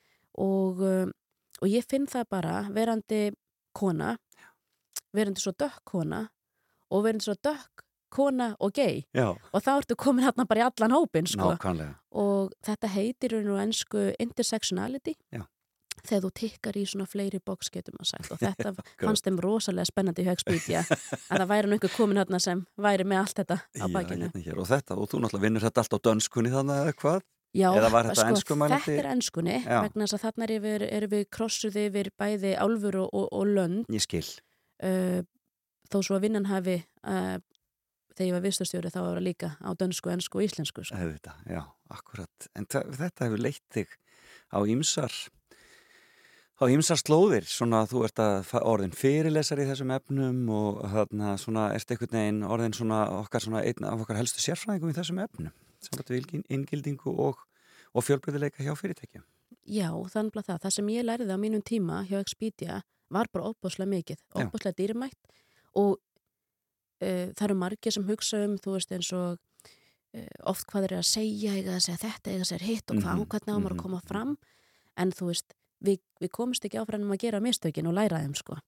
og, 0.43 0.83
um, 0.83 1.13
og 1.63 1.69
ég 1.71 1.87
finn 1.87 2.09
það 2.11 2.27
bara 2.35 2.57
verandi 2.75 3.21
kona 3.79 4.17
verandi 5.15 5.39
svo 5.43 5.53
dökk 5.55 5.85
kona 5.87 6.25
og 6.91 7.05
verandi 7.07 7.29
svo 7.29 7.37
dökk 7.39 7.85
kona 8.13 8.51
og 8.61 8.75
gay 8.77 9.05
já, 9.17 9.31
og 9.31 9.63
þá 9.65 9.71
ertu 9.79 9.97
komin 9.99 10.27
hérna 10.27 10.47
bara 10.51 10.65
í 10.65 10.67
allan 10.69 10.95
hópin 10.97 11.31
sko 11.31 11.55
og 12.11 12.53
þetta 12.67 12.91
heitir 12.97 13.39
og 13.41 13.59
ennsku 13.63 14.11
intersectionality 14.21 15.15
Já. 15.31 15.45
þegar 16.03 16.23
þú 16.27 16.31
tikkar 16.41 16.79
í 16.81 16.85
svona 16.89 17.07
fleiri 17.11 17.41
boks 17.45 17.71
getur 17.71 17.95
maður 17.99 18.13
sagt 18.15 18.33
og 18.35 18.41
þetta 18.47 18.75
fannst 19.03 19.27
þeim 19.27 19.41
rosalega 19.45 19.89
spennandi 19.91 20.25
í 20.25 20.31
Högspítja 20.31 20.85
að 20.85 21.37
það 21.37 21.49
væri 21.53 21.71
nú 21.71 21.79
einhver 21.79 21.95
komin 21.97 22.21
hérna 22.23 22.41
sem 22.43 22.65
væri 22.81 23.07
með 23.07 23.23
allt 23.25 23.43
þetta 23.43 23.61
á 23.63 23.87
bakinu 23.93 24.31
hérna 24.31 24.47
hér. 24.47 24.59
Og 24.59 24.71
þetta, 24.71 24.97
og 24.97 25.11
þú 25.11 25.23
náttúrulega 25.25 25.47
vinnur 25.47 25.67
þetta 25.69 25.85
allt 25.85 25.95
á 25.95 25.99
dönskunni 26.11 26.55
þannig 26.55 26.83
eða 26.87 26.97
hvað? 27.03 27.29
Já, 27.51 27.67
sko? 27.75 28.55
Þetta 28.55 28.93
er 28.95 29.09
ennskunni 29.11 29.57
Já. 29.65 29.81
vegna 29.83 30.07
þess 30.07 30.15
að 30.15 30.25
þarna 30.25 30.47
er 30.47 30.53
yfir, 30.55 30.85
er 30.87 31.07
við 31.11 31.25
krossuð 31.35 31.79
yfir 31.83 32.11
bæði 32.19 32.53
álfur 32.55 33.01
og, 33.03 33.09
og, 33.11 33.27
og 33.35 33.51
lönd 33.51 33.91
Ég 33.91 34.05
skil. 34.05 34.23
uh, 34.87 35.19
þó 35.91 35.97
svo 35.99 36.19
að 36.19 36.29
vinnan 36.29 36.47
hafi 36.47 36.77
uh, 37.03 37.39
þegar 38.15 38.29
ég 38.29 38.37
var 38.37 38.47
vistastjóri 38.47 38.93
þá 38.93 39.01
var 39.01 39.19
það 39.19 39.27
líka 39.27 39.51
á 39.61 39.71
dönsku, 39.81 40.13
ennsku 40.13 40.41
og 40.41 40.47
íslensku 40.47 40.85
sko. 40.87 40.97
Þetta, 41.01 41.35
já, 41.51 41.61
akkurat. 41.91 42.49
En 42.59 42.67
þetta 42.71 43.27
hefur 43.27 43.45
leitt 43.45 43.67
þig 43.75 43.95
á 44.51 44.59
ýmsar 44.63 45.15
á 46.61 46.69
ýmsar 46.69 47.01
slóðir, 47.01 47.47
svona 47.49 47.87
þú 47.89 48.05
ert 48.05 48.21
að 48.21 48.51
orðin 48.61 48.93
fyrirlesar 48.93 49.63
í 49.63 49.67
þessum 49.71 49.95
efnum 49.97 50.43
og 50.53 50.83
þarna 50.93 51.33
svona 51.41 51.71
ert 51.73 51.95
einhvern 51.95 52.19
veginn 52.19 52.43
orðin 52.45 52.77
svona 52.77 53.01
okkar 53.23 53.45
svona 53.47 53.63
einn 53.65 53.87
af 53.89 54.05
okkar 54.05 54.21
helstu 54.21 54.45
sérfræðingum 54.45 54.93
í 54.93 54.97
þessum 54.99 55.23
efnum 55.25 55.55
samt 55.81 56.13
við 56.13 56.43
inngildingu 56.53 57.15
og, 57.25 57.41
og 57.97 58.05
fjölbreytileika 58.05 58.65
hjá 58.67 58.75
fyrirtækjum. 58.77 59.25
Já, 59.65 59.89
þannig 60.13 60.37
að 60.37 60.47
það. 60.51 60.61
Það 60.65 60.75
sem 60.77 60.93
ég 60.93 61.07
lærði 61.07 61.33
á 61.33 61.39
mínum 61.41 61.65
tíma 61.65 62.03
hjá 62.09 62.19
Expedia 62.21 62.83
var 63.11 63.31
bara 63.33 63.51
óbúslega 63.51 63.91
mikið, 63.91 64.21
óbúslega 64.37 64.77
dýrmætt 64.77 65.33
og 65.81 65.97
uh, 67.03 67.31
það 67.37 67.47
eru 67.49 67.59
margir 67.61 67.93
sem 67.97 68.09
hugsa 68.09 68.43
um, 68.47 68.59
þú 68.61 68.77
veist 68.77 68.93
eins 68.97 69.13
og 69.17 69.39
uh, 69.39 70.27
oft 70.53 70.67
hvað 70.71 70.91
eru 70.91 71.01
að 71.01 71.09
segja, 71.11 71.55
eiga 71.57 71.77
að 71.79 71.87
segja 71.87 72.03
þetta, 72.07 72.31
eiga 72.35 72.45
að 72.45 72.51
segja 72.53 72.67
hitt 72.67 72.91
og 72.91 73.01
hvað, 73.01 73.15
Mhm, 73.15 73.25
mm 73.25 73.31
hvernig 73.35 73.55
á 73.55 73.59
maður 73.59 73.75
mhm, 73.75 73.79
að 73.79 73.83
koma 73.83 74.01
fram. 74.09 74.37
En 75.01 75.13
þú 75.17 75.31
veist, 75.31 75.55
við, 75.81 76.01
við 76.21 76.31
komumst 76.37 76.65
ekki 76.67 76.81
áfram 76.81 77.07
um 77.07 77.15
að 77.15 77.23
gera 77.25 77.41
mistökin 77.41 77.89
og 77.89 77.95
læra 77.97 78.21
þeim 78.21 78.35
sko. 78.37 78.59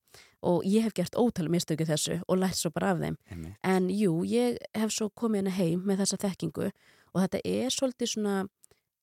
Og 0.48 0.64
ég 0.64 0.86
hef 0.86 0.94
gert 0.96 1.18
ótal 1.18 1.48
mistöki 1.52 1.84
þessu 1.88 2.20
og 2.26 2.38
lært 2.40 2.56
svo 2.56 2.70
bara 2.72 2.92
af 2.94 3.02
þeim. 3.02 3.18
Einmitt. 3.30 3.58
En 3.62 3.90
jú, 3.92 4.22
ég 4.24 4.56
hef 4.74 4.94
svo 4.94 5.10
komið 5.10 5.42
henni 5.42 5.54
heim 5.58 5.84
með 5.86 6.02
þessa 6.04 6.20
þekkingu 6.24 6.70
og 7.12 7.20
þetta 7.20 7.42
er 7.44 7.74
svolítið 7.74 8.08
svona, 8.14 8.36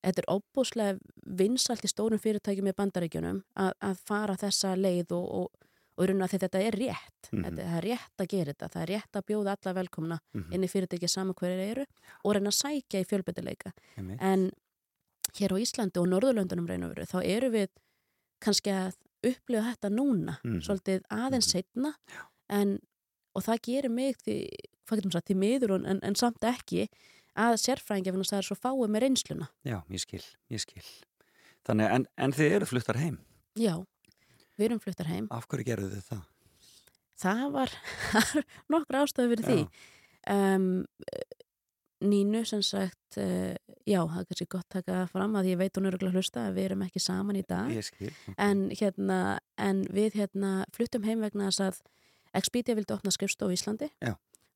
þetta 0.02 0.24
er 0.24 0.30
óbúslega 0.34 0.98
vinsalt 1.40 1.86
í 1.86 1.92
stórum 1.92 2.20
fyrirtækjum 2.24 2.72
í 2.72 2.76
bandaríkjunum 2.78 3.44
að, 3.56 3.74
að 3.80 4.02
fara 4.10 4.36
þessa 4.42 4.74
leið 4.80 5.14
og, 5.14 5.28
og, 5.44 5.68
og 6.00 6.08
raun 6.08 6.24
að 6.24 6.34
þetta 6.40 6.62
er 6.64 6.72
rétt 6.80 7.30
Mhm. 7.32 7.44
þetta, 7.44 7.64
það 7.68 7.78
er 7.78 7.86
rétt 7.90 8.24
að 8.24 8.28
gera 8.32 8.54
þetta, 8.54 8.70
það 8.74 8.82
er 8.82 8.88
rétt 8.94 9.20
að 9.20 9.26
bjóða 9.30 9.56
alla 9.58 9.74
velkomna 9.82 10.20
Mhm. 10.34 10.54
inn 10.54 10.64
í 10.64 10.70
fyrirtæki 10.72 11.10
saman 11.10 11.36
hverju 11.36 11.72
eru 11.72 11.86
og 12.24 12.34
reyna 12.36 12.50
að 12.50 12.60
sækja 12.64 13.02
í 13.04 13.06
fjölbyttileika 13.06 13.72
Einmitt. 13.98 14.22
en 14.22 14.52
hér 15.36 15.52
á 15.54 15.58
Íslandi 15.60 15.98
og 16.00 16.08
Norðurlöndunum 16.08 16.68
reyna 16.68 16.88
veru 16.90 17.06
þá 17.06 17.22
eru 17.26 17.50
við 17.52 17.68
kannski 18.42 18.72
að 18.72 18.94
upplifa 19.24 19.76
þetta 19.76 19.90
núna 19.92 20.38
Mhm. 20.44 20.62
svolítið 20.64 21.02
aðeins 21.12 21.54
Mhm. 21.54 21.62
setna 21.62 21.94
en, 22.50 22.80
og 23.36 23.44
það 23.44 23.60
gerir 23.62 23.92
mig 23.92 24.16
því, 24.26 24.48
sagt, 25.12 25.28
því 25.30 25.36
miður 25.36 25.72
og- 25.72 25.86
en, 25.86 26.00
en 26.02 26.16
samt 26.16 26.40
ekki 26.42 26.88
að 27.38 27.60
sérfræðingja 27.60 28.12
finnast 28.12 28.32
það 28.32 28.38
er 28.38 28.48
svo 28.48 28.56
fáið 28.58 28.90
með 28.90 29.02
reynsluna 29.02 29.48
Já, 29.66 29.84
ég 29.90 30.00
skil, 30.00 30.24
ég 30.50 30.60
skil. 30.60 30.82
Þannig, 31.66 31.92
en, 31.92 32.08
en 32.18 32.32
þið 32.32 32.52
eru 32.56 32.66
fluttar 32.66 32.96
heim. 32.96 33.20
já, 33.56 33.86
við 34.60 34.68
erum 34.70 34.84
fluttar 34.84 35.10
heim 35.12 35.28
Af 35.32 35.48
hverju 35.50 35.68
gerðu 35.72 35.90
þið 35.96 36.06
það? 36.12 36.26
það 37.20 37.46
var 37.56 37.74
nokkra 38.76 39.02
ástöðu 39.06 39.34
fyrir 39.34 39.48
því 39.50 39.60
um, 40.36 40.70
Nínu 42.00 42.46
sem 42.48 42.62
sagt 42.64 43.18
uh, 43.20 43.52
já, 43.84 44.00
það 44.08 44.20
er 44.22 44.28
kannski 44.30 44.46
gott 44.54 44.68
taka 44.72 45.02
fram 45.12 45.34
að 45.36 45.50
ég 45.52 45.58
veit 45.60 45.76
hún 45.76 45.90
er 45.90 45.98
að 45.98 46.14
hlusta 46.16 46.46
að 46.48 46.56
við 46.56 46.70
erum 46.70 46.84
ekki 46.86 47.02
saman 47.04 47.36
í 47.36 47.44
dag 47.44 47.74
Ég 47.76 47.84
skil. 47.90 48.12
en, 48.40 48.62
hérna, 48.72 49.18
en 49.60 49.82
við 49.92 50.16
hérna, 50.22 50.52
fluttum 50.76 51.04
heim 51.04 51.20
vegna 51.26 51.50
þess 51.50 51.66
að 51.66 51.82
Expedia 52.40 52.78
vildi 52.78 52.94
opna 52.96 53.12
skrifstofu 53.12 53.52
í 53.52 53.58
Íslandi 53.58 53.90
Já. 54.00 54.14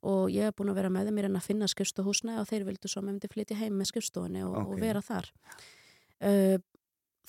og 0.07 0.29
ég 0.31 0.47
hef 0.47 0.55
búin 0.55 0.71
að 0.71 0.79
vera 0.79 0.91
með 0.93 1.09
þeim 1.09 1.19
en 1.25 1.35
að 1.41 1.47
finna 1.49 1.67
skrifstofuhúsna 1.67 2.37
og 2.39 2.47
þeir 2.47 2.63
vildu 2.69 2.87
svo 2.91 3.01
með 3.03 3.15
myndi 3.17 3.31
flytja 3.33 3.57
heim 3.59 3.75
með 3.81 3.91
skrifstofunni 3.91 4.43
og, 4.47 4.55
Ok. 4.61 4.71
og 4.77 4.79
vera 4.85 5.01
þar 5.03 5.27
uh, 6.23 6.57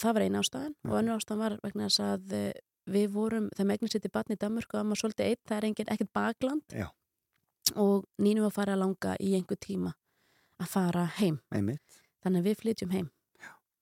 það 0.00 0.16
var 0.16 0.26
eina 0.26 0.42
ástæðan 0.44 0.74
Já. 0.74 0.90
og 0.90 0.96
önnur 1.00 1.18
ástæðan 1.18 1.42
var 1.44 1.56
vegna 1.64 1.88
þess 1.88 2.04
að 2.04 2.36
uh, 2.38 2.52
við 2.94 3.08
vorum, 3.14 3.48
það 3.56 3.70
megnin 3.72 3.92
sitt 3.94 4.06
í 4.08 4.12
batni 4.12 4.36
í 4.36 4.40
Danmörku 4.42 4.76
og 4.78 4.86
maður 4.90 5.04
svolítið 5.04 5.30
eitt, 5.32 5.42
það 5.48 5.56
er 5.56 5.68
engin, 5.70 5.90
ekkert 5.94 6.12
bakland 6.16 6.76
Já. 6.76 6.88
og 7.80 8.04
nýnum 8.20 8.48
að 8.48 8.56
fara 8.58 8.76
að 8.76 8.82
langa 8.84 9.16
í 9.20 9.34
einhver 9.38 9.60
tíma 9.60 9.94
að 10.60 10.70
fara 10.70 11.06
heim 11.18 11.40
Einmitt. 11.54 12.00
þannig 12.22 12.44
að 12.44 12.50
við 12.50 12.60
flytjum 12.62 12.92
heim 12.94 13.10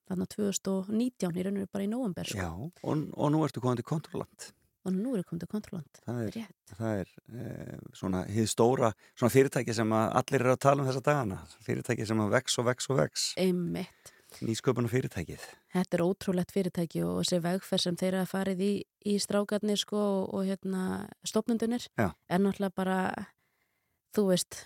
þannig 0.09 0.27
að 0.27 0.35
2019 0.35 1.37
í 1.39 1.45
rauninu 1.47 1.69
bara 1.71 1.85
í 1.85 1.89
nóvember 1.91 2.27
sko. 2.27 2.41
Já, 2.43 2.49
og, 2.83 3.07
og 3.15 3.31
nú 3.33 3.43
ertu 3.45 3.63
komin 3.63 3.79
til 3.79 3.87
kontrollant. 3.87 4.49
og 4.83 4.91
nú 4.91 5.13
er 5.15 5.23
komið 5.23 5.45
til 5.45 5.51
kontrollant 5.53 6.01
Það 6.03 6.17
er, 6.25 6.49
það 6.73 6.97
er 7.03 7.13
e, 7.31 7.77
svona 7.95 8.23
hið 8.27 8.49
stóra, 8.51 8.89
svona 9.15 9.31
fyrirtæki 9.31 9.75
sem 9.75 9.93
að 9.95 10.17
allir 10.19 10.43
eru 10.43 10.55
að 10.55 10.63
tala 10.65 10.83
um 10.83 10.89
þessa 10.89 11.05
dagana. 11.05 11.37
Fyrirtæki 11.63 12.07
sem 12.09 12.19
að 12.19 12.33
vex 12.35 12.59
og 12.59 12.67
vex 12.67 12.89
og 12.91 12.99
vex. 12.99 13.29
Einmitt. 13.39 14.12
Nýsköpun 14.41 14.87
og 14.87 14.93
fyrirtækið. 14.93 15.45
Þetta 15.73 15.97
er 15.97 16.03
ótrúlegt 16.05 16.53
fyrirtæki 16.55 17.03
og 17.05 17.21
þessi 17.21 17.41
vegferð 17.43 17.85
sem 17.85 17.97
þeir 17.99 18.11
eru 18.13 18.21
að 18.23 18.33
farið 18.33 18.63
í, 18.65 18.73
í 19.13 19.15
strákarnir 19.21 19.81
sko 19.81 20.01
og, 20.01 20.21
og 20.33 20.45
hérna 20.49 20.83
stopnundunir 21.27 21.87
Já. 21.99 22.11
er 22.29 22.43
náttúrulega 22.43 22.77
bara, 22.77 22.99
þú 24.15 24.29
veist, 24.31 24.63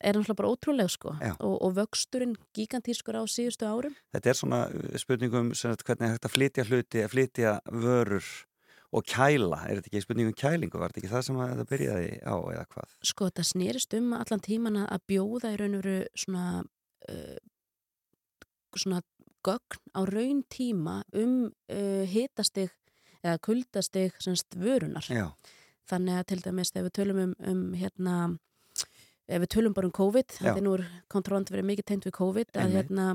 er 0.00 0.16
náttúrulega 0.16 0.40
bara 0.40 0.52
ótrúleg 0.54 0.90
sko 0.92 1.14
og, 1.14 1.54
og 1.54 1.76
vöxturinn 1.78 2.34
gigantískur 2.56 3.20
á 3.20 3.22
síðustu 3.30 3.68
árum. 3.68 3.94
Þetta 4.14 4.32
er 4.32 4.40
svona 4.40 4.64
uh, 4.68 4.98
spurningum 5.00 5.54
sem 5.58 5.76
hvernig 5.76 6.08
er 6.08 6.16
hægt 6.16 6.28
að 6.28 6.34
flytja 6.34 6.66
hluti, 6.68 7.04
að 7.04 7.14
flytja 7.14 7.54
vörur 7.70 8.28
og 8.94 9.06
kæla. 9.10 9.64
Er 9.66 9.80
þetta 9.80 9.90
ekki 9.90 10.04
spurningum 10.04 10.36
kælingu? 10.38 10.78
Var 10.78 10.92
þetta 10.92 11.02
ekki 11.02 11.12
það 11.14 11.26
sem 11.28 11.40
að 11.40 11.52
þetta 11.52 11.70
byrjaði 11.72 12.12
á 12.22 12.34
eða 12.54 12.66
hvað? 12.74 12.94
Sko 13.10 13.30
þetta 13.30 13.46
snerist 13.50 13.98
um 13.98 14.12
allan 14.18 14.44
tíman 14.44 14.80
að 14.84 15.06
bjóða 15.10 15.54
í 15.54 15.58
raun 15.60 15.78
og 15.78 15.82
veru 15.84 15.96
svona, 16.24 16.46
uh, 17.10 17.36
svona 18.80 19.02
gögn 19.44 19.82
á 19.92 20.00
raun 20.08 20.40
tíma 20.48 21.02
um 21.12 21.36
uh, 21.68 22.04
hitastig 22.08 22.72
eða 23.24 23.38
kuldastig 23.44 24.16
semst 24.20 24.56
vörunar. 24.60 25.06
Já, 25.08 25.30
Þannig 25.90 26.16
að 26.16 26.26
til 26.30 26.40
dæmis 26.40 26.72
þegar 26.72 26.86
við 26.86 26.94
tölum 26.96 27.18
um, 27.20 27.32
um 27.44 27.62
hérna, 27.76 28.16
ef 29.28 29.42
við 29.42 29.50
tölum 29.52 29.74
bara 29.76 29.88
um 29.90 29.96
COVID, 29.96 30.36
þetta 30.38 30.56
er 30.56 30.64
nú 30.64 30.76
kontrollant 31.12 31.52
verið 31.52 31.68
mikið 31.70 31.88
tengt 31.90 32.06
við 32.08 32.14
COVID, 32.16 32.52
að 32.56 32.76
hérna, 32.78 33.08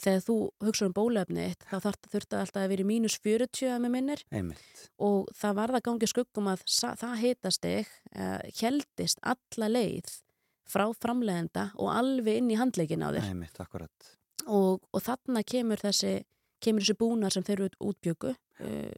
þegar 0.00 0.24
þú 0.24 0.36
hugsa 0.64 0.88
um 0.88 0.94
bólefni 0.96 1.46
þá 1.60 1.76
þetta 1.84 2.40
alltaf 2.40 2.62
að 2.62 2.72
vera 2.72 2.84
í 2.84 2.88
mínus 2.88 3.18
40 3.22 3.70
að 3.74 3.84
með 3.84 3.94
minnir 3.94 4.24
einmitt. 4.34 4.88
og 4.98 5.28
það 5.36 5.56
var 5.60 5.74
það 5.76 5.84
gangið 5.90 6.12
skuggum 6.14 6.50
að 6.50 6.64
það 6.80 7.14
hitast 7.20 7.68
þig, 7.68 7.94
uh, 8.16 8.40
heldist 8.62 9.22
alla 9.22 9.70
leið 9.70 10.16
frá 10.64 10.88
framlegenda 10.96 11.68
og 11.76 11.92
alveg 11.92 12.40
inn 12.40 12.50
í 12.50 12.58
handleikin 12.58 13.04
á 13.04 13.12
þér 13.12 13.28
Einmitt, 13.28 13.60
akkurat. 13.60 14.14
Og, 14.46 14.84
og 14.92 15.02
þarna 15.02 15.42
kemur 15.46 15.80
þessi 15.80 16.22
kemur 16.64 16.84
þessi 16.84 16.98
búnar 16.98 17.34
sem 17.34 17.44
þeir 17.46 17.66
eru 17.66 17.90
útbjöku 17.90 18.32
uh, 18.32 18.94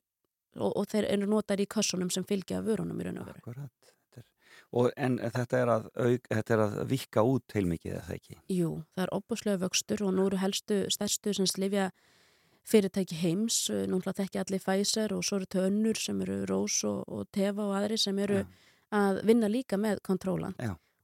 og, 0.57 0.71
og 0.71 0.89
þeir 0.93 1.11
eru 1.13 1.29
notar 1.31 1.61
í 1.61 1.69
kassunum 1.71 2.11
sem 2.13 2.25
fylgja 2.27 2.63
vörunum 2.65 3.01
í 3.01 3.07
raun 3.09 3.23
og 3.23 3.31
veru 3.31 3.43
Akkurat. 3.43 3.93
Og, 4.75 4.91
en 4.99 5.15
þetta 5.21 5.59
er, 5.63 5.71
að, 5.71 5.85
auk, 5.95 6.25
þetta 6.27 6.55
er 6.57 6.61
að 6.65 6.73
vika 6.91 7.23
út 7.25 7.55
heilmikið 7.55 7.93
eða 8.01 8.17
ekki? 8.17 8.35
Jú, 8.51 8.71
það 8.97 9.05
er 9.05 9.13
opaslega 9.15 9.61
vöxtur 9.63 10.03
og 10.03 10.11
nú 10.17 10.25
eru 10.27 10.41
helstu 10.43 10.81
stærstu 10.93 11.35
sem 11.39 11.47
slifja 11.49 11.91
fyrirtæki 12.67 13.15
heims, 13.21 13.61
uh, 13.71 13.85
nú 13.87 14.01
hlað 14.03 14.25
ekki 14.27 14.41
allir 14.43 14.65
Pfizer 14.65 15.15
og 15.15 15.23
svo 15.25 15.39
eru 15.39 15.49
þau 15.55 15.69
önnur 15.69 16.01
sem 16.03 16.19
eru 16.25 16.41
Rós 16.51 16.81
og, 16.89 17.05
og 17.07 17.31
Teva 17.33 17.69
og 17.69 17.77
aðri 17.79 18.01
sem 18.03 18.19
eru 18.25 18.43
Já. 18.43 18.49
að 18.99 19.23
vinna 19.31 19.53
líka 19.53 19.79
með 19.79 20.03
kontrólan. 20.09 20.59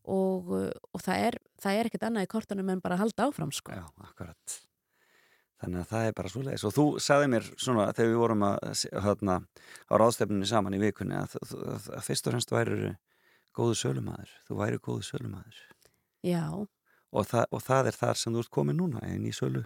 Og, 0.05 0.51
uh, 0.53 0.69
og 0.95 1.01
það 1.05 1.25
er, 1.29 1.37
það 1.63 1.79
er 1.81 1.89
ekkert 1.91 2.07
annað 2.09 2.27
í 2.27 2.31
kortunum 2.35 2.69
en 2.75 2.81
bara 2.85 2.97
að 2.99 3.05
halda 3.07 3.29
áfram 3.31 3.53
sko. 3.55 3.73
Já, 3.77 3.85
akkurat. 4.03 4.59
Þannig 5.63 5.79
að 5.85 5.91
það 5.93 6.07
er 6.09 6.15
bara 6.19 6.31
svo 6.33 6.41
leiðis. 6.43 6.65
Og 6.67 6.73
þú 6.75 6.85
sagði 6.99 7.29
mér 7.31 7.45
svona 7.55 7.85
þegar 7.95 8.09
við 8.11 8.19
vorum 8.19 8.41
að, 8.49 8.87
hérna, 9.05 9.37
á 9.87 9.95
ráðstefnunni 10.03 10.49
saman 10.51 10.75
í 10.75 10.81
vikunni 10.83 11.15
að, 11.15 11.37
að, 11.45 11.87
að, 11.95 12.01
fyrst 12.09 12.27
og 12.27 12.35
fremst 12.35 12.51
væri 12.55 12.95
góðu 13.55 13.77
sölumæður. 13.79 14.33
Þú 14.49 14.59
væri 14.59 14.81
góðu 14.83 15.07
sölumæður. 15.13 15.61
Já, 16.27 16.43
Og, 17.13 17.27
það- 17.29 17.51
og 17.53 17.61
það 17.61 17.87
er 17.91 17.97
þar 18.01 18.17
sem 18.17 18.33
þú 18.33 18.41
ert 18.41 18.51
komin 18.57 18.79
núna 18.81 19.01
inn 19.05 19.27
í 19.29 19.33
sölu, 19.37 19.61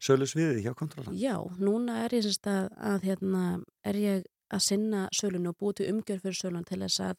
sölu 0.00 0.24
sviðið 0.24 0.62
hjá 0.64 0.72
kontrólan. 0.74 1.12
já, 1.20 1.34
núna 1.60 1.98
er 2.06 2.14
ég 2.16 2.22
sérst 2.24 2.46
að, 2.48 2.70
að 2.80 3.02
hérna, 3.04 3.42
er 3.84 3.94
ég 4.00 4.24
að 4.48 4.62
sinna 4.64 5.02
sölun 5.12 5.46
og 5.50 5.58
búið 5.60 5.74
til 5.82 5.90
umgjörð 5.92 6.22
fyrir 6.24 6.38
sölun 6.40 6.64
til 6.64 6.78
þess 6.80 7.00
að, 7.04 7.16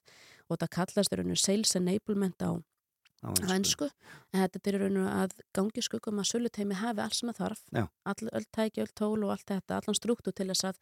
og 0.49 0.57
það 0.61 0.69
kallast 0.77 1.13
rauninu 1.13 1.35
sales 1.39 1.75
enablement 1.75 2.41
á 2.43 2.51
ennsku, 3.51 3.87
en 4.33 4.43
þetta 4.43 4.61
er 4.69 4.75
í 4.77 4.81
raun 4.83 4.97
og 5.01 5.07
að 5.09 5.31
gangi 5.57 5.81
skuggum 5.83 6.19
að 6.21 6.27
söluteimi 6.31 6.75
hafi 6.77 7.01
allt 7.01 7.17
sem 7.17 7.31
það 7.33 7.39
þarf 7.41 7.63
all, 8.05 8.29
öll 8.37 8.45
tæki, 8.53 8.83
öll 8.85 8.93
tól 8.95 9.23
og 9.25 9.31
allt 9.33 9.47
þetta 9.49 9.79
allan 9.81 9.97
struktú 9.97 10.31
til 10.37 10.47
þess 10.51 10.67
að 10.69 10.77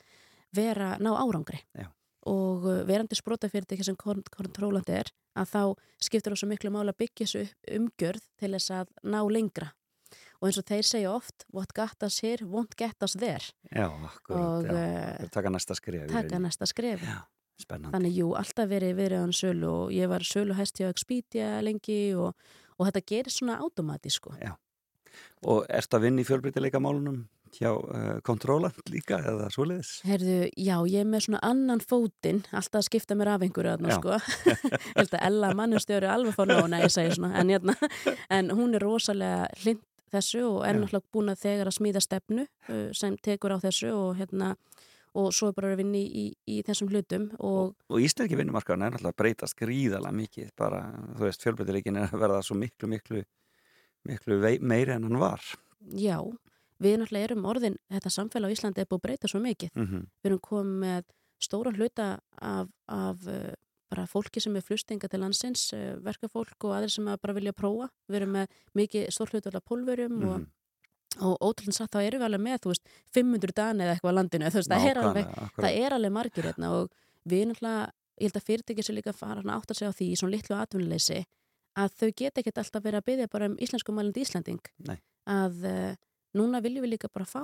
vera 0.55 0.97
ná 0.99 1.13
árangri 1.15 1.61
Já. 1.75 1.87
og 2.27 2.67
uh, 2.67 2.83
verandi 2.87 3.15
sprótafyrirtæki 3.15 3.87
sem 3.87 3.95
kon- 3.95 4.23
kontrólandi 4.35 4.97
er 4.99 5.09
að 5.35 5.49
þá 5.53 5.61
skiptir 6.03 6.31
það 6.35 6.41
svo 6.43 6.51
miklu 6.51 6.71
máli 6.75 6.91
að 6.93 6.99
byggja 7.05 7.25
þessu 7.25 7.45
umgjörð 7.79 8.27
til 8.39 8.51
þess 8.57 8.71
að 8.81 8.93
ná 9.03 9.19
lengra 9.31 9.71
og 10.39 10.49
eins 10.49 10.59
og 10.59 10.67
þeir 10.67 10.85
segja 10.91 11.11
oft 11.15 11.47
what 11.55 11.71
got 11.75 12.03
us 12.05 12.19
here 12.23 12.43
won't 12.45 12.75
get 12.77 12.99
us 13.03 13.15
there 13.19 13.41
Já, 13.71 13.87
akkurat. 13.87 14.43
Og, 14.43 14.67
já. 14.67 14.75
eh, 15.23 15.29
taka 15.31 15.49
næsta 15.49 15.75
skrif. 15.75 16.05
taka 16.11 16.39
næsta 16.39 16.67
skref 16.69 17.01
Já, 17.03 17.23
spennandi. 17.61 17.95
Þannig 17.95 18.19
jú, 18.19 18.33
alltaf 18.39 18.69
verið 18.71 18.99
verið 18.99 19.25
án 19.25 19.33
sölu 19.35 19.71
og 19.71 19.95
ég 19.95 20.11
var 20.11 20.25
sölu 20.27 20.57
hæst 20.57 20.81
hjá 20.81 20.89
Expedia 20.89 21.55
lengi 21.65 21.99
og, 22.19 22.35
og 22.77 22.89
þetta 22.89 23.05
gerir 23.13 23.33
svona 23.33 23.59
automatísk 23.63 24.23
sko. 24.23 24.35
Og 25.47 25.63
ertu 25.71 25.97
að 25.97 26.07
vinna 26.09 26.23
í 26.23 26.27
fjölbreytileika 26.27 26.81
málunum 26.83 27.23
hjá 27.55 27.71
uh, 27.71 28.19
kontrólan 28.25 28.73
líka 28.91 29.19
eða 29.23 29.47
svoleiðis? 29.53 29.99
Herðu, 30.07 30.37
já, 30.51 30.75
ég 30.91 31.03
er 31.03 31.09
með 31.09 31.27
svona 31.27 31.41
annan 31.45 31.81
fótinn, 31.83 32.43
alltaf 32.51 32.81
að 32.81 32.87
skipta 32.89 33.17
mér 33.17 33.35
af 33.35 33.45
einhverju 33.45 33.89
Já. 33.89 33.97
sko. 33.99 34.19
Held 34.97 35.15
að 35.15 35.25
Ella 35.29 35.51
mannustjóri 35.57 36.09
alveg 36.11 36.35
fór 36.35 36.51
nóna, 36.51 36.81
ég 36.83 36.93
segi 36.93 37.15
svona, 37.15 37.35
en, 37.39 37.53
hérna, 37.53 37.75
en 38.33 38.51
hún 38.55 38.75
er 38.75 38.83
rosalega 38.83 39.47
hlind 39.61 39.83
þessu 40.13 40.43
og 40.47 40.61
er 40.67 40.75
Já. 40.75 40.81
náttúrulega 40.83 41.15
búin 41.15 41.33
að 41.33 41.43
þegar 41.45 41.71
að 41.71 41.77
smíða 41.79 42.03
stefnu 42.03 42.47
uh, 42.47 42.89
sem 42.97 43.17
tekur 43.23 43.55
á 43.55 43.57
þessu 43.63 43.91
og 43.95 44.19
hérna 44.19 44.55
og 45.15 45.31
svo 45.35 45.49
er 45.49 45.55
bara 45.57 45.71
að 45.73 45.79
vinna 45.81 45.97
í, 45.97 46.05
í, 46.05 46.25
í 46.51 46.61
þessum 46.67 46.89
hlutum 46.91 47.29
og 47.39 47.73
Og 47.89 48.03
íslenski 48.03 48.37
vinnumarkaðan 48.39 48.85
er 48.87 48.95
náttúrulega 48.95 49.13
að 49.15 49.19
breytast 49.23 49.57
gríðalega 49.59 50.15
mikið, 50.19 50.49
bara, 50.59 50.81
þú 51.15 51.27
veist, 51.27 51.45
fjölbreytileikin 51.45 51.97
er 52.01 52.09
að 52.11 52.19
verða 52.25 52.41
svo 52.43 52.57
miklu, 52.59 52.89
miklu, 52.91 53.23
miklu 54.05 54.39
meiri 54.61 54.95
en 54.95 55.07
hann 55.07 55.19
var. 55.21 55.41
já, 55.95 56.17
við 56.81 56.97
náttúrulega 56.99 57.29
erum 57.29 57.45
orðin, 57.47 57.77
þetta 57.91 58.11
samfélag 58.11 58.51
á 58.51 58.55
Íslandi 58.55 58.81
er 58.83 58.89
búið 58.89 58.99
að 58.99 59.05
breyta 59.07 59.31
svo 59.31 59.39
mikið 59.43 59.69
Mm 59.75 60.01
við 60.23 60.31
erum 60.31 60.41
komið 60.43 60.79
með 60.85 61.05
stóran 61.45 61.75
hluta 61.77 62.19
af, 62.41 62.67
af 62.87 63.25
uh, 63.27 63.53
bara 63.91 64.05
fólki 64.09 64.41
sem 64.41 64.55
er 64.55 64.63
flustinga 64.65 65.07
til 65.07 65.19
landsins, 65.21 65.67
uh, 65.75 65.95
verkafólk 66.03 66.63
og 66.65 66.73
aðrir 66.75 66.91
sem 66.91 67.07
að 67.07 67.19
bara 67.21 67.33
vilja 67.37 67.53
prófa. 67.53 67.89
Við 68.09 68.15
erum 68.21 68.31
með 68.35 68.47
mikið 68.73 69.09
stór 69.13 69.31
hluta 69.33 69.51
af 69.53 69.63
pólverjum 69.67 70.15
Mhm. 70.19 70.29
og, 70.29 70.47
og 71.23 71.37
ótrúlega 71.39 71.77
satt 71.77 71.95
þá 71.95 72.01
erum 72.03 72.21
við 72.21 72.27
alveg 72.29 72.43
með, 72.43 72.61
þú 72.63 72.71
veist, 72.73 72.89
500 73.15 73.55
dana 73.55 73.85
eða 73.85 73.95
eitthvað 73.95 74.15
á 74.15 74.17
landinu, 74.19 74.49
veist, 74.55 74.71
það 74.71 74.87
er 74.89 74.99
alveg, 75.01 75.29
það 75.55 75.79
er 75.85 75.95
alveg 75.95 76.13
margir 76.15 76.49
hérna 76.49 76.71
og 76.75 76.89
við 77.25 77.47
náttúrulega, 77.51 77.85
ég 78.15 78.29
held 78.29 78.39
að 78.39 78.47
fyrirtæki 78.49 78.85
sem 78.85 78.97
líka 78.97 79.13
fara 79.15 79.43
að 79.43 79.53
átta 79.55 79.77
sig 79.77 79.91
á 79.91 79.93
því 79.95 80.09
í 80.11 80.19
svona 80.19 80.35
litlu 80.35 80.57
atvinnuleysi 80.57 81.21
að 81.75 81.95
þau 81.99 82.09
geta 82.15 82.41
ekkert 82.41 82.61
alltaf 82.61 82.83
verið 82.85 83.01
að 83.01 83.07
byggja 83.09 83.31
bara 83.31 83.49
um 83.51 83.57
íslensku 83.59 83.95
mælindi 83.95 84.23
Íslanding 84.23 84.69
Nei. 84.87 84.97
að 85.27 85.65
uh, 85.67 85.95
núna 86.37 86.61
viljum 86.63 86.85
við 86.85 86.95
líka 86.95 87.11
bara 87.11 87.27
fá 87.27 87.43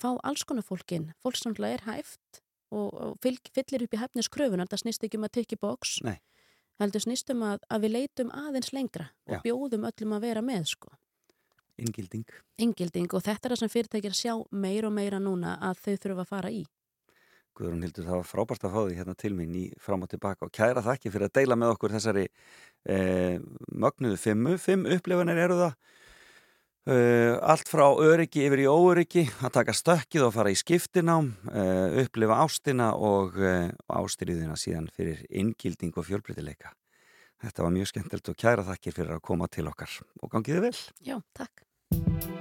fá 0.00 0.10
alls 0.24 0.44
konar 0.48 0.66
fólkin, 0.66 1.10
fólk 1.20 1.38
sem 1.38 1.52
náttúrulega 1.52 1.78
er 1.78 1.86
hæft 1.88 2.42
og, 2.70 2.88
og 2.94 3.14
fylg, 3.24 3.50
fyllir 3.56 3.86
upp 3.86 3.96
í 3.96 4.00
hefniskröfunar, 4.00 4.68
það 4.70 4.84
snýst 4.84 5.06
ekki 5.06 5.18
um 5.18 5.26
að 5.26 5.36
tekja 5.40 5.76
Nei. 6.06 6.18
heldur 6.80 7.04
snýst 7.04 7.32
um 7.34 7.42
að, 7.48 7.64
að 7.68 7.86
við 7.86 7.94
leitum 7.96 8.34
aðeins 8.36 8.72
lengra 8.76 9.10
og 9.26 9.38
Já. 9.38 9.42
bjóðum 9.48 9.88
öllum 9.88 10.16
að 10.16 10.26
vera 10.28 10.44
með 10.44 10.68
sko 10.74 10.92
Ingilding. 11.80 12.26
Ingilding 12.60 13.08
og 13.16 13.24
þetta 13.24 13.48
er 13.48 13.54
það 13.54 13.62
sem 13.64 13.72
fyrirtækir 13.72 14.16
sjá 14.16 14.34
meira 14.52 14.90
og 14.90 14.94
meira 14.96 15.22
núna 15.22 15.56
að 15.70 15.82
þau 15.84 15.94
þurfa 15.96 16.26
að 16.26 16.30
fara 16.34 16.52
í 16.54 16.62
Guðrún 17.60 17.84
Hildur, 17.84 18.06
það 18.06 18.20
var 18.20 18.28
frábært 18.28 18.64
að 18.64 18.74
fá 18.74 18.80
því 18.80 18.98
hérna 18.98 19.14
til 19.18 19.32
mín 19.36 19.56
í 19.58 19.64
fram 19.82 20.04
og 20.04 20.10
tilbaka 20.10 20.46
og 20.46 20.52
kæra 20.54 20.84
þakki 20.84 21.12
fyrir 21.12 21.28
að 21.28 21.34
deila 21.40 21.58
með 21.60 21.74
okkur 21.74 21.94
þessari 21.96 22.26
eh, 22.88 23.36
mögnuðu 23.68 24.20
fimmu. 24.20 24.54
Fimm 24.60 24.86
upplifanir 24.88 25.40
eru 25.44 25.58
það. 25.64 25.74
Uh, 26.88 27.36
allt 27.44 27.68
frá 27.68 27.84
öryggi 27.92 28.46
yfir 28.48 28.62
í 28.62 28.66
óöryggi, 28.66 29.26
að 29.44 29.52
taka 29.58 29.74
stökkið 29.76 30.24
og 30.24 30.32
fara 30.32 30.50
í 30.50 30.56
skiptinám, 30.56 31.28
uh, 31.52 32.00
upplifa 32.00 32.40
ástina 32.40 32.88
og 32.96 33.36
uh, 33.36 33.68
ástriðina 34.00 34.56
síðan 34.58 34.88
fyrir 34.96 35.20
inngilding 35.28 35.92
og 36.00 36.08
fjölbreytileika. 36.08 36.72
Þetta 37.44 37.66
var 37.66 37.76
mjög 37.76 37.92
skemmtilegt 37.92 38.32
og 38.32 38.40
kæra 38.40 38.66
þakkir 38.72 38.96
fyrir 38.96 39.18
að 39.18 39.26
koma 39.28 39.52
til 39.52 39.68
okkar 39.68 40.00
og 40.24 40.32
gangiði 40.32 40.70
vel. 40.70 40.78
Já, 41.04 41.20
takk 41.36 41.68
What 41.92 42.39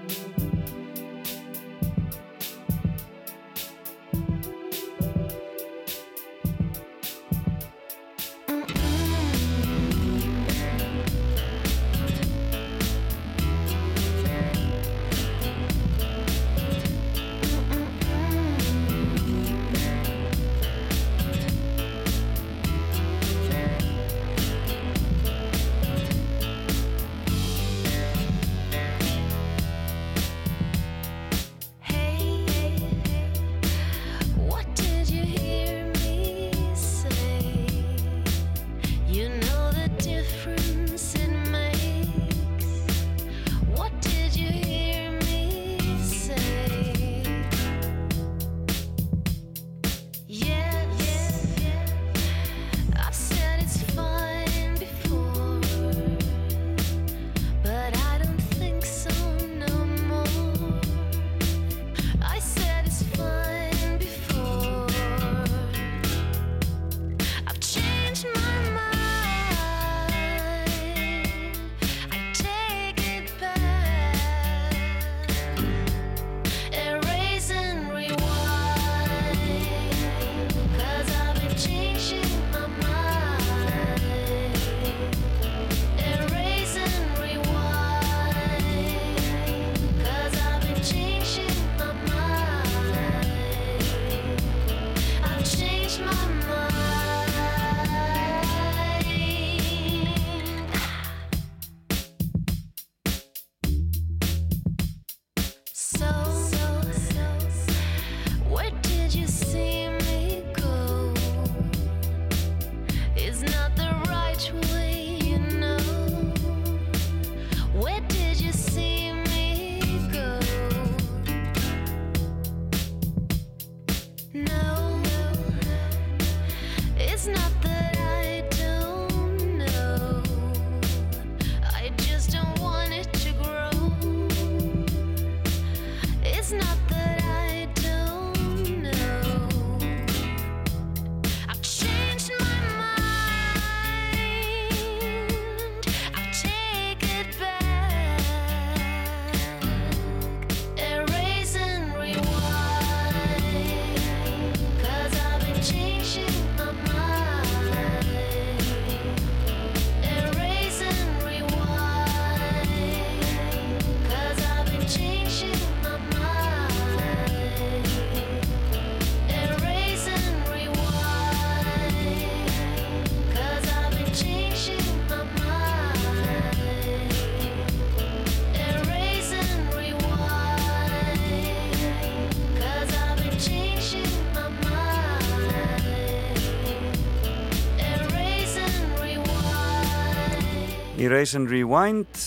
Erase 191.10 191.40
and 191.40 191.50
Rewind 191.50 192.18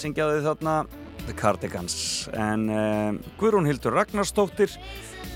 syngjaði 0.00 0.38
þarna 0.46 0.74
The 1.26 1.34
Cardigans. 1.36 1.96
En 2.32 2.62
um, 2.72 3.18
Guðrún 3.36 3.68
Hildur 3.68 3.92
Ragnarstóttir 3.92 4.72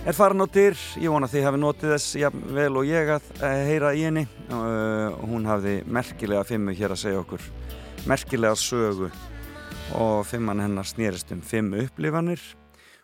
er 0.09 0.17
farin 0.17 0.41
á 0.41 0.49
dyr. 0.49 0.79
Ég 0.97 1.13
vona 1.13 1.29
að 1.29 1.35
þið 1.35 1.45
hafi 1.45 1.61
notið 1.61 1.93
þess 1.93 2.17
jafn 2.23 2.47
vel 2.57 2.71
og 2.81 2.89
ég 2.89 3.13
að 3.13 3.29
heyra 3.69 3.93
í 3.93 4.07
henni. 4.07 4.25
Uh, 4.49 5.13
hún 5.21 5.45
hafði 5.51 5.83
merkilega 5.85 6.47
fimmu 6.49 6.73
hér 6.79 6.97
að 6.97 7.03
segja 7.03 7.21
okkur. 7.21 7.45
Merkilega 8.09 8.57
sögu. 8.57 9.13
Og 10.01 10.25
fimman 10.25 10.65
hennar 10.65 10.89
snýrist 10.89 11.37
um 11.37 11.45
fimm 11.45 11.75
upplifanir. 11.85 12.41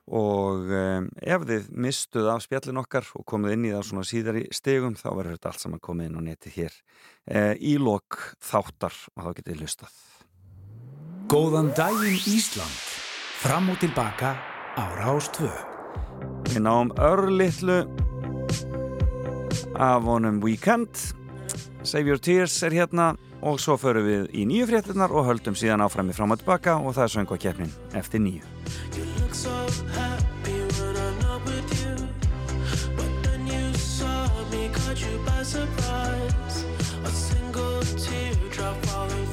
Og 0.09 0.64
um, 0.80 1.12
ef 1.20 1.44
þið 1.44 1.68
mistuð 1.76 2.32
af 2.32 2.46
spjallin 2.46 2.80
okkar 2.80 3.12
og 3.20 3.28
komið 3.28 3.59
inn 3.59 3.68
í 3.68 3.76
það 3.76 3.84
svona 3.90 4.09
síðar 4.09 4.40
í 4.40 4.48
stegum 4.57 4.96
þá 4.96 5.11
verður 5.11 5.36
þetta 5.36 5.53
allt 5.53 5.66
saman 5.66 5.84
komið 5.84 6.09
inn 6.09 6.18
á 6.18 6.22
neti 6.24 6.57
hér 6.57 6.72
í 7.31 7.76
lok 7.78 8.16
þáttar 8.43 8.97
og 9.14 9.26
þá 9.26 9.31
getið 9.39 9.61
hlustað 9.62 9.99
Góðan 11.31 11.68
daginn 11.78 12.18
Ísland. 12.26 12.78
Fram 13.39 13.68
og 13.70 13.78
tilbaka 13.78 14.33
á 14.74 14.85
Rástvö. 14.99 15.51
Við 16.51 16.64
náum 16.64 16.91
örlittlu 16.99 17.85
af 19.78 20.03
honum 20.03 20.43
Weekend 20.43 20.91
Save 21.87 22.11
Your 22.11 22.18
Tears 22.18 22.59
er 22.66 22.74
hérna 22.74 23.14
og 23.47 23.62
svo 23.62 23.78
förum 23.78 24.05
við 24.05 24.26
í 24.35 24.43
nýju 24.51 24.66
fréttunar 24.72 25.14
og 25.14 25.31
höldum 25.31 25.55
síðan 25.55 25.87
áfram 25.87 26.11
í 26.11 26.16
fram 26.18 26.35
og 26.35 26.43
tilbaka 26.43 26.76
og 26.83 26.99
það 26.99 27.07
er 27.07 27.14
söngu 27.14 27.39
að 27.39 27.43
keppnin 27.47 27.72
eftir 27.95 28.20
nýju 28.26 28.45
surprise. 35.51 36.70
A 37.11 37.12
single 37.12 37.82
teardrop 37.82 38.76
falling 38.86 39.30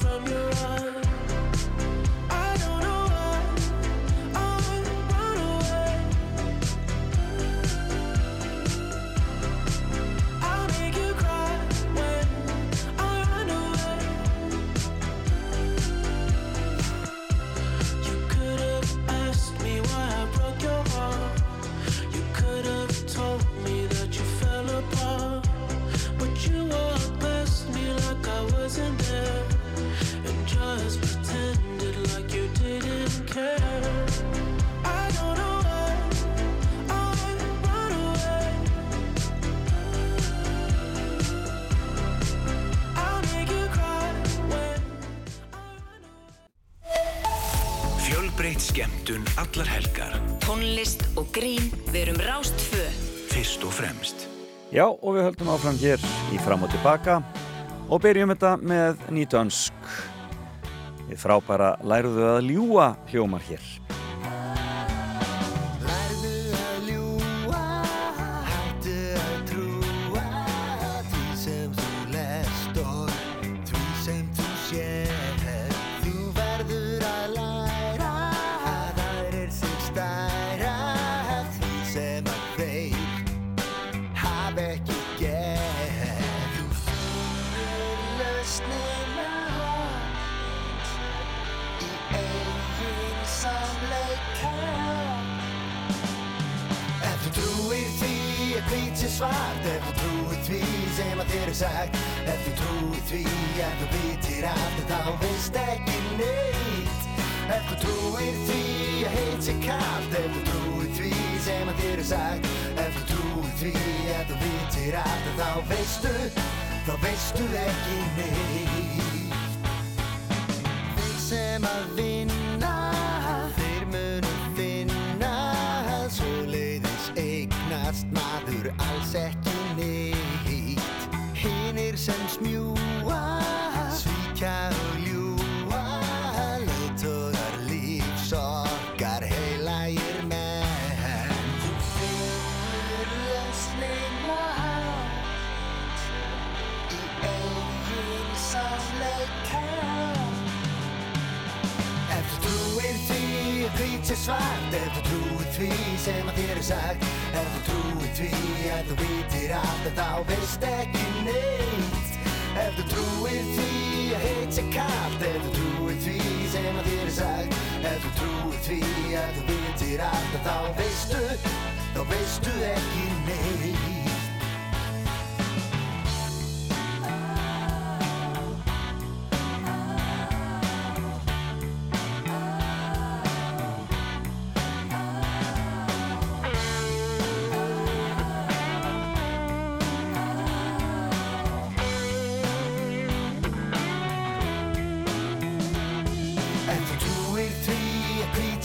Já, 54.67 54.83
og 54.83 55.15
við 55.15 55.23
höldum 55.29 55.49
áfram 55.53 55.77
hér 55.79 56.01
í 56.35 56.37
fram 56.43 56.65
og 56.65 56.71
tilbaka 56.73 57.21
og 57.87 58.01
byrjum 58.03 58.33
þetta 58.33 58.49
með 58.59 59.05
nýtönsk. 59.15 59.91
Við 61.07 61.21
frábæra 61.21 61.69
læruðu 61.87 62.25
að 62.33 62.49
ljúa 62.49 62.87
hljómar 63.07 63.45
hér. 63.47 63.76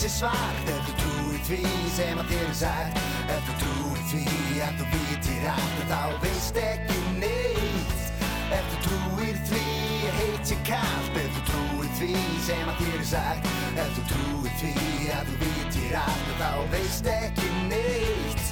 Sé 0.03 0.09
svart. 0.11 0.67
Ef 0.67 0.87
þú 0.87 0.93
trúir 0.99 1.43
því 1.47 1.59
sem 1.95 2.19
að 2.19 2.31
þér 2.33 2.47
er 2.49 2.57
sagt. 2.59 2.97
Ef 3.31 3.43
þú 3.47 3.53
trúir 3.61 4.01
því 4.11 4.23
að 4.67 4.81
þú 4.81 4.87
vitir 4.95 5.45
allt 5.53 5.83
en 5.83 5.91
þá 5.93 6.01
veist 6.25 6.59
ekki 6.59 7.03
neitt. 7.21 7.93
Ef 8.57 8.73
þú 8.73 8.79
trúir 8.87 9.39
því 9.51 9.63
heit 10.17 10.51
sé 10.51 10.57
kalt. 10.67 11.19
Ef 11.23 11.37
þú 11.37 11.43
trúir 11.51 11.93
því 12.01 12.11
sem 12.49 12.73
að 12.73 12.81
þér 12.83 12.97
er 12.99 13.07
sagt. 13.13 13.47
Ef 13.85 13.93
þú 13.99 14.07
trúir 14.11 14.57
því 14.63 14.75
að 15.19 15.31
þú 15.31 15.37
vitir 15.45 15.95
allt 16.03 16.33
en 16.33 16.41
þá 16.41 16.51
veist 16.75 17.11
ekki 17.13 17.53
neitt. 17.71 18.51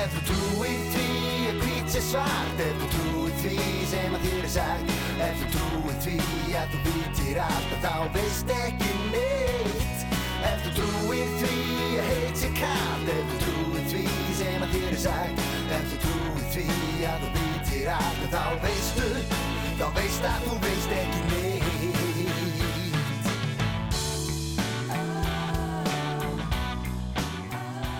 Ef 0.00 0.16
þú 0.16 0.22
trúir 0.30 0.86
því 0.94 1.08
að 1.50 1.60
hvít 1.64 1.92
sé 1.92 2.04
svart. 2.08 2.62
Ef 2.68 2.80
þú 2.80 2.92
trúir 2.94 3.36
því 3.42 3.58
sem 3.92 4.16
að 4.16 4.24
þér 4.30 4.40
er 4.40 4.54
sagt. 4.56 4.96
Ef 5.28 5.44
þú 5.44 5.52
trúir 5.58 6.00
því 6.06 6.20
að 6.62 6.72
þú 6.72 6.86
vitir 6.88 7.42
allt 7.50 7.76
en 7.76 7.84
þá 7.84 7.94
veist 8.16 8.56
ekki 8.62 8.94
neitt 9.12 9.45
Trúir 10.76 11.32
því 11.40 11.58
að 12.00 12.10
heit 12.10 12.40
sé 12.42 12.52
kalt 12.60 13.12
Ef 13.16 13.32
þú 13.32 13.40
trúir 13.44 13.86
því 13.92 14.04
sem 14.40 14.66
að 14.66 14.76
þér 14.76 14.88
er 14.92 15.02
sagt 15.06 15.44
Ef 15.78 15.90
þú 15.92 16.00
trúir 16.06 16.46
því 16.56 16.68
að 17.12 17.26
þú 17.26 17.34
vitir 17.40 17.92
allt 17.96 18.24
en 18.26 18.34
þá 18.36 18.42
veistu 18.66 19.10
Þá 19.76 19.86
veist 19.98 20.30
að 20.32 20.48
þú 20.48 20.60
veist 20.66 20.98
ekki 21.00 21.24
neitt 21.30 21.56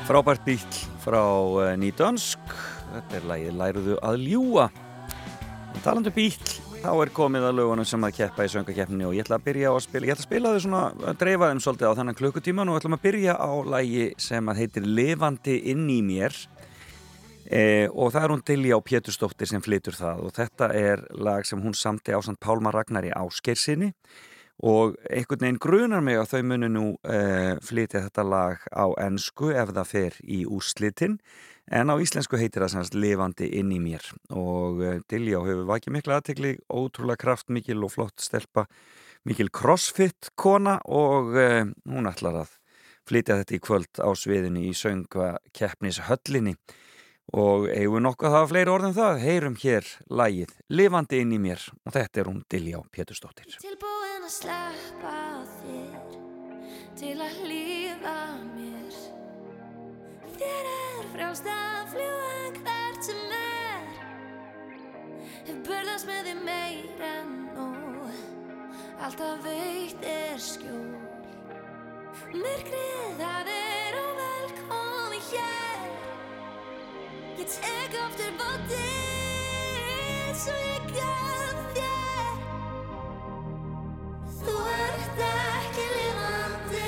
Frábært 0.07 0.45
bíl 0.47 0.61
frá 1.03 1.19
uh, 1.19 1.73
Nýdönsk. 1.75 2.53
Þetta 2.93 3.17
er 3.19 3.25
lagið 3.27 3.57
Læruðu 3.59 3.97
að 4.07 4.21
ljúa. 4.23 4.67
Talandu 5.83 6.13
bíl, 6.15 6.37
þá 6.87 6.93
er 7.03 7.11
komið 7.15 7.45
að 7.49 7.57
lögunum 7.59 7.87
sem 7.89 8.05
að 8.07 8.19
keppa 8.21 8.45
í 8.47 8.51
söngakeppninu 8.53 9.09
og 9.09 9.17
ég 9.17 9.25
ætla 9.25 9.41
að 9.41 9.47
byrja 9.49 9.73
að 9.73 9.81
spila, 9.83 10.07
ég 10.07 10.15
ætla 10.15 10.23
að 10.23 10.29
spila 10.29 10.53
þau 10.53 10.61
svona, 10.63 10.83
að 11.11 11.17
dreifa 11.23 11.49
þeim 11.51 11.63
svolítið 11.65 11.91
á 11.91 11.97
þennan 11.99 12.19
klukkutíman 12.21 12.71
og 12.71 12.79
ætlum 12.79 12.97
að 12.97 13.03
byrja 13.07 13.35
á 13.35 13.51
lagi 13.75 14.05
sem 14.23 14.53
að 14.53 14.61
heitir 14.61 14.87
Levandi 14.87 15.57
inn 15.73 15.83
í 15.91 15.99
mér. 16.07 16.39
E, 17.47 17.63
og 17.91 18.13
það 18.15 18.23
er 18.23 18.35
hún 18.35 18.45
Dilja 18.47 18.79
og 18.79 18.87
Pétursdóttir 18.87 19.51
sem 19.51 19.63
flytur 19.63 19.99
það. 19.99 20.23
Og 20.27 20.37
þetta 20.37 20.71
er 20.79 21.03
lag 21.27 21.47
sem 21.47 21.63
hún 21.63 21.75
samti 21.79 22.15
á 22.15 22.23
samt 22.23 22.43
Pálma 22.43 22.75
Ragnari 22.75 23.11
Áskeirsinni 23.15 23.91
og 24.67 24.95
einhvern 25.11 25.43
veginn 25.43 25.61
grunar 25.61 26.05
mig 26.05 26.17
að 26.21 26.31
þau 26.37 26.47
munu 26.53 26.71
nú 26.73 26.87
uh, 26.95 27.59
flytja 27.67 28.07
þetta 28.07 28.25
lag 28.25 28.63
á 28.73 28.87
ennsku 29.05 29.51
ef 29.53 29.75
það 29.75 29.91
fer 29.91 30.23
í 30.23 30.45
úrslitin 30.47 31.19
en 31.71 31.91
á 31.91 31.95
íslensku 31.99 32.39
heitir 32.39 32.63
það 32.65 32.75
semst 32.77 32.97
lifandi 32.99 33.49
inn 33.59 33.73
í 33.75 33.81
mér. 33.83 34.05
Og 34.31 34.83
Diljá 35.11 35.41
hefur 35.47 35.67
vakið 35.71 35.97
mikla 35.97 36.21
aðtekli, 36.21 36.55
ótrúlega 36.71 37.23
kraftmikil 37.25 37.83
og 37.83 37.95
flott 37.97 38.23
stelpa, 38.23 38.67
mikil 39.27 39.51
crossfit 39.51 40.31
kona 40.39 40.79
og 40.87 41.35
uh, 41.35 41.63
hún 41.91 42.11
ætlar 42.11 42.45
að 42.45 42.57
flytja 43.07 43.39
þetta 43.41 43.57
í 43.57 43.63
kvöld 43.63 44.03
á 44.03 44.11
sviðinu 44.19 44.67
í 44.67 44.75
sönga 44.75 45.37
keppnis 45.55 46.01
höllinni 46.09 46.57
og 47.35 47.67
eigum 47.71 47.99
við 47.99 48.05
nokkuð 48.07 48.29
að 48.29 48.37
hafa 48.37 48.51
fleiri 48.53 48.71
orðum 48.71 48.95
það, 48.95 49.23
heyrum 49.25 49.57
hér 49.63 49.89
lagið 50.11 50.53
lifandi 50.71 51.23
inn 51.23 51.35
í 51.35 51.41
mér 51.43 51.63
og 51.83 51.95
þetta 51.97 52.23
er 52.23 52.31
hún 52.31 52.43
Diljá 52.51 52.83
Pétursdóttir. 52.95 53.59
Tilbúin 53.63 54.27
að 54.27 54.35
sleppa 54.37 55.17
þér 55.59 56.21
til 56.97 57.17
að 57.19 57.41
hlýða 57.43 58.19
mér 58.45 58.56
Þér 60.37 60.67
er 60.69 61.07
frjálst 61.15 61.47
að 61.49 61.93
fljúa 61.95 62.33
hvert 62.59 63.07
sem 63.07 63.31
er. 63.37 63.87
Hef 65.47 65.61
burðast 65.65 66.09
með 66.09 66.27
þér 66.29 66.41
meir 66.45 67.05
en 67.09 67.31
nú 67.55 67.69
Alltaf 69.07 69.41
veitt 69.47 70.05
er 70.11 70.37
skjól. 70.43 70.97
Myrkrið 72.35 73.17
það 73.21 73.51
er 73.55 73.97
óvelkomi 74.03 75.21
hér. 75.31 75.87
Ég 77.41 77.53
tek 77.55 77.97
aftur 78.03 78.33
bótið 78.41 80.33
svo 80.43 80.57
ég 80.67 80.91
gaf 80.97 81.63
þér. 81.77 82.35
Þú 84.43 84.59
ert 84.75 85.23
ekki 85.31 85.87
lifandi 85.95 86.85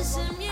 listen, 0.00 0.40
yeah. 0.40 0.49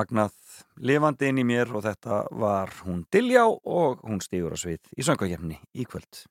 magnað 0.00 0.34
lifandi 0.80 1.30
inn 1.30 1.40
í 1.42 1.46
mér 1.46 1.72
og 1.76 1.84
þetta 1.84 2.24
var 2.40 2.72
hún 2.86 3.04
Diljá 3.12 3.44
og 3.46 4.02
hún 4.06 4.22
stýgur 4.24 4.56
á 4.56 4.58
svið 4.58 4.92
í 4.96 5.06
söngakefni 5.06 5.60
í 5.76 5.86
kvöld. 5.88 6.24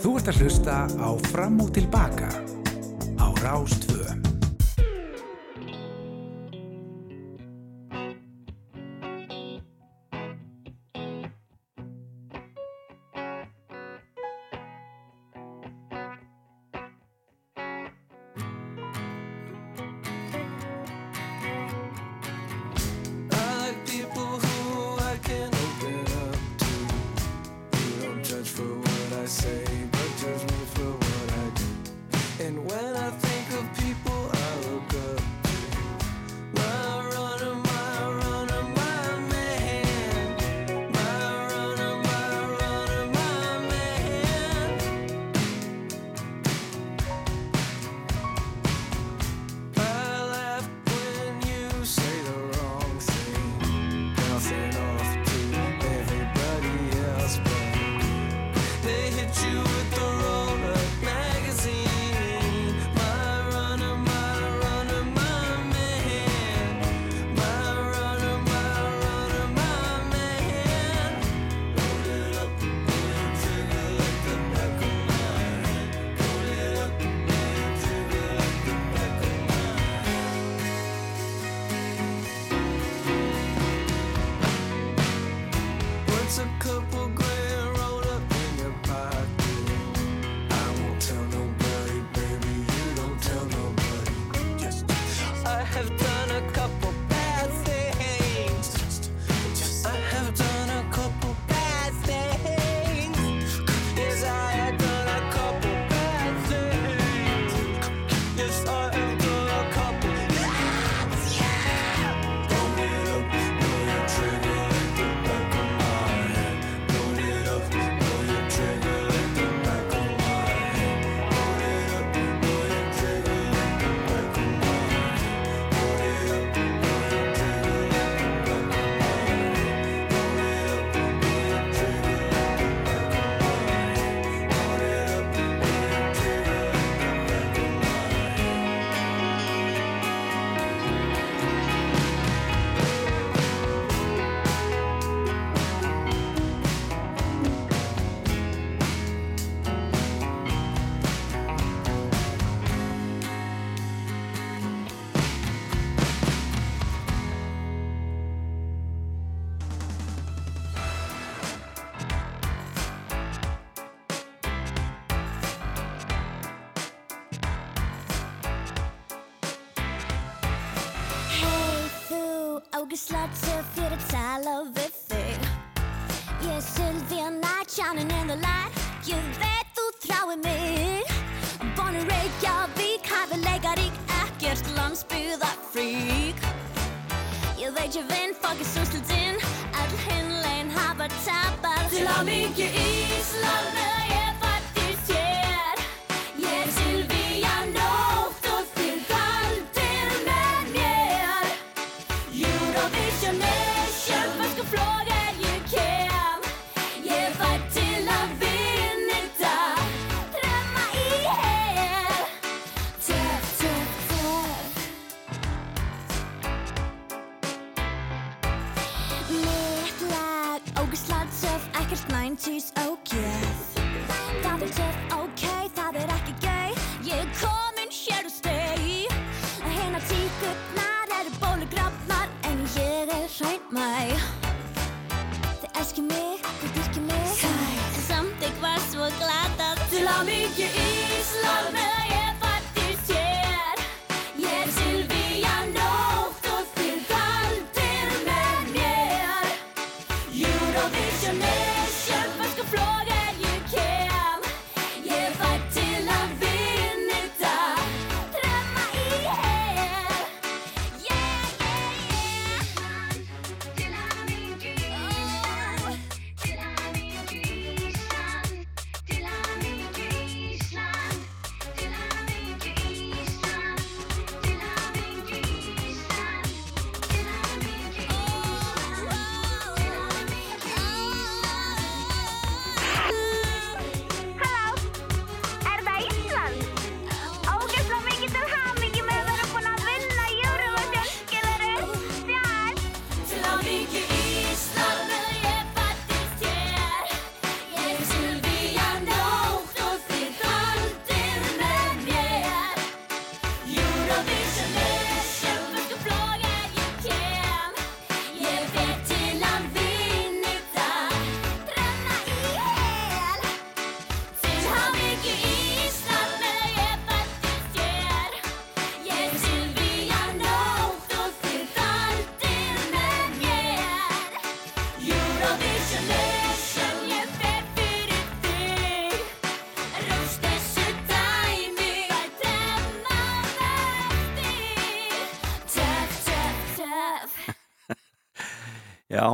Þú 0.00 0.16
ert 0.16 0.30
að 0.32 0.40
hlusta 0.40 0.76
á 0.86 1.10
Fram 1.28 1.60
og 1.64 1.74
Tilbaka 1.76 2.30
á 3.20 3.26
Rástvöðum 3.42 4.39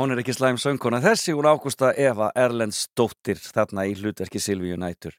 hún 0.01 0.15
er 0.15 0.23
ekki 0.23 0.35
slæm 0.37 0.59
söngkona. 0.61 1.03
Þessi 1.05 1.35
hún 1.37 1.49
Ágústa 1.49 1.93
Eva 1.97 2.31
Erlendsdóttir 2.37 3.41
þarna 3.41 3.87
í 3.89 3.95
hlutverki 3.99 4.43
Silvíu 4.43 4.79
Nætur 4.81 5.17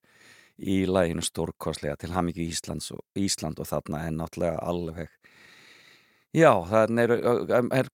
í 0.58 0.84
læginu 0.90 1.22
stórkostlega 1.22 1.98
til 2.02 2.14
hamingju 2.16 2.48
Íslands 2.48 2.90
og 2.96 3.04
Ísland 3.18 3.60
og 3.62 3.70
þarna 3.70 4.06
er 4.08 4.16
náttúrulega 4.18 4.62
alveg 4.66 5.14
Já, 6.36 6.52
það 6.70 7.00
er, 7.02 7.12
er 7.74 7.88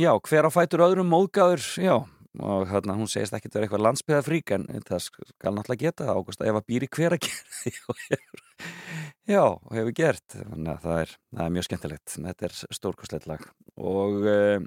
já, 0.00 0.10
hver 0.26 0.48
á 0.48 0.50
fætur 0.50 0.82
öðrum 0.86 1.10
móðgæður, 1.12 1.66
já 1.78 1.96
og 2.42 2.64
hérna 2.66 2.96
hún 2.98 3.06
segist 3.10 3.34
ekki 3.36 3.46
að 3.46 3.54
vera 3.54 3.66
eitthvað 3.66 3.84
landsbyðafrík 3.84 4.52
en 4.56 4.64
það 4.88 5.02
skal 5.04 5.52
náttúrulega 5.54 5.84
geta 5.84 6.06
það 6.08 6.16
Ágústa 6.18 6.48
Eva 6.50 6.62
býr 6.66 6.86
í 6.86 6.88
hver 6.90 7.14
að 7.14 7.28
gera 7.28 8.18
já, 9.34 9.42
og 9.44 9.70
hefur 9.76 9.94
gert 9.94 10.34
þannig 10.34 10.72
að 10.72 10.86
það 10.86 11.02
er, 11.04 11.12
það 11.36 11.44
er 11.44 11.54
mjög 11.54 11.68
skemmtilegt 11.68 12.16
þetta 12.16 12.48
er 12.48 12.56
stórkostlegt 12.80 13.28
lag 13.30 13.46
og 13.78 14.26
uh, 14.26 14.66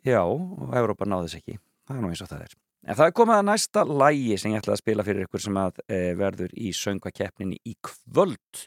Já, 0.00 0.22
og 0.24 0.72
Európa 0.78 1.06
náði 1.08 1.28
þess 1.28 1.40
ekki. 1.42 1.58
Það 1.88 1.96
er 1.96 2.04
nú 2.04 2.12
eins 2.12 2.24
og 2.24 2.30
það 2.30 2.44
er. 2.46 2.58
En 2.82 2.98
það 2.98 3.08
er 3.08 3.14
komið 3.14 3.36
að 3.38 3.46
næsta 3.46 3.82
lægi 3.86 4.36
sem 4.40 4.52
ég 4.54 4.62
ætla 4.62 4.74
að 4.74 4.80
spila 4.80 5.04
fyrir 5.06 5.26
ykkur 5.28 5.42
sem 5.44 5.58
að 5.60 5.80
e, 5.86 5.98
verður 6.18 6.54
í 6.58 6.72
söngakeppninni 6.74 7.60
í 7.68 7.76
kvöld. 7.84 8.62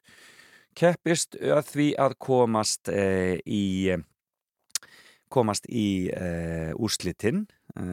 Keppist 0.76 1.36
að 1.40 1.64
því 1.72 1.88
að 2.06 2.16
komast 2.24 2.92
e, 2.92 3.04
í 3.44 3.98
komast 5.36 5.68
í 5.68 6.08
e, 6.14 6.30
úrslitinn. 6.80 7.44
E, 7.76 7.84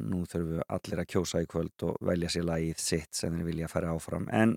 nú 0.00 0.22
þurfum 0.30 0.54
við 0.54 0.64
allir 0.78 1.02
að 1.02 1.10
kjósa 1.12 1.44
í 1.44 1.50
kvöld 1.50 1.84
og 1.90 2.00
velja 2.08 2.32
sér 2.32 2.48
lagið 2.48 2.80
sitt 2.80 3.20
sem 3.20 3.36
þeir 3.36 3.50
vilja 3.50 3.68
að 3.68 3.74
fara 3.74 3.92
áfram. 3.96 4.28
En 4.32 4.56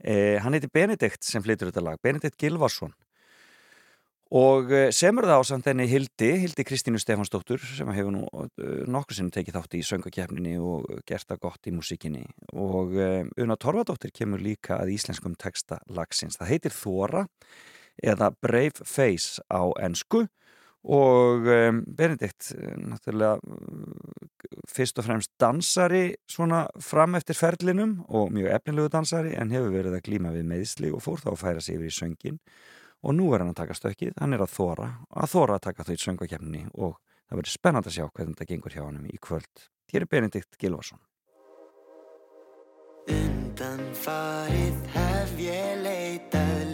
hann 0.00 0.54
heiti 0.56 0.70
Benedikt 0.72 1.26
sem 1.26 1.42
flytur 1.44 1.68
þetta 1.68 1.82
lag. 1.84 1.98
Benedikt 2.00 2.38
Gilvarsson. 2.40 2.94
Og 4.30 4.70
eh, 4.70 4.88
semur 4.94 5.26
það 5.26 5.40
á 5.42 5.44
samt 5.48 5.66
henni 5.66 5.88
Hildi, 5.90 6.28
Hildi 6.44 6.62
Kristínu 6.62 7.00
Stefansdóttur 7.02 7.58
sem 7.66 7.88
hefur 7.90 8.12
nú 8.14 8.20
eh, 8.62 8.84
nokkur 8.86 9.16
sinnum 9.18 9.32
tekið 9.34 9.56
þátt 9.58 9.74
í 9.74 9.80
söngakefninni 9.88 10.52
og 10.62 10.86
gert 11.08 11.26
það 11.26 11.40
gott 11.48 11.66
í 11.66 11.74
músíkinni. 11.74 12.22
Og 12.54 12.94
uh, 12.94 13.24
Una 13.42 13.58
Torfadóttir 13.58 14.14
kemur 14.14 14.42
líka 14.42 14.78
að 14.78 14.94
íslenskum 14.94 15.34
texta 15.34 15.80
lagsins. 15.90 16.38
Það 16.38 16.52
heitir 16.52 16.76
Þóra 16.78 17.24
eða 17.98 18.30
Brave 18.38 18.86
Face 18.86 19.42
á 19.50 19.66
ensku. 19.82 20.28
Og 20.80 21.44
Benedikt 21.44 22.54
náttúrulega 22.56 23.34
fyrst 24.70 24.96
og 24.96 25.04
fremst 25.04 25.34
dansari 25.36 26.14
svona 26.24 26.62
fram 26.80 27.18
eftir 27.18 27.36
ferlinum 27.36 27.98
og 28.08 28.30
mjög 28.32 28.54
efnilegu 28.54 28.88
dansari 28.94 29.34
en 29.36 29.52
hefur 29.52 29.74
verið 29.74 29.98
að 29.98 30.06
glíma 30.06 30.32
við 30.32 30.48
meðsli 30.48 30.92
og 30.94 31.02
fór 31.04 31.20
þá 31.20 31.34
að 31.34 31.42
færa 31.42 31.64
sig 31.66 31.76
yfir 31.76 31.90
í 31.90 31.98
söngin 31.98 32.40
og 33.00 33.16
nú 33.16 33.30
er 33.34 33.44
hann 33.44 33.52
að 33.52 33.60
taka 33.62 33.76
stökkið, 33.78 34.16
hann 34.20 34.36
er 34.36 34.44
að 34.44 34.54
þóra 34.54 34.88
að 35.10 35.30
þóra 35.34 35.58
að 35.58 35.66
taka 35.68 35.86
þau 35.86 35.94
í 35.94 36.02
söngakefni 36.04 36.64
og 36.74 36.98
það 37.26 37.40
verður 37.40 37.54
spennand 37.54 37.88
að 37.88 37.96
sjá 37.96 38.06
hvernig 38.08 38.34
þetta 38.36 38.50
gengur 38.52 38.76
hjá 38.76 38.82
hann 38.84 39.06
í 39.06 39.20
kvöld. 39.22 39.68
Hér 39.90 40.06
er 40.06 40.10
Benedikt 40.10 40.58
Gilvarsson 40.60 41.00
Undan 43.10 43.82
farið 43.98 44.84
hef 44.94 45.32
ég 45.42 45.80
leitað 45.82 46.69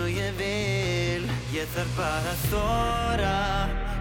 og 0.00 0.08
ég 0.10 0.36
vil. 0.38 1.26
Ég 1.54 1.68
þarf 1.74 1.96
bara 1.98 2.32
að 2.32 2.44
þóra 2.50 3.34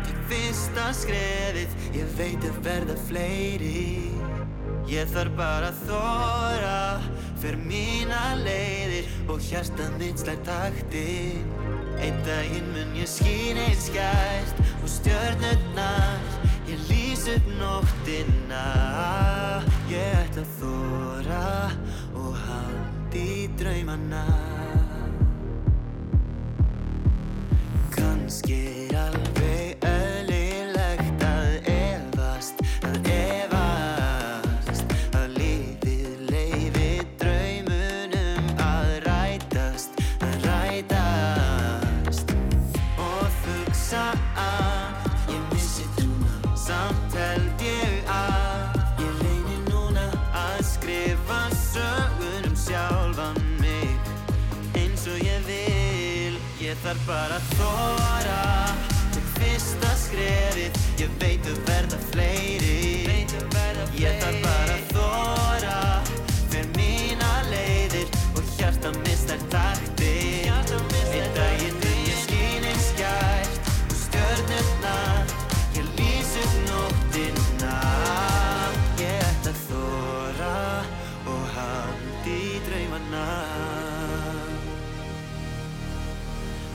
til 0.07 0.17
fyrsta 0.31 0.87
skrefið. 0.97 1.75
Ég 1.97 2.15
veit 2.17 2.47
að 2.49 2.59
verða 2.65 2.97
fleiri. 3.07 3.83
Ég 4.89 5.11
þarf 5.13 5.37
bara 5.39 5.71
að 5.71 5.83
þóra 5.87 6.77
fyrir 7.41 7.59
mína 7.67 8.23
leiðir 8.43 9.07
og 9.31 9.41
hjarta 9.43 9.89
mitt 9.97 10.21
slæð 10.21 10.43
takti 10.47 11.07
Einn 12.03 12.19
daginn 12.27 12.69
mun 12.71 12.93
ég 12.95 13.09
skín 13.11 13.59
eins 13.63 13.89
skært 13.89 14.59
og 14.79 14.89
stjörnurnar 14.91 16.43
Ég 16.73 16.79
lýs 16.89 17.27
upp 17.27 17.47
nóttina. 17.59 18.63
Ég 19.91 20.15
ætla 20.23 20.41
að 20.41 20.55
þóra 20.57 21.43
og 22.17 22.31
haldi 22.47 23.27
í 23.43 23.47
Kannski 28.33 28.89
alveg 28.97 29.83
eðlilegt 29.85 31.21
að 31.21 31.67
efast, 31.69 32.63
að 32.81 33.09
efast 33.13 34.95
Að 35.19 35.35
lífið 35.35 36.31
leifi 36.31 36.87
draumunum 37.21 38.47
að 38.57 38.89
rætast, 39.05 40.01
að 40.25 40.33
rætast. 40.47 42.33
Og 43.05 43.29
hugsa 43.43 44.01
að 44.47 44.97
ég 45.35 45.43
missi 45.53 45.85
trúna 45.99 46.57
Samt 46.57 47.13
held 47.13 47.61
ég 47.67 48.09
að 48.15 48.81
ég 49.03 49.13
reyni 49.21 49.59
núna 49.67 50.07
að 50.41 50.57
skrifa 50.71 51.43
sögun 51.67 52.49
um 52.49 52.57
sjálfan 52.65 53.37
mig. 53.61 53.93
Eins 54.73 55.05
og 55.05 55.21
ég 55.21 55.37
vil 55.45 56.41
Ég 56.63 56.73
þarf 56.81 57.05
bara 57.05 57.37
að 57.37 58.02
mistar 69.23 69.39
taktir 69.49 70.51
Einn 71.13 71.29
daginn 71.35 71.75
mun 71.79 71.99
ég 72.07 72.17
skín 72.23 72.65
eins 72.67 72.87
skært 72.91 73.69
og 73.91 73.97
stjörnurnar 74.01 75.31
Ég 75.77 75.87
lýs 75.97 76.33
upp 76.41 76.55
nóttina 76.67 77.77
Ég 78.99 79.21
ætla 79.21 79.53
að 79.53 79.61
þóra 79.69 80.57
og 81.31 81.43
haldi 81.55 82.35
í 82.35 82.61
draumana 82.67 83.25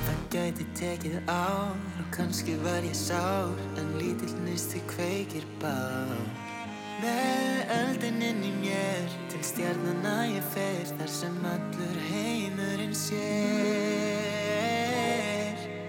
Það 0.06 0.24
gæti 0.32 0.68
tekið 0.80 1.18
ár 1.26 1.74
og 1.74 2.10
kannski 2.14 2.56
var 2.64 2.86
ég 2.86 2.96
sár 2.96 3.56
En 3.76 3.96
lítill 4.00 4.36
nýsti 4.46 4.84
kveikir 4.88 5.48
bár 5.60 6.16
Með 7.02 7.74
eldin 7.82 8.22
inn 8.30 8.46
í 8.46 8.54
mér 8.62 9.27
Til 9.38 9.46
stjarnana 9.46 10.24
ég 10.26 10.42
fer 10.50 10.88
Þar 10.98 11.10
sem 11.14 11.34
allur 11.46 11.98
heimurinn 12.08 12.94
sér. 12.98 13.14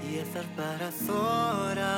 Ég 0.05 0.27
þarf 0.35 0.51
bara 0.59 0.89
að 0.91 0.99
þóra 1.07 1.95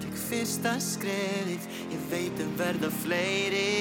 Tek 0.00 0.16
fyrsta 0.22 0.72
skrefið 0.80 1.62
Ég 1.92 2.00
veit 2.08 2.40
um 2.40 2.52
verða 2.56 2.88
fleiri. 3.02 3.74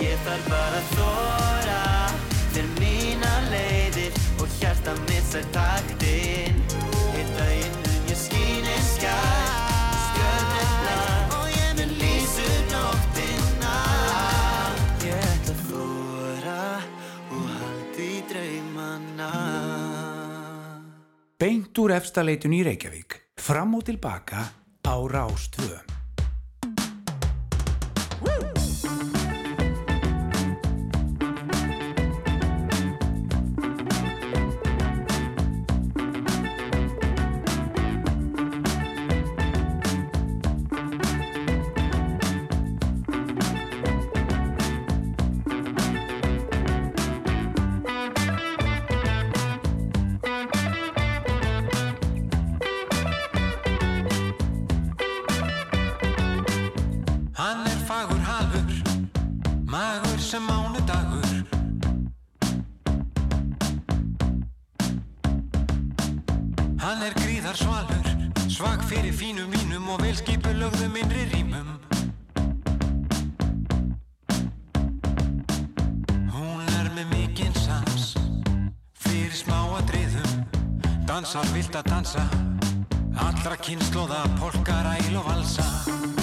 Ég 0.00 0.16
þarf 0.24 0.46
bara 0.48 0.78
að 0.80 0.88
þóra 0.96 1.82
Fyrir 2.54 2.72
mína 2.78 3.34
leiðir 3.52 4.12
Og 4.40 4.48
hjarta 4.56 4.92
mitt 5.04 5.26
sær 5.28 5.44
taktinn 5.52 6.49
Beint 21.70 21.84
úr 21.86 21.92
efstaleitun 21.94 22.54
í 22.56 22.64
Reykjavík, 22.66 23.14
fram 23.38 23.76
og 23.78 23.86
tilbaka 23.86 24.42
á 24.82 24.94
Rástvö. 25.06 25.99
Vilt 81.60 81.76
að 81.76 81.88
dansa, 81.92 82.22
allra 83.20 83.58
kynnslóða, 83.60 84.22
polka, 84.40 84.80
ræl 84.86 85.20
og 85.20 85.28
valsa. 85.28 86.19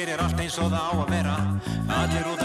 Hér 0.00 0.14
er 0.14 0.20
allt 0.24 0.40
eins 0.40 0.56
og 0.56 0.70
það 0.72 0.80
á 0.80 0.92
að 0.96 1.10
vera. 1.12 1.34
Allir 2.00 2.28
út 2.32 2.39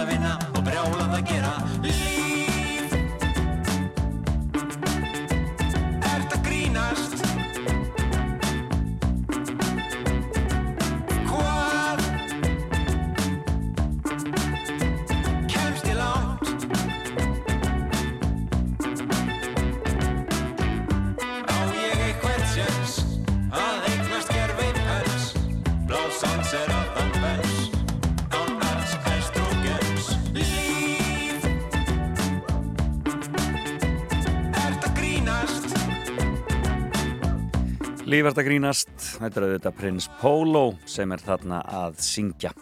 Lífart 38.15 38.37
að 38.39 38.45
grínast, 38.47 38.91
þetta 39.19 39.39
er 39.41 39.43
auðvitað 39.43 39.73
prins 39.75 40.05
Pólo 40.21 40.61
sem 40.87 41.11
er 41.11 41.19
þarna 41.19 41.57
að 41.67 41.97
syngja. 42.05 42.53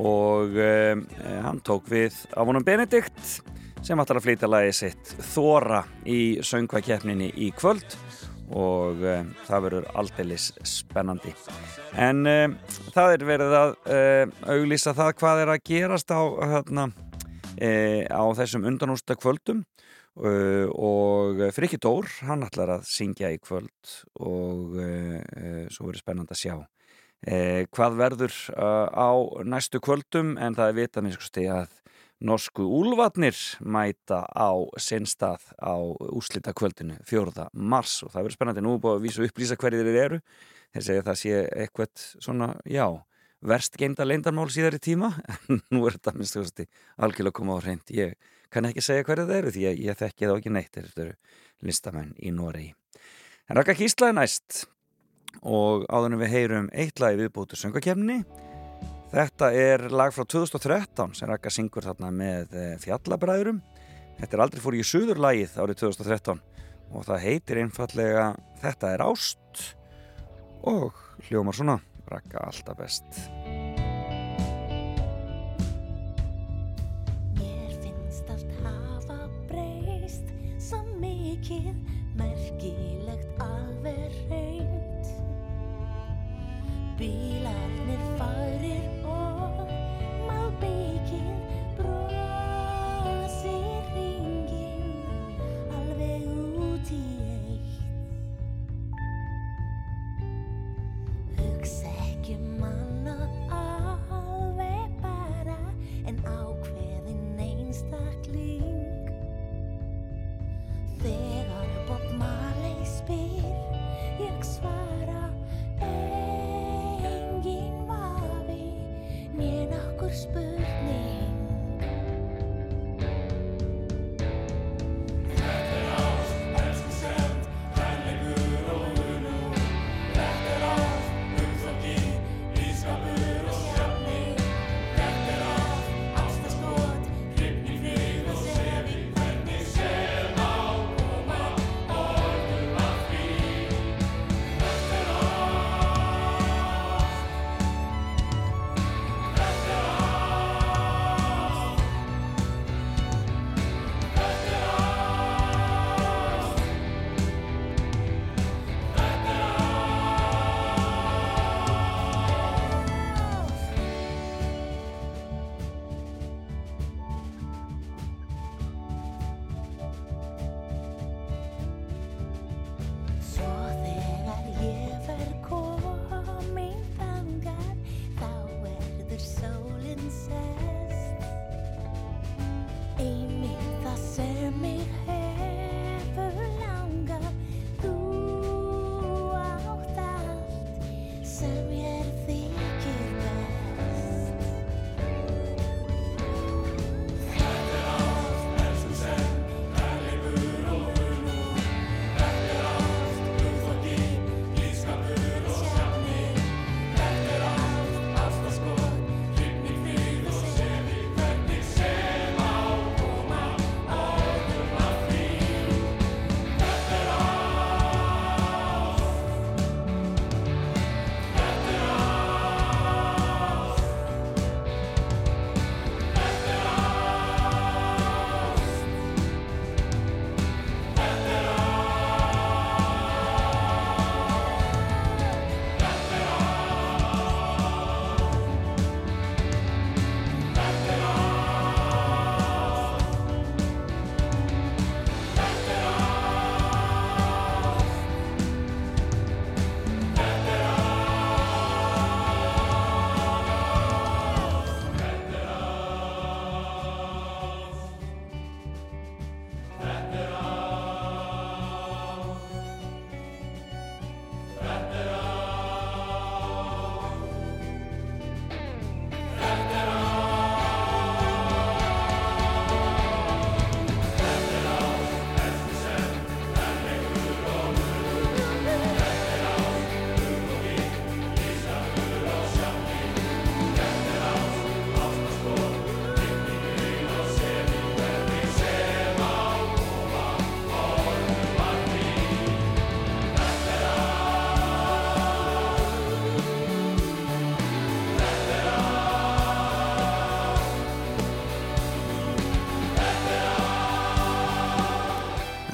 Og 0.00 0.54
um, 0.64 1.02
hann 1.44 1.58
tók 1.66 1.90
við 1.92 2.16
á 2.32 2.40
honum 2.40 2.64
Benedikt 2.64 3.18
sem 3.84 4.00
ætlar 4.00 4.22
að 4.22 4.24
flytja 4.24 4.48
lagi 4.48 4.70
sitt 4.78 5.12
Þóra 5.34 5.82
í 6.08 6.38
söngvakeppninni 6.40 7.28
í 7.36 7.50
kvöld. 7.58 7.98
Og 8.48 9.04
um, 9.04 9.28
það 9.50 9.66
verður 9.66 9.90
aldeilis 10.00 10.48
spennandi. 10.64 11.34
En 11.92 12.24
um, 12.24 12.56
það 12.94 13.18
er 13.18 13.28
verið 13.34 13.56
að 13.58 13.76
um, 13.98 14.34
auglýsa 14.54 14.96
það 14.96 15.14
hvað 15.20 15.42
er 15.42 15.52
að 15.52 15.64
gerast 15.68 16.16
á, 16.16 16.22
hérna, 16.54 16.88
e, 17.60 17.70
á 18.08 18.24
þessum 18.40 18.64
undanústa 18.72 19.20
kvöldum 19.20 19.66
Uh, 20.18 20.66
og 20.74 21.38
Frikki 21.54 21.78
Dór 21.78 22.08
hann 22.26 22.42
ætlar 22.42 22.72
að 22.74 22.88
syngja 22.90 23.28
í 23.30 23.36
kvöld 23.38 23.92
og 24.18 24.74
uh, 24.74 25.20
uh, 25.22 25.66
svo 25.70 25.86
verður 25.86 26.02
spennand 26.02 26.34
að 26.34 26.42
sjá 26.42 26.56
hvað 27.74 27.96
verður 27.98 28.34
á 28.54 29.10
næstu 29.42 29.80
kvöldum 29.82 30.36
en 30.38 30.54
það 30.54 30.68
er 30.70 30.76
vitað 30.76 31.02
minnst 31.02 31.24
sko 31.26 31.42
að 31.50 31.72
norsku 32.22 32.62
úlvatnir 32.62 33.34
mæta 33.58 34.20
á 34.30 34.54
sinnstað 34.78 35.42
á 35.58 35.74
úslita 36.14 36.54
kvöldinu 36.54 36.94
4. 37.06 37.48
mars 37.58 38.04
og 38.06 38.12
það 38.14 38.22
verður 38.22 38.36
spennandi 38.36 38.62
nú 38.62 38.76
búið 38.78 38.94
að 39.00 39.04
vísa 39.08 39.26
upplýsa 39.26 39.58
hverju 39.58 39.82
þeir 39.82 40.00
eru 40.04 40.20
þeir 40.74 40.86
segja 40.86 41.06
það 41.10 41.20
sé 41.24 41.34
eitthvað 41.58 42.06
svona, 42.22 42.52
já 42.66 42.86
verst 43.42 43.78
geimda 43.78 44.06
leindarmál 44.06 44.48
síðar 44.50 44.78
í 44.78 44.82
tíma 44.82 45.12
en 45.50 45.62
nú 45.74 45.84
er 45.86 45.98
þetta 45.98 46.14
minnst 46.14 46.38
sko 46.38 46.66
algjörlega 47.02 47.38
koma 47.38 47.58
á 47.58 47.62
hreint 47.62 47.94
ég 47.94 48.14
kann 48.52 48.68
ekki 48.68 48.84
segja 48.84 49.06
hverju 49.06 49.28
það 49.28 49.40
eru 49.42 49.54
því 49.54 49.64
að 49.68 49.80
ég 49.84 50.00
þekki 50.00 50.26
það 50.26 50.40
ekki 50.40 50.54
neitt 50.54 50.80
eru 50.80 51.12
listamenn 51.66 52.12
í 52.22 52.32
Noregi. 52.34 52.74
En 53.48 53.58
Raka 53.58 53.74
Kíslaði 53.76 54.18
næst. 54.18 54.66
Og 55.44 55.84
áðunum 55.92 56.22
við 56.22 56.32
heyrum 56.34 56.70
eitt 56.72 57.00
lagi 57.02 57.18
viðbútu 57.20 57.58
söngakefni 57.58 58.22
þetta 59.12 59.50
er 59.54 59.84
lag 59.92 60.12
frá 60.12 60.24
2013 60.24 61.14
sem 61.16 61.28
Raka 61.30 61.52
syngur 61.52 61.84
þarna 61.84 62.10
með 62.12 62.56
fjallabræðurum 62.82 63.60
þetta 64.18 64.36
er 64.36 64.42
aldrei 64.44 64.64
fór 64.64 64.76
í 64.76 64.84
suður 64.84 65.22
lagið 65.22 65.56
árið 65.60 65.82
2013 65.84 66.42
og 66.88 67.06
það 67.08 67.24
heitir 67.26 67.62
einfallega 67.62 68.30
Þetta 68.58 68.94
er 68.96 69.04
ást 69.06 69.66
og 70.66 70.96
hljómar 71.28 71.54
svona 71.54 71.78
Raka 72.08 72.48
alltaf 72.48 72.80
best 72.80 73.37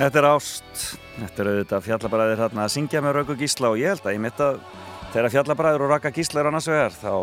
Þetta 0.05 0.21
er 0.21 0.27
ást, 0.29 0.81
þetta 1.17 1.41
er 1.41 1.49
auðvitað 1.49 1.85
fjallabræðir 1.87 2.41
hérna 2.43 2.65
að 2.67 2.73
syngja 2.75 3.01
með 3.01 3.15
Röggu 3.17 3.37
Gísla 3.41 3.71
og 3.73 3.79
ég 3.81 3.95
held 3.95 4.05
að 4.05 4.13
ég 4.13 4.21
mitt 4.21 4.43
að 4.45 4.59
þegar 5.15 5.33
fjallabræður 5.33 5.85
og 5.87 5.93
Raka 5.95 6.11
Gísla 6.13 6.43
er 6.43 6.49
annars 6.51 6.69
vegar 6.69 6.99
þá 6.99 7.15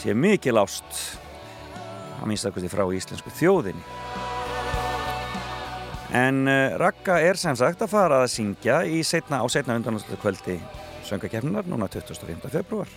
sé 0.00 0.16
mikil 0.18 0.58
ást 0.58 0.98
að 2.18 2.32
að 2.34 2.72
frá 2.72 2.82
íslensku 2.98 3.30
þjóðinni. 3.38 3.84
En 6.18 6.42
uh, 6.50 6.74
Raka 6.82 7.20
er 7.22 7.38
sem 7.38 7.54
sagt 7.62 7.86
að 7.86 7.94
fara 7.94 8.24
að 8.24 8.32
syngja 8.34 8.80
setna, 9.06 9.38
á 9.38 9.46
setna 9.46 9.78
undanhanslu 9.78 10.18
kvöldi 10.18 10.58
söngakefninar 11.06 11.70
núna 11.70 11.86
25. 11.94 12.42
februar. 12.50 12.90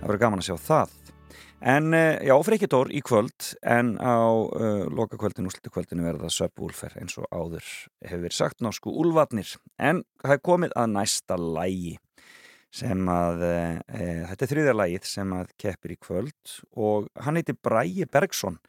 Það 0.00 0.08
verður 0.08 0.20
gaman 0.22 0.40
að 0.40 0.46
sjá 0.46 0.56
það. 0.64 0.92
En 1.60 1.92
eh, 1.92 2.22
já, 2.24 2.32
Freykitór 2.40 2.88
í 2.96 3.02
kvöld 3.04 3.50
en 3.68 3.92
á 4.00 4.16
uh, 4.32 4.86
loka 4.88 5.18
kvöldinu, 5.20 5.50
úslutu 5.50 5.68
kvöldinu 5.74 6.06
verða 6.06 6.30
Söpúlfer 6.32 6.94
eins 6.96 7.18
og 7.20 7.26
áður 7.28 7.66
hefur 8.08 8.32
sagt 8.32 8.64
norsku 8.64 8.88
úlvatnir. 9.02 9.50
En 9.76 10.00
það 10.24 10.38
er 10.38 10.40
komið 10.48 10.72
að 10.80 10.94
næsta 10.94 11.36
lægi 11.36 11.98
sem 12.72 13.02
að, 13.10 13.40
e, 13.42 14.02
þetta 14.30 14.44
er 14.46 14.50
þriðja 14.52 14.74
lægið 14.78 15.06
sem 15.10 15.32
að 15.34 15.48
keppir 15.58 15.92
í 15.92 15.96
kvöld 15.98 16.52
og 16.78 17.08
hann 17.18 17.36
heiti 17.36 17.56
Bræi 17.58 18.06
Bergson. 18.06 18.60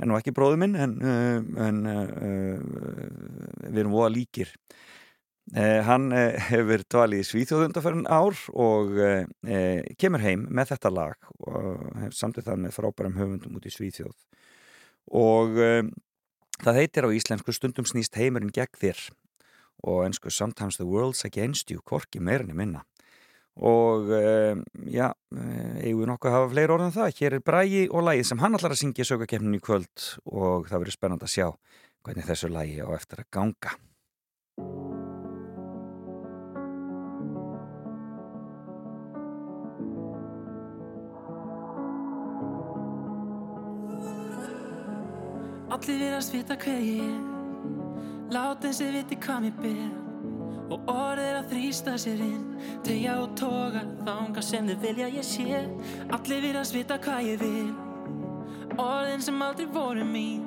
En 0.00 0.08
nú 0.08 0.16
ekki 0.16 0.32
bróðu 0.34 0.56
minn 0.62 0.72
en, 0.80 0.94
en 1.60 1.82
við 3.68 3.82
erum 3.84 3.92
voða 3.92 4.14
líkir. 4.16 4.54
Eh, 5.52 5.82
hann 5.84 6.06
eh, 6.16 6.38
hefur 6.48 6.80
dvalið 6.88 7.20
í 7.20 7.24
Svíþjóðundaförn 7.28 8.06
ár 8.08 8.38
og 8.56 8.94
eh, 8.96 9.82
kemur 10.00 10.22
heim 10.24 10.46
með 10.48 10.70
þetta 10.70 10.92
lag 10.96 11.26
og 11.44 11.82
hefur 12.00 12.14
samtið 12.16 12.46
það 12.46 12.62
með 12.62 12.76
frábærum 12.78 13.18
höfundum 13.18 13.58
út 13.58 13.66
í 13.68 13.72
Svíþjóð. 13.74 14.14
Og 15.12 15.58
það 16.62 16.78
heitir 16.78 17.04
á 17.04 17.10
íslensku 17.12 17.52
stundum 17.52 17.84
snýst 17.84 18.16
heimurinn 18.16 18.54
gegn 18.54 18.78
þér 18.80 19.02
og 19.82 20.06
ennsku 20.06 20.32
Sometimes 20.32 20.78
the 20.80 20.88
world's 20.88 21.26
against 21.26 21.74
you, 21.74 21.82
korki 21.84 22.22
meirinni 22.22 22.56
minna. 22.56 22.86
Og 23.58 24.08
já, 24.88 25.10
eigum 25.34 26.04
við 26.04 26.08
nokkuð 26.14 26.30
að 26.30 26.36
hafa 26.38 26.50
fleiri 26.54 26.76
orðan 26.78 26.94
það, 26.94 27.12
hér 27.18 27.36
er 27.36 27.44
Brægi 27.50 27.82
og 27.90 28.06
lagið 28.06 28.30
sem 28.30 28.40
hann 28.40 28.56
allar 28.56 28.72
að 28.72 28.84
syngja 28.86 29.10
sögakefnin 29.10 29.58
í 29.58 29.64
kvöld 29.66 30.08
og 30.30 30.70
það 30.70 30.78
verður 30.78 30.96
spennand 30.96 31.26
að 31.26 31.34
sjá 31.34 31.48
hvernig 32.06 32.30
þessu 32.30 32.54
lagi 32.54 32.78
á 32.80 32.88
eftir 32.94 33.26
að 33.26 33.32
ganga 33.34 34.91
Allir 45.72 46.02
viðast 46.02 46.34
vita 46.34 46.52
hver 46.60 46.80
ég 46.84 46.98
er. 47.00 47.20
Lát 48.32 48.64
eins 48.68 48.80
ég 48.82 48.90
viti 48.92 49.16
hvað 49.24 49.46
mér 49.46 49.54
ber. 49.62 49.92
Og 50.72 50.90
orð 50.92 51.22
er 51.24 51.38
að 51.38 51.46
þrýsta 51.48 51.94
sér 52.00 52.20
inn. 52.20 52.42
Tegja 52.84 53.14
og 53.22 53.32
toga 53.40 53.80
þanga 54.02 54.44
sem 54.44 54.68
þau 54.68 54.82
vilja 54.82 55.08
ég 55.14 55.24
sé. 55.24 55.62
Allir 56.12 56.44
viðast 56.44 56.76
vita 56.76 56.98
hvað 57.00 57.30
ég 57.30 57.40
vil. 57.40 57.72
Orðin 58.76 59.24
sem 59.24 59.40
aldrei 59.46 59.70
voru 59.72 60.04
mín. 60.04 60.44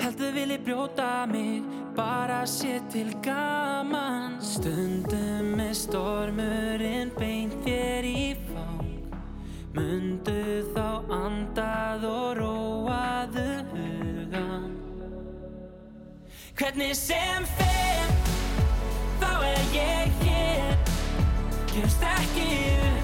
Heldur 0.00 0.32
vilji 0.32 0.58
brjóta 0.64 1.10
mig. 1.28 1.60
Bara 1.96 2.40
sé 2.48 2.80
til 2.88 3.12
gaman. 3.20 4.40
Stundum 4.40 5.60
er 5.60 5.76
stormurinn 5.76 7.12
beint 7.18 7.60
þér 7.66 8.08
í 8.08 8.28
fang. 8.48 8.88
Mundu 9.76 10.64
þá 10.72 10.86
andað 11.20 12.08
og 12.08 12.30
róaðu 12.40 13.59
Hvernig 16.60 16.96
sem 16.96 17.46
fer 17.56 18.10
Þá 19.20 19.30
er 19.48 19.62
ég 19.72 20.18
hér. 20.20 20.74
Gefst 21.72 22.04
ekki 22.04 22.48
upp 22.76 22.99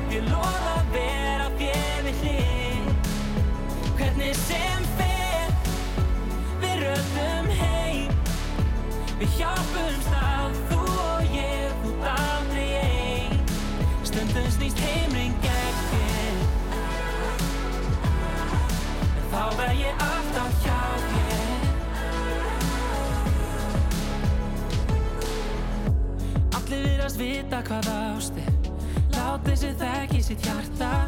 vita 27.56 27.62
hvað 27.68 27.88
ást 27.88 28.36
er 28.36 28.54
Lát 29.16 29.44
þessi 29.46 29.70
þekki 29.80 30.22
sitt 30.22 30.42
hjarta. 30.44 31.06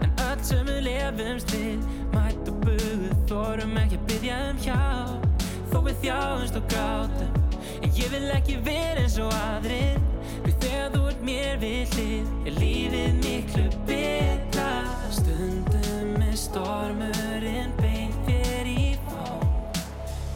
En 0.00 0.12
öll 0.30 0.44
sem 0.44 0.64
við 0.64 0.80
lefumst 0.86 1.52
við. 1.52 1.82
Mætt 2.14 2.48
og 2.48 2.62
buð 2.64 3.02
Þorum 3.28 3.76
ekki 3.76 3.98
að 3.98 4.06
byggja 4.08 4.38
um 4.48 4.60
hjálp. 4.64 5.44
Þó 5.70 5.78
við 5.84 5.98
þjáumst 6.04 6.56
og 6.56 6.64
grátum 6.72 7.36
En 7.80 7.92
ég 7.96 8.08
vil 8.12 8.30
ekki 8.32 8.56
vera 8.64 9.02
eins 9.02 9.18
og 9.20 9.34
aðrir. 9.34 10.00
Því 10.44 10.54
þegar 10.64 10.94
þú 10.94 11.02
ert 11.10 11.22
mér 11.28 11.60
við 11.60 11.94
hlið 11.96 12.48
Er 12.48 12.56
lífið 12.56 13.20
miklu 13.20 13.66
betra. 13.90 14.70
Stundum 15.12 16.16
er 16.24 16.40
stormurinn 16.46 17.76
beint 17.82 18.24
þér 18.28 18.72
í 18.72 18.88
fang. 19.10 19.84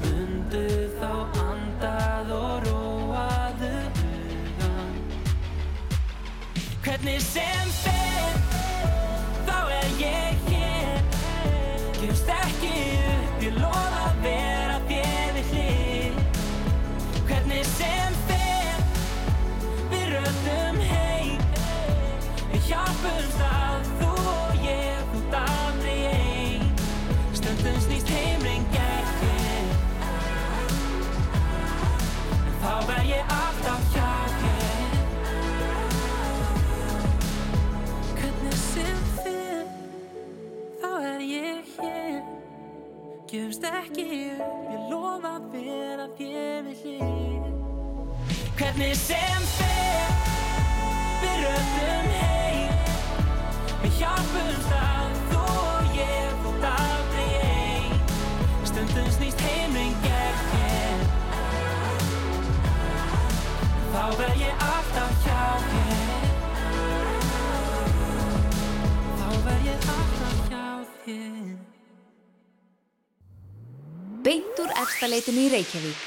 Mundu 0.04 0.68
þá 1.00 1.10
andað 1.48 2.36
og 2.36 2.63
Hvernig 7.04 7.22
sem 7.22 7.70
fer 7.70 8.03
Gefumst 43.64 43.80
ekki 43.80 44.04
upp 44.36 44.72
Ég 44.72 44.80
lofa 44.90 45.30
að 45.38 45.44
vera 45.54 46.06
þér 46.18 46.66
við 46.66 46.80
hlið. 46.84 47.44
Hvernig 48.58 48.94
sem 48.98 49.46
fer 49.54 50.10
Við 51.22 51.36
röndum 51.44 52.10
heim. 52.18 52.74
Við 53.82 53.96
hjálpumst 54.02 54.72
að 54.76 55.16
þú 55.32 55.42
og 55.64 55.96
ég 55.96 56.44
Þú 56.44 56.52
aldrei 56.74 57.28
ein. 57.40 57.98
Stundum 58.68 59.08
snýst 59.16 59.44
heimring 59.48 59.96
gegn 60.04 60.38
þér 60.52 60.98
Þá 63.94 64.04
verð 64.20 64.42
ég 64.44 64.66
alltaf 64.72 65.12
hjá 65.24 65.44
þér 65.70 66.18
Þá 69.20 69.28
verð 69.48 69.70
ég 69.70 69.88
alltaf 69.94 70.44
hjá 70.50 70.66
þér 71.06 71.73
Beint 74.24 74.56
úr 74.56 74.70
efstaleitinu 74.80 75.42
í 75.44 75.50
Reykjavík. 75.52 76.04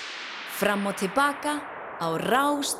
Fram 0.57 0.87
og 0.89 0.95
tilbaka 0.97 1.59
á 2.01 2.07
Rás 2.17 2.73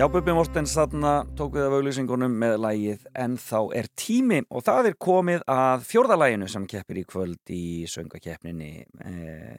Já, 0.00 0.06
Bubbi 0.08 0.32
Mortens 0.32 0.72
þarna 0.72 1.10
tók 1.36 1.58
við 1.58 1.66
af 1.66 1.74
auglýsingunum 1.76 2.32
með 2.40 2.54
lægið 2.62 3.02
En 3.20 3.34
þá 3.36 3.58
er 3.76 3.88
tími 4.00 4.38
og 4.48 4.62
það 4.64 4.86
er 4.88 4.94
komið 5.04 5.42
að 5.52 5.82
fjórðalæginu 5.90 6.46
sem 6.48 6.64
keppir 6.70 7.02
í 7.02 7.04
kvöld 7.04 7.52
í 7.52 7.64
söngakeppninni 7.84 8.70
eh, 8.80 9.58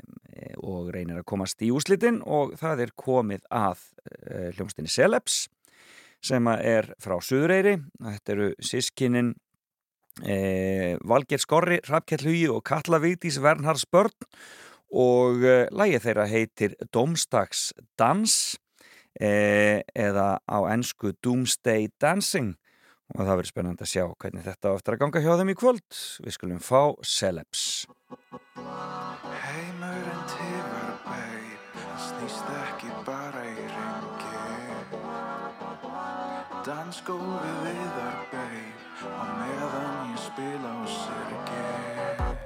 og 0.65 0.89
reynir 0.95 1.19
að 1.21 1.27
komast 1.29 1.61
í 1.61 1.69
úslitin 1.69 2.17
og 2.25 2.55
það 2.57 2.81
er 2.87 2.93
komið 2.97 3.45
að 3.53 3.83
eh, 4.01 4.47
hljómsdini 4.55 4.89
Celebs 4.89 5.43
sem 6.25 6.49
er 6.55 6.89
frá 6.97 7.19
Suðureyri. 7.21 7.75
Þetta 8.01 8.33
eru 8.33 8.49
sískinin 8.57 9.35
eh, 10.25 10.97
Valger 11.05 11.45
Skorri, 11.45 11.83
Hrafkjell 11.85 12.25
Hugi 12.25 12.49
og 12.49 12.65
Katla 12.65 12.97
Vigdís 13.05 13.37
Vernhars 13.45 13.85
börn 13.85 14.17
og 14.89 15.45
eh, 15.45 15.67
lægið 15.69 16.09
þeirra 16.09 16.27
heitir 16.33 16.75
Dómstags 16.89 17.75
eh, 19.19 19.81
eða 19.95 20.39
á 20.45 20.57
ennsku 20.71 21.13
Doomsday 21.23 21.89
Dancing. 22.01 22.55
Og 23.11 23.25
það 23.25 23.33
verður 23.33 23.51
spennandi 23.51 23.83
að 23.83 23.91
sjá 23.91 24.05
hvernig 24.07 24.45
þetta 24.45 24.71
á 24.71 24.75
eftir 24.77 24.95
að 24.95 25.01
ganga 25.03 25.23
hjá 25.25 25.33
þeim 25.39 25.51
í 25.51 25.57
kvöld. 25.59 26.01
Við 26.23 26.37
skulum 26.37 26.61
fá 26.63 26.81
Celebs. 27.03 27.63
Heimurinn 29.41 30.23
tifar 30.31 30.95
Það 31.81 32.05
snýst 32.05 32.53
ekki 32.61 32.93
bara 33.05 33.43
í 33.43 33.67
ringi. 33.73 34.31
Dansgólfið 36.61 37.57
viðar 37.65 38.17
beig 38.31 38.81
Á 39.01 39.25
meðan 39.33 40.11
ég 40.13 40.19
spila 40.21 40.75
á 40.77 40.85
sirgi 40.85 42.40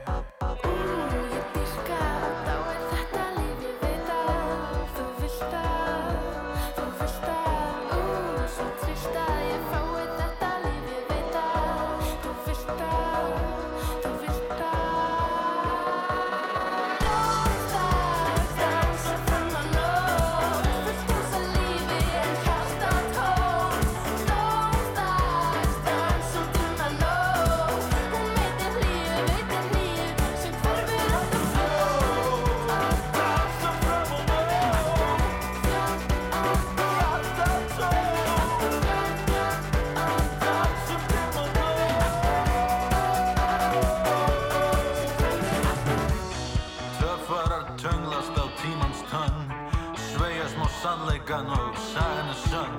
sannleikan 50.95 51.47
og 51.47 51.75
sagan 51.91 52.29
er 52.29 52.39
sönn. 52.49 52.75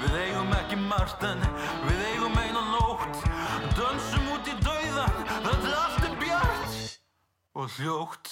Við 0.00 0.14
eigum 0.24 0.52
ekki 0.56 0.76
margt 0.88 1.24
en 1.26 1.42
við 1.84 2.00
eigum 2.12 2.36
eina 2.40 2.62
nótt. 2.70 3.24
Dönsum 3.76 4.30
út 4.34 4.48
í 4.48 4.54
dauðan, 4.64 5.18
þetta 5.44 5.74
allt 5.82 6.06
er 6.08 6.14
bjart 6.20 6.78
Og 7.54 7.68
hljótt 7.76 8.29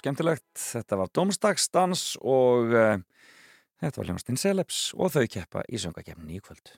skemmtilegt, 0.00 0.48
þetta 0.58 0.98
var 1.00 1.10
Dómstagsdans 1.16 2.04
og 2.20 2.72
uh, 2.74 2.96
þetta 3.82 4.00
var 4.00 4.10
hljómsdinn 4.10 4.40
Celebs 4.40 4.90
og 4.96 5.12
þau 5.14 5.26
keppa 5.30 5.64
í 5.68 5.80
söngakefninni 5.82 6.40
í 6.40 6.44
kvöld. 6.44 6.74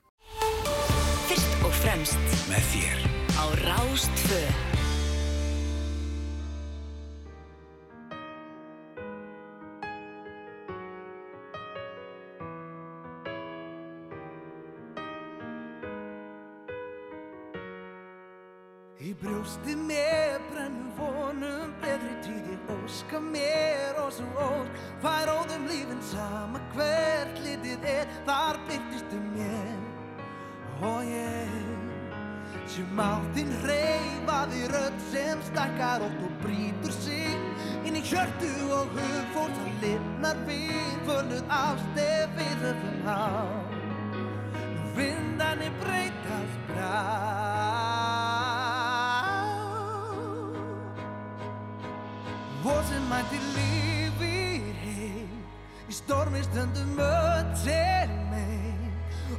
Fyrst 1.31 1.65
og 1.65 1.74
fremst 1.82 2.39
Með 2.51 2.70
þér. 2.74 3.07
á 3.39 3.44
Rástvö 3.65 4.43
Í 19.03 19.12
brjósti 19.19 19.74
mér 19.74 20.39
brennur 20.53 20.93
vonum 20.95 21.73
betri 21.83 22.12
tíðir 22.23 22.61
óska 22.70 23.19
mér 23.19 23.99
og 23.99 24.12
svo 24.15 24.29
ósk 24.45 24.77
fær 25.03 25.33
óðum 25.33 25.66
lífin 25.66 26.03
sama 26.12 26.61
hvert 26.77 27.41
litið 27.43 27.89
er. 27.97 28.07
Þar 28.29 28.61
byrtistu 28.69 29.19
mér 29.33 30.87
og 30.87 31.03
ég 31.11 31.59
sem 32.70 33.03
á 33.03 33.19
þín 33.35 33.51
reyfa 33.66 34.12
hraði 34.43 34.62
rödd 34.73 34.97
sem 35.12 35.43
stakkar 35.47 36.03
oft 36.03 36.23
og 36.27 36.33
brýtur 36.43 36.95
sig 36.95 37.87
inn 37.87 37.99
í 37.99 38.03
hjörtu 38.07 38.51
og 38.74 38.91
hug 38.97 39.29
fólk 39.37 39.55
það 39.59 39.85
lifnar 39.85 40.43
við 40.49 40.97
fölnuð 41.07 41.55
ást 41.59 42.03
ef 42.07 42.35
við 42.39 42.66
höfum 42.66 43.07
há. 43.07 43.23
Nú 44.74 44.91
vindanir 44.97 45.79
breytast 45.83 46.66
brá 46.73 47.41
stormi 56.05 56.43
stundum 56.43 56.99
öll 56.99 57.55
til 57.65 58.11
mig. 58.31 58.74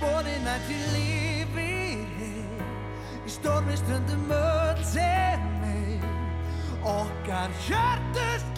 Borin 0.00 0.48
að 0.54 0.66
til 0.68 0.84
lífið 0.94 2.04
heim 2.18 2.64
í 3.24 3.34
stormi 3.36 3.76
stundum 3.80 4.32
öll 4.36 4.82
til 4.92 5.46
mig. 5.62 6.00
Okkar 6.84 7.50
hjörtu 7.66 8.28
slá 8.40 8.53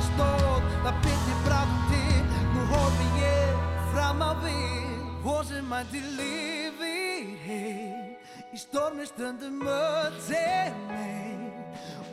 þennan 0.00 0.08
stóð 0.08 0.62
Það 0.84 0.94
byrti 1.04 1.34
bráðum 1.44 1.80
til 1.90 2.20
Nú 2.54 2.60
horfi 2.70 3.08
ég 3.20 3.52
fram 3.92 4.22
á 4.22 4.32
við. 4.40 5.00
Og 5.24 5.44
sem 5.44 5.64
mætti 5.68 6.00
lífi 6.16 7.36
heim 7.44 8.16
Í 8.52 8.58
stormi 8.58 9.06
stundum 9.06 9.60
öll 9.66 10.16
til 10.26 10.72
mig 10.88 11.38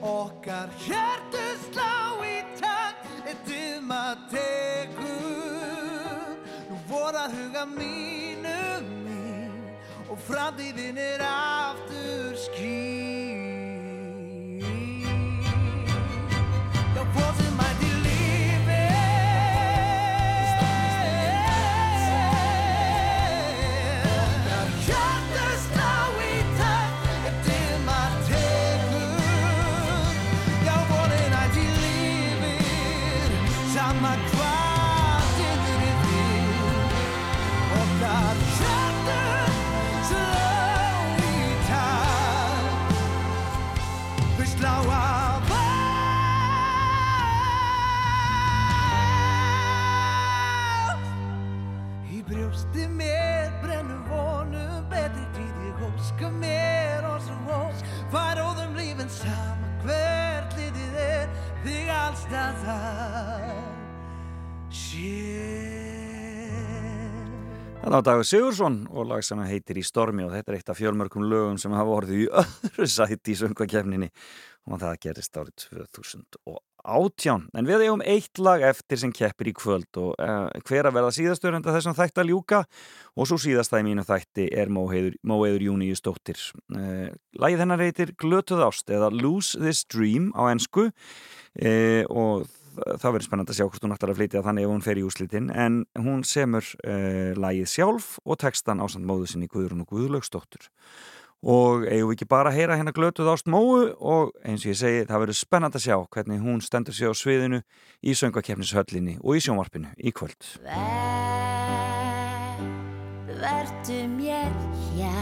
Okkar 0.02 0.70
hjertu 0.86 1.46
slá 1.72 2.22
í 2.28 2.44
takt 2.60 3.08
Eittum 3.26 3.92
að 3.92 4.18
tekur 4.36 5.58
Nú 6.68 6.78
voru 6.92 7.24
að 7.24 7.40
huga 7.40 7.66
mínu 7.72 8.62
mín 9.08 9.58
Og 10.12 10.18
framtíðin 10.28 10.98
er 11.02 11.26
aftur 11.26 12.38
skýr 12.48 13.07
Þetta 67.88 68.02
var 68.02 68.04
Dagur 68.04 68.26
Sigursson 68.28 68.74
og 68.92 69.06
lag 69.08 69.22
sem 69.24 69.40
heitir 69.48 69.78
Í 69.80 69.82
stormi 69.88 70.26
og 70.26 70.34
þetta 70.34 70.52
er 70.52 70.56
eitt 70.58 70.72
af 70.74 70.76
fjölmörgum 70.76 71.24
lögum 71.24 71.56
sem 71.56 71.72
hafa 71.72 71.94
orðið 72.02 72.18
í 72.20 72.26
öðru 72.42 72.88
sæti 72.98 73.32
í 73.32 73.36
söngvakefninni 73.40 74.10
og 74.68 74.82
það 74.82 74.98
gerist 75.06 75.40
árið 75.40 75.54
2018. 75.96 77.46
En 77.56 77.70
við 77.70 77.86
eigum 77.86 78.04
eitt 78.04 78.44
lag 78.44 78.66
eftir 78.74 79.00
sem 79.00 79.16
keppir 79.16 79.54
í 79.54 79.56
kvöld 79.56 80.02
og 80.04 80.20
uh, 80.20 80.52
hver 80.68 80.92
að 80.92 81.00
verða 81.00 81.14
síðastur 81.16 81.56
enda 81.56 81.78
þessum 81.78 81.96
þætti 81.96 82.26
að 82.26 82.34
ljúka 82.34 82.62
og 83.16 83.32
svo 83.32 83.40
síðasta 83.40 83.80
í 83.80 83.88
mínu 83.88 84.04
þætti 84.12 84.52
er 84.52 84.68
Móeður 84.68 85.66
Június 85.70 86.04
dóttir. 86.04 86.44
Uh, 86.68 87.08
lagið 87.40 87.64
hennar 87.64 87.88
heitir 87.88 88.12
Glötuð 88.20 88.68
ást 88.68 88.92
eða 88.92 89.14
Lose 89.16 89.56
This 89.64 89.88
Dream 89.88 90.34
á 90.36 90.52
ennsku 90.52 90.90
uh, 90.92 92.04
og 92.12 92.50
það 92.52 92.67
verður 93.02 93.26
spennand 93.26 93.52
að 93.52 93.60
sjá 93.60 93.66
hvort 93.68 93.84
hún 93.86 93.96
ætlar 93.96 94.14
að 94.14 94.20
flytja 94.22 94.44
þannig 94.46 94.66
ef 94.66 94.72
hún 94.72 94.84
fer 94.86 95.00
í 95.00 95.06
úslitin 95.08 95.52
en 95.54 95.84
hún 96.00 96.24
semur 96.28 96.66
uh, 96.86 97.34
lagið 97.38 97.70
sjálf 97.72 98.10
og 98.26 98.40
textan 98.42 98.84
ásand 98.84 99.08
móðu 99.08 99.30
sinni 99.32 99.50
Guðrún 99.52 99.84
og 99.86 99.94
Guðlaugsdóttur. 99.94 100.70
Og 101.46 101.86
eigum 101.86 102.10
við 102.10 102.16
ekki 102.16 102.30
bara 102.32 102.50
að 102.50 102.58
heyra 102.58 102.78
hérna 102.80 102.94
glötuð 102.98 103.30
ást 103.30 103.50
móu 103.52 103.92
og 103.94 104.34
eins 104.42 104.66
og 104.66 104.72
ég 104.74 104.80
segi 104.80 105.06
það 105.06 105.24
verður 105.24 105.38
spennand 105.38 105.78
að 105.78 105.86
sjá 105.86 105.98
hvernig 106.16 106.42
hún 106.42 106.64
stendur 106.66 106.98
sig 106.98 107.10
á 107.10 107.14
sviðinu 107.14 107.62
í 108.02 108.18
söngvakefnishöllinni 108.18 109.20
og 109.22 109.38
í 109.38 109.44
sjónvarpinu 109.46 109.94
í 110.02 110.14
kvöld. 110.18 110.50
Vertu 113.38 114.04
mér 114.18 114.54
hjá. 114.98 115.14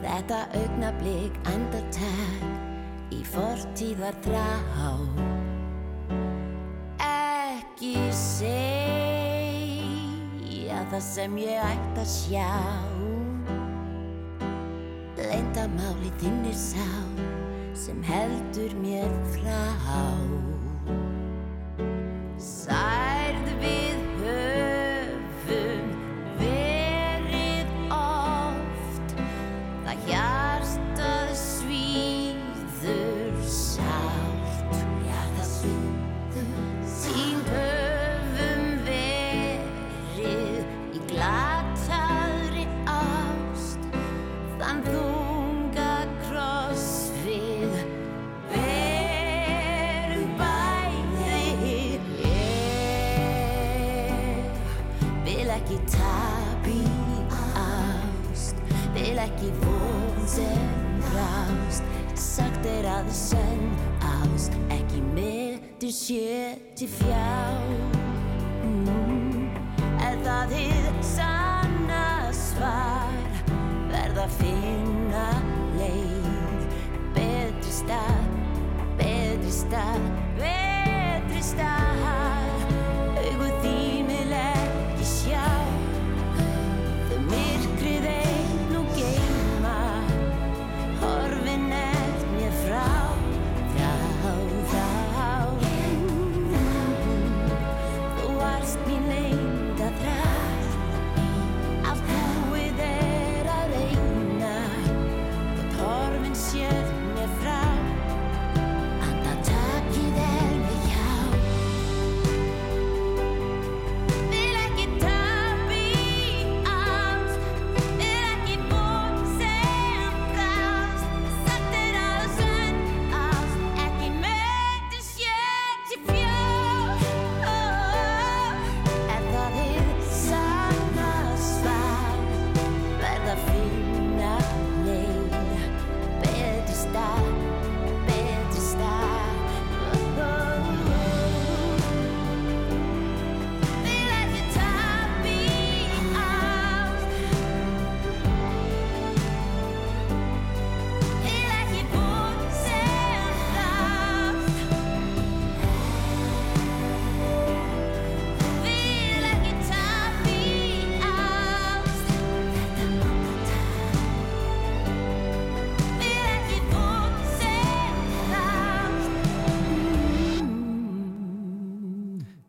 Þetta 0.00 0.44
augnablík 0.60 1.46
andartak 1.48 2.69
í 3.14 3.20
fortíðar 3.26 4.14
þrá 4.24 4.48
Ekki 7.80 7.96
segja 8.12 8.70
það 10.92 11.04
sem 11.06 11.36
ég 11.40 11.62
ætti 11.64 12.00
að 12.02 12.10
sjá. 12.12 12.52
Leindamáli 15.20 16.10
þinnir 16.20 16.58
sá 16.60 16.90
sem 17.72 17.98
heldur 18.04 18.72
mér 18.84 19.12
frá. 19.32 19.64
Særð 22.36 22.99
meður 65.90 65.96
sé 65.96 66.58
til 66.76 66.88
fjá 66.88 67.26
mm. 68.62 69.50
Er 70.06 70.18
það 70.22 70.52
þið 70.54 71.00
sanna 71.02 72.30
svar? 72.30 73.16
Verð 73.90 74.20
að 74.22 74.36
finna 74.38 75.26
leið. 75.80 76.68
Betri 77.16 77.74
stað, 77.74 78.30
betri 79.00 79.50
stað, 79.50 80.06
betri 80.38 81.42
stað 81.42 82.39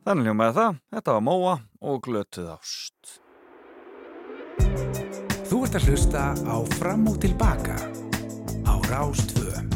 Þannig 0.02 0.26
hljómaði 0.32 0.54
það, 0.58 0.78
þetta 0.96 1.14
var 1.14 1.26
Móa 1.28 1.52
og 1.86 2.00
glötuð 2.08 2.48
ást. 2.56 3.20
Þú 5.46 5.60
ert 5.68 5.78
að 5.78 5.86
hlusta 5.92 6.24
á 6.42 6.58
Fram 6.80 7.06
og 7.12 7.20
Tilbaka 7.22 7.78
á 8.66 8.74
Rástvö. 8.90 9.71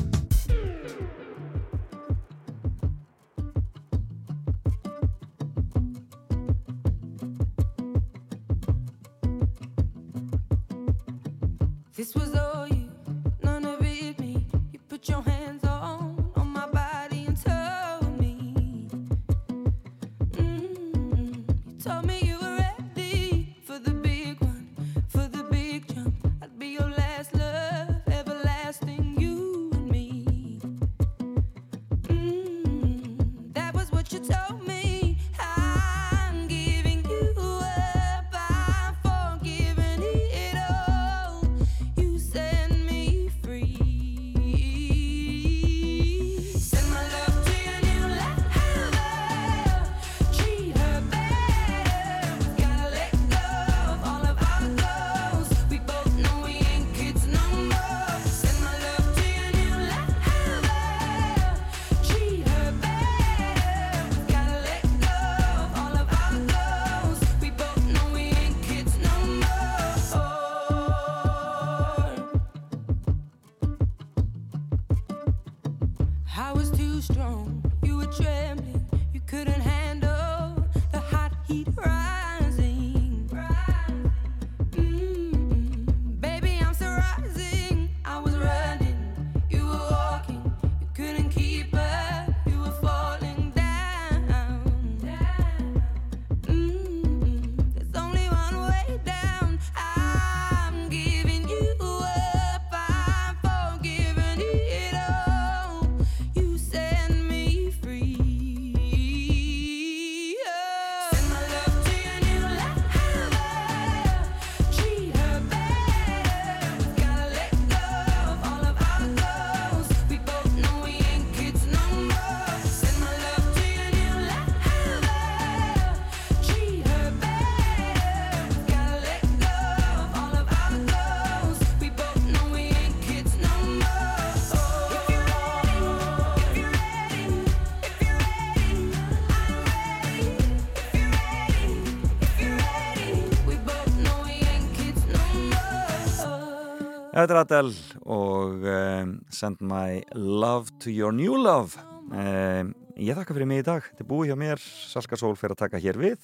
Adele 147.33 147.73
og 148.05 148.61
um, 148.61 149.13
Send 149.33 149.63
My 149.65 150.03
Love 150.13 150.75
to 150.83 150.91
Your 150.93 151.15
New 151.15 151.33
Love. 151.39 151.81
Um, 152.11 152.75
ég 152.93 153.17
þakka 153.17 153.33
fyrir 153.33 153.49
mig 153.49 153.63
í 153.63 153.65
dag. 153.65 153.81
Þetta 153.87 154.05
er 154.05 154.09
búið 154.11 154.29
hjá 154.29 154.37
mér. 154.37 154.61
Salka 154.61 155.17
Sól 155.17 155.33
fyrir 155.39 155.55
að 155.55 155.63
taka 155.63 155.81
hér 155.81 155.97
við 155.97 156.19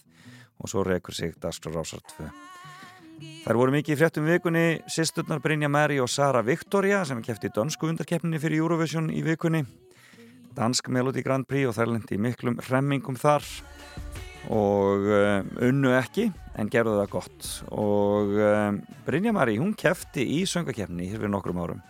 og 0.61 0.69
svo 0.69 0.83
rekur 0.85 1.17
sig 1.17 1.33
Dagstur 1.41 1.73
Rásar 1.73 2.03
2. 2.13 2.29
Þær 3.41 3.57
voru 3.57 3.73
mikið 3.73 3.95
í 3.95 3.99
fréttum 3.99 4.29
vikunni 4.29 4.65
sýsturnar 4.85 5.41
Brynja 5.41 5.69
Mary 5.69 5.97
og 6.01 6.09
Sara 6.13 6.43
Victoria 6.45 7.01
sem 7.09 7.23
kefti 7.25 7.49
í 7.49 7.55
dönsku 7.55 7.89
undarkeppninni 7.89 8.41
fyrir 8.41 8.61
Eurovision 8.61 9.09
í 9.09 9.23
vikunni. 9.25 9.65
Dansk 10.53 10.89
Melody 10.93 11.25
Grand 11.25 11.49
Prix 11.49 11.69
og 11.69 11.77
þær 11.77 11.95
lendi 11.95 12.21
miklum 12.21 12.61
hremmingum 12.61 13.17
þar 13.17 13.45
og 14.49 15.05
um, 15.05 15.49
unnu 15.61 15.91
ekki 15.93 16.29
en 16.59 16.69
gerðu 16.71 16.97
það 16.99 17.11
gott. 17.13 17.49
Og 17.77 18.33
um, 18.41 18.79
Brynja 19.05 19.33
Mari 19.35 19.57
hún 19.61 19.75
kefti 19.77 20.25
í 20.39 20.41
söngakeppni 20.49 21.09
hér 21.09 21.21
fyrir 21.21 21.33
nokkrum 21.33 21.61
árum. 21.61 21.83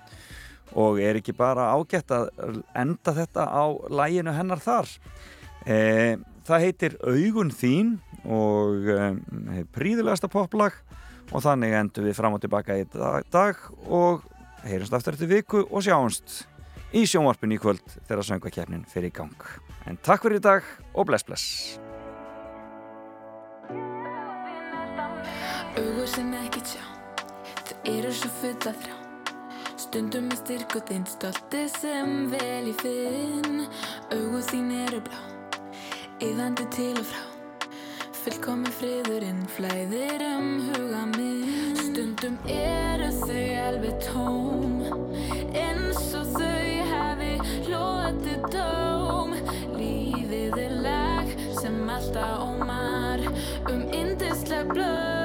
Og 0.80 1.02
er 1.04 1.20
ekki 1.20 1.36
bara 1.36 1.72
ágætt 1.76 2.12
að 2.16 2.62
enda 2.80 3.16
þetta 3.16 3.48
á 3.48 3.64
læginu 3.92 4.36
hennar 4.36 4.62
þar? 4.64 4.92
E, 5.68 6.16
það 6.48 6.64
heitir 6.64 6.96
Augun 7.04 7.52
þín 7.52 7.98
og 8.24 8.88
um, 8.96 9.20
príðilegasta 9.76 10.32
poplag. 10.32 10.78
Og 11.32 11.44
þannig 11.44 11.76
endur 11.80 12.08
við 12.08 12.18
fram 12.18 12.36
og 12.36 12.44
tilbaka 12.44 12.76
í 12.80 12.88
dag, 12.92 13.28
dag 13.32 13.60
og 13.88 14.26
heyrjumst 14.66 14.96
aftur 14.96 15.16
eftir 15.16 15.32
viku 15.32 15.64
og 15.64 15.84
sjáumst 15.84 16.42
í 16.92 17.06
sjónvarpin 17.08 17.56
í 17.56 17.60
kvöld 17.62 17.96
þegar 18.10 18.28
söngakeppnin 18.28 18.84
fer 18.92 19.08
í 19.08 19.14
gang. 19.16 19.48
En 19.88 20.00
takk 20.04 20.28
fyrir 20.28 20.42
í 20.42 20.44
dag 20.44 20.68
og 20.92 21.08
bless 21.08 21.28
bless 21.28 21.80
Augu 25.72 26.04
sem 26.04 26.34
ekki 26.36 26.60
sjá 26.68 26.82
Þau 27.64 27.76
eru 27.88 28.10
svo 28.12 28.30
full 28.42 28.66
af 28.68 28.80
þrá 28.84 28.96
Stundum 29.80 30.26
er 30.28 30.40
styrk 30.42 30.74
og 30.76 30.84
þinn 30.90 31.06
Stolti 31.08 31.62
sem 31.72 32.12
vel 32.32 32.68
í 32.68 32.74
finn. 32.82 33.62
Augu 34.12 34.42
þín 34.50 34.68
eru 34.82 35.00
blá 35.06 35.22
Yðandi 36.28 36.66
til 36.76 36.92
og 37.00 37.08
frá. 37.08 37.22
Fullkomi 38.22 38.74
friðurinn 38.82 39.40
Flæðir 39.56 40.26
um 40.28 40.50
huga 40.68 41.06
minn. 41.14 41.80
Stundum 41.80 42.36
eru 42.52 43.08
þau 43.22 43.48
alveg 43.70 44.04
tóm 44.10 44.76
Eins 45.56 46.04
og 46.20 46.36
þau 46.36 46.92
hafi 46.92 47.32
hlotið 47.70 48.46
dóm. 48.58 49.40
Lífið 49.80 50.62
er 50.68 50.78
lag 50.84 51.34
sem 51.64 51.82
alltaf 51.96 52.46
ómar 52.50 53.28
Um 53.72 53.88
yndislega 53.88 54.68
blóm 54.76 55.21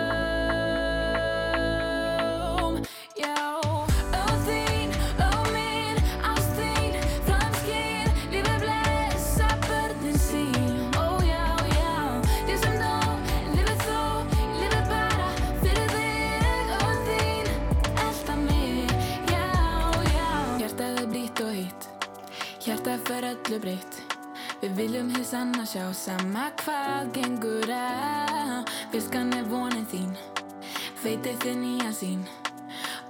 fer 23.06 23.22
öllu 23.22 23.58
breytt. 23.62 23.96
Við 24.60 24.72
viljum 24.74 25.10
hins 25.14 25.30
annars 25.36 25.74
sjá 25.74 25.84
Sama 25.94 26.48
hvað 26.62 27.10
gengur 27.14 27.70
á. 27.70 28.64
Viskan 28.90 29.30
er 29.36 29.44
vonin 29.50 29.86
þín 29.90 30.14
Feitið 31.02 31.38
þið 31.44 31.58
nýja 31.60 31.90
sín 31.94 32.24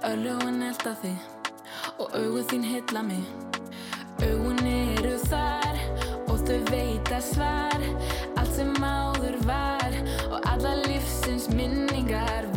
Örlugun 0.05 0.61
elda 0.67 0.93
þig 1.01 1.97
Og 1.97 2.13
augu 2.19 2.43
þín 2.51 2.67
hylla 2.67 3.03
mig. 3.07 3.23
Augun 4.27 4.61
eru 4.69 5.15
þar 5.25 5.79
Og 6.27 6.43
þau 6.45 6.59
veita 6.69 7.21
svar. 7.23 7.87
Allt 8.37 8.53
sem 8.53 8.75
áður 8.77 9.39
var 9.47 9.97
Og 10.27 10.37
alla 10.51 10.75
lífsins 10.83 11.49
minningar 11.55 12.51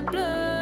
blood. 0.00 0.59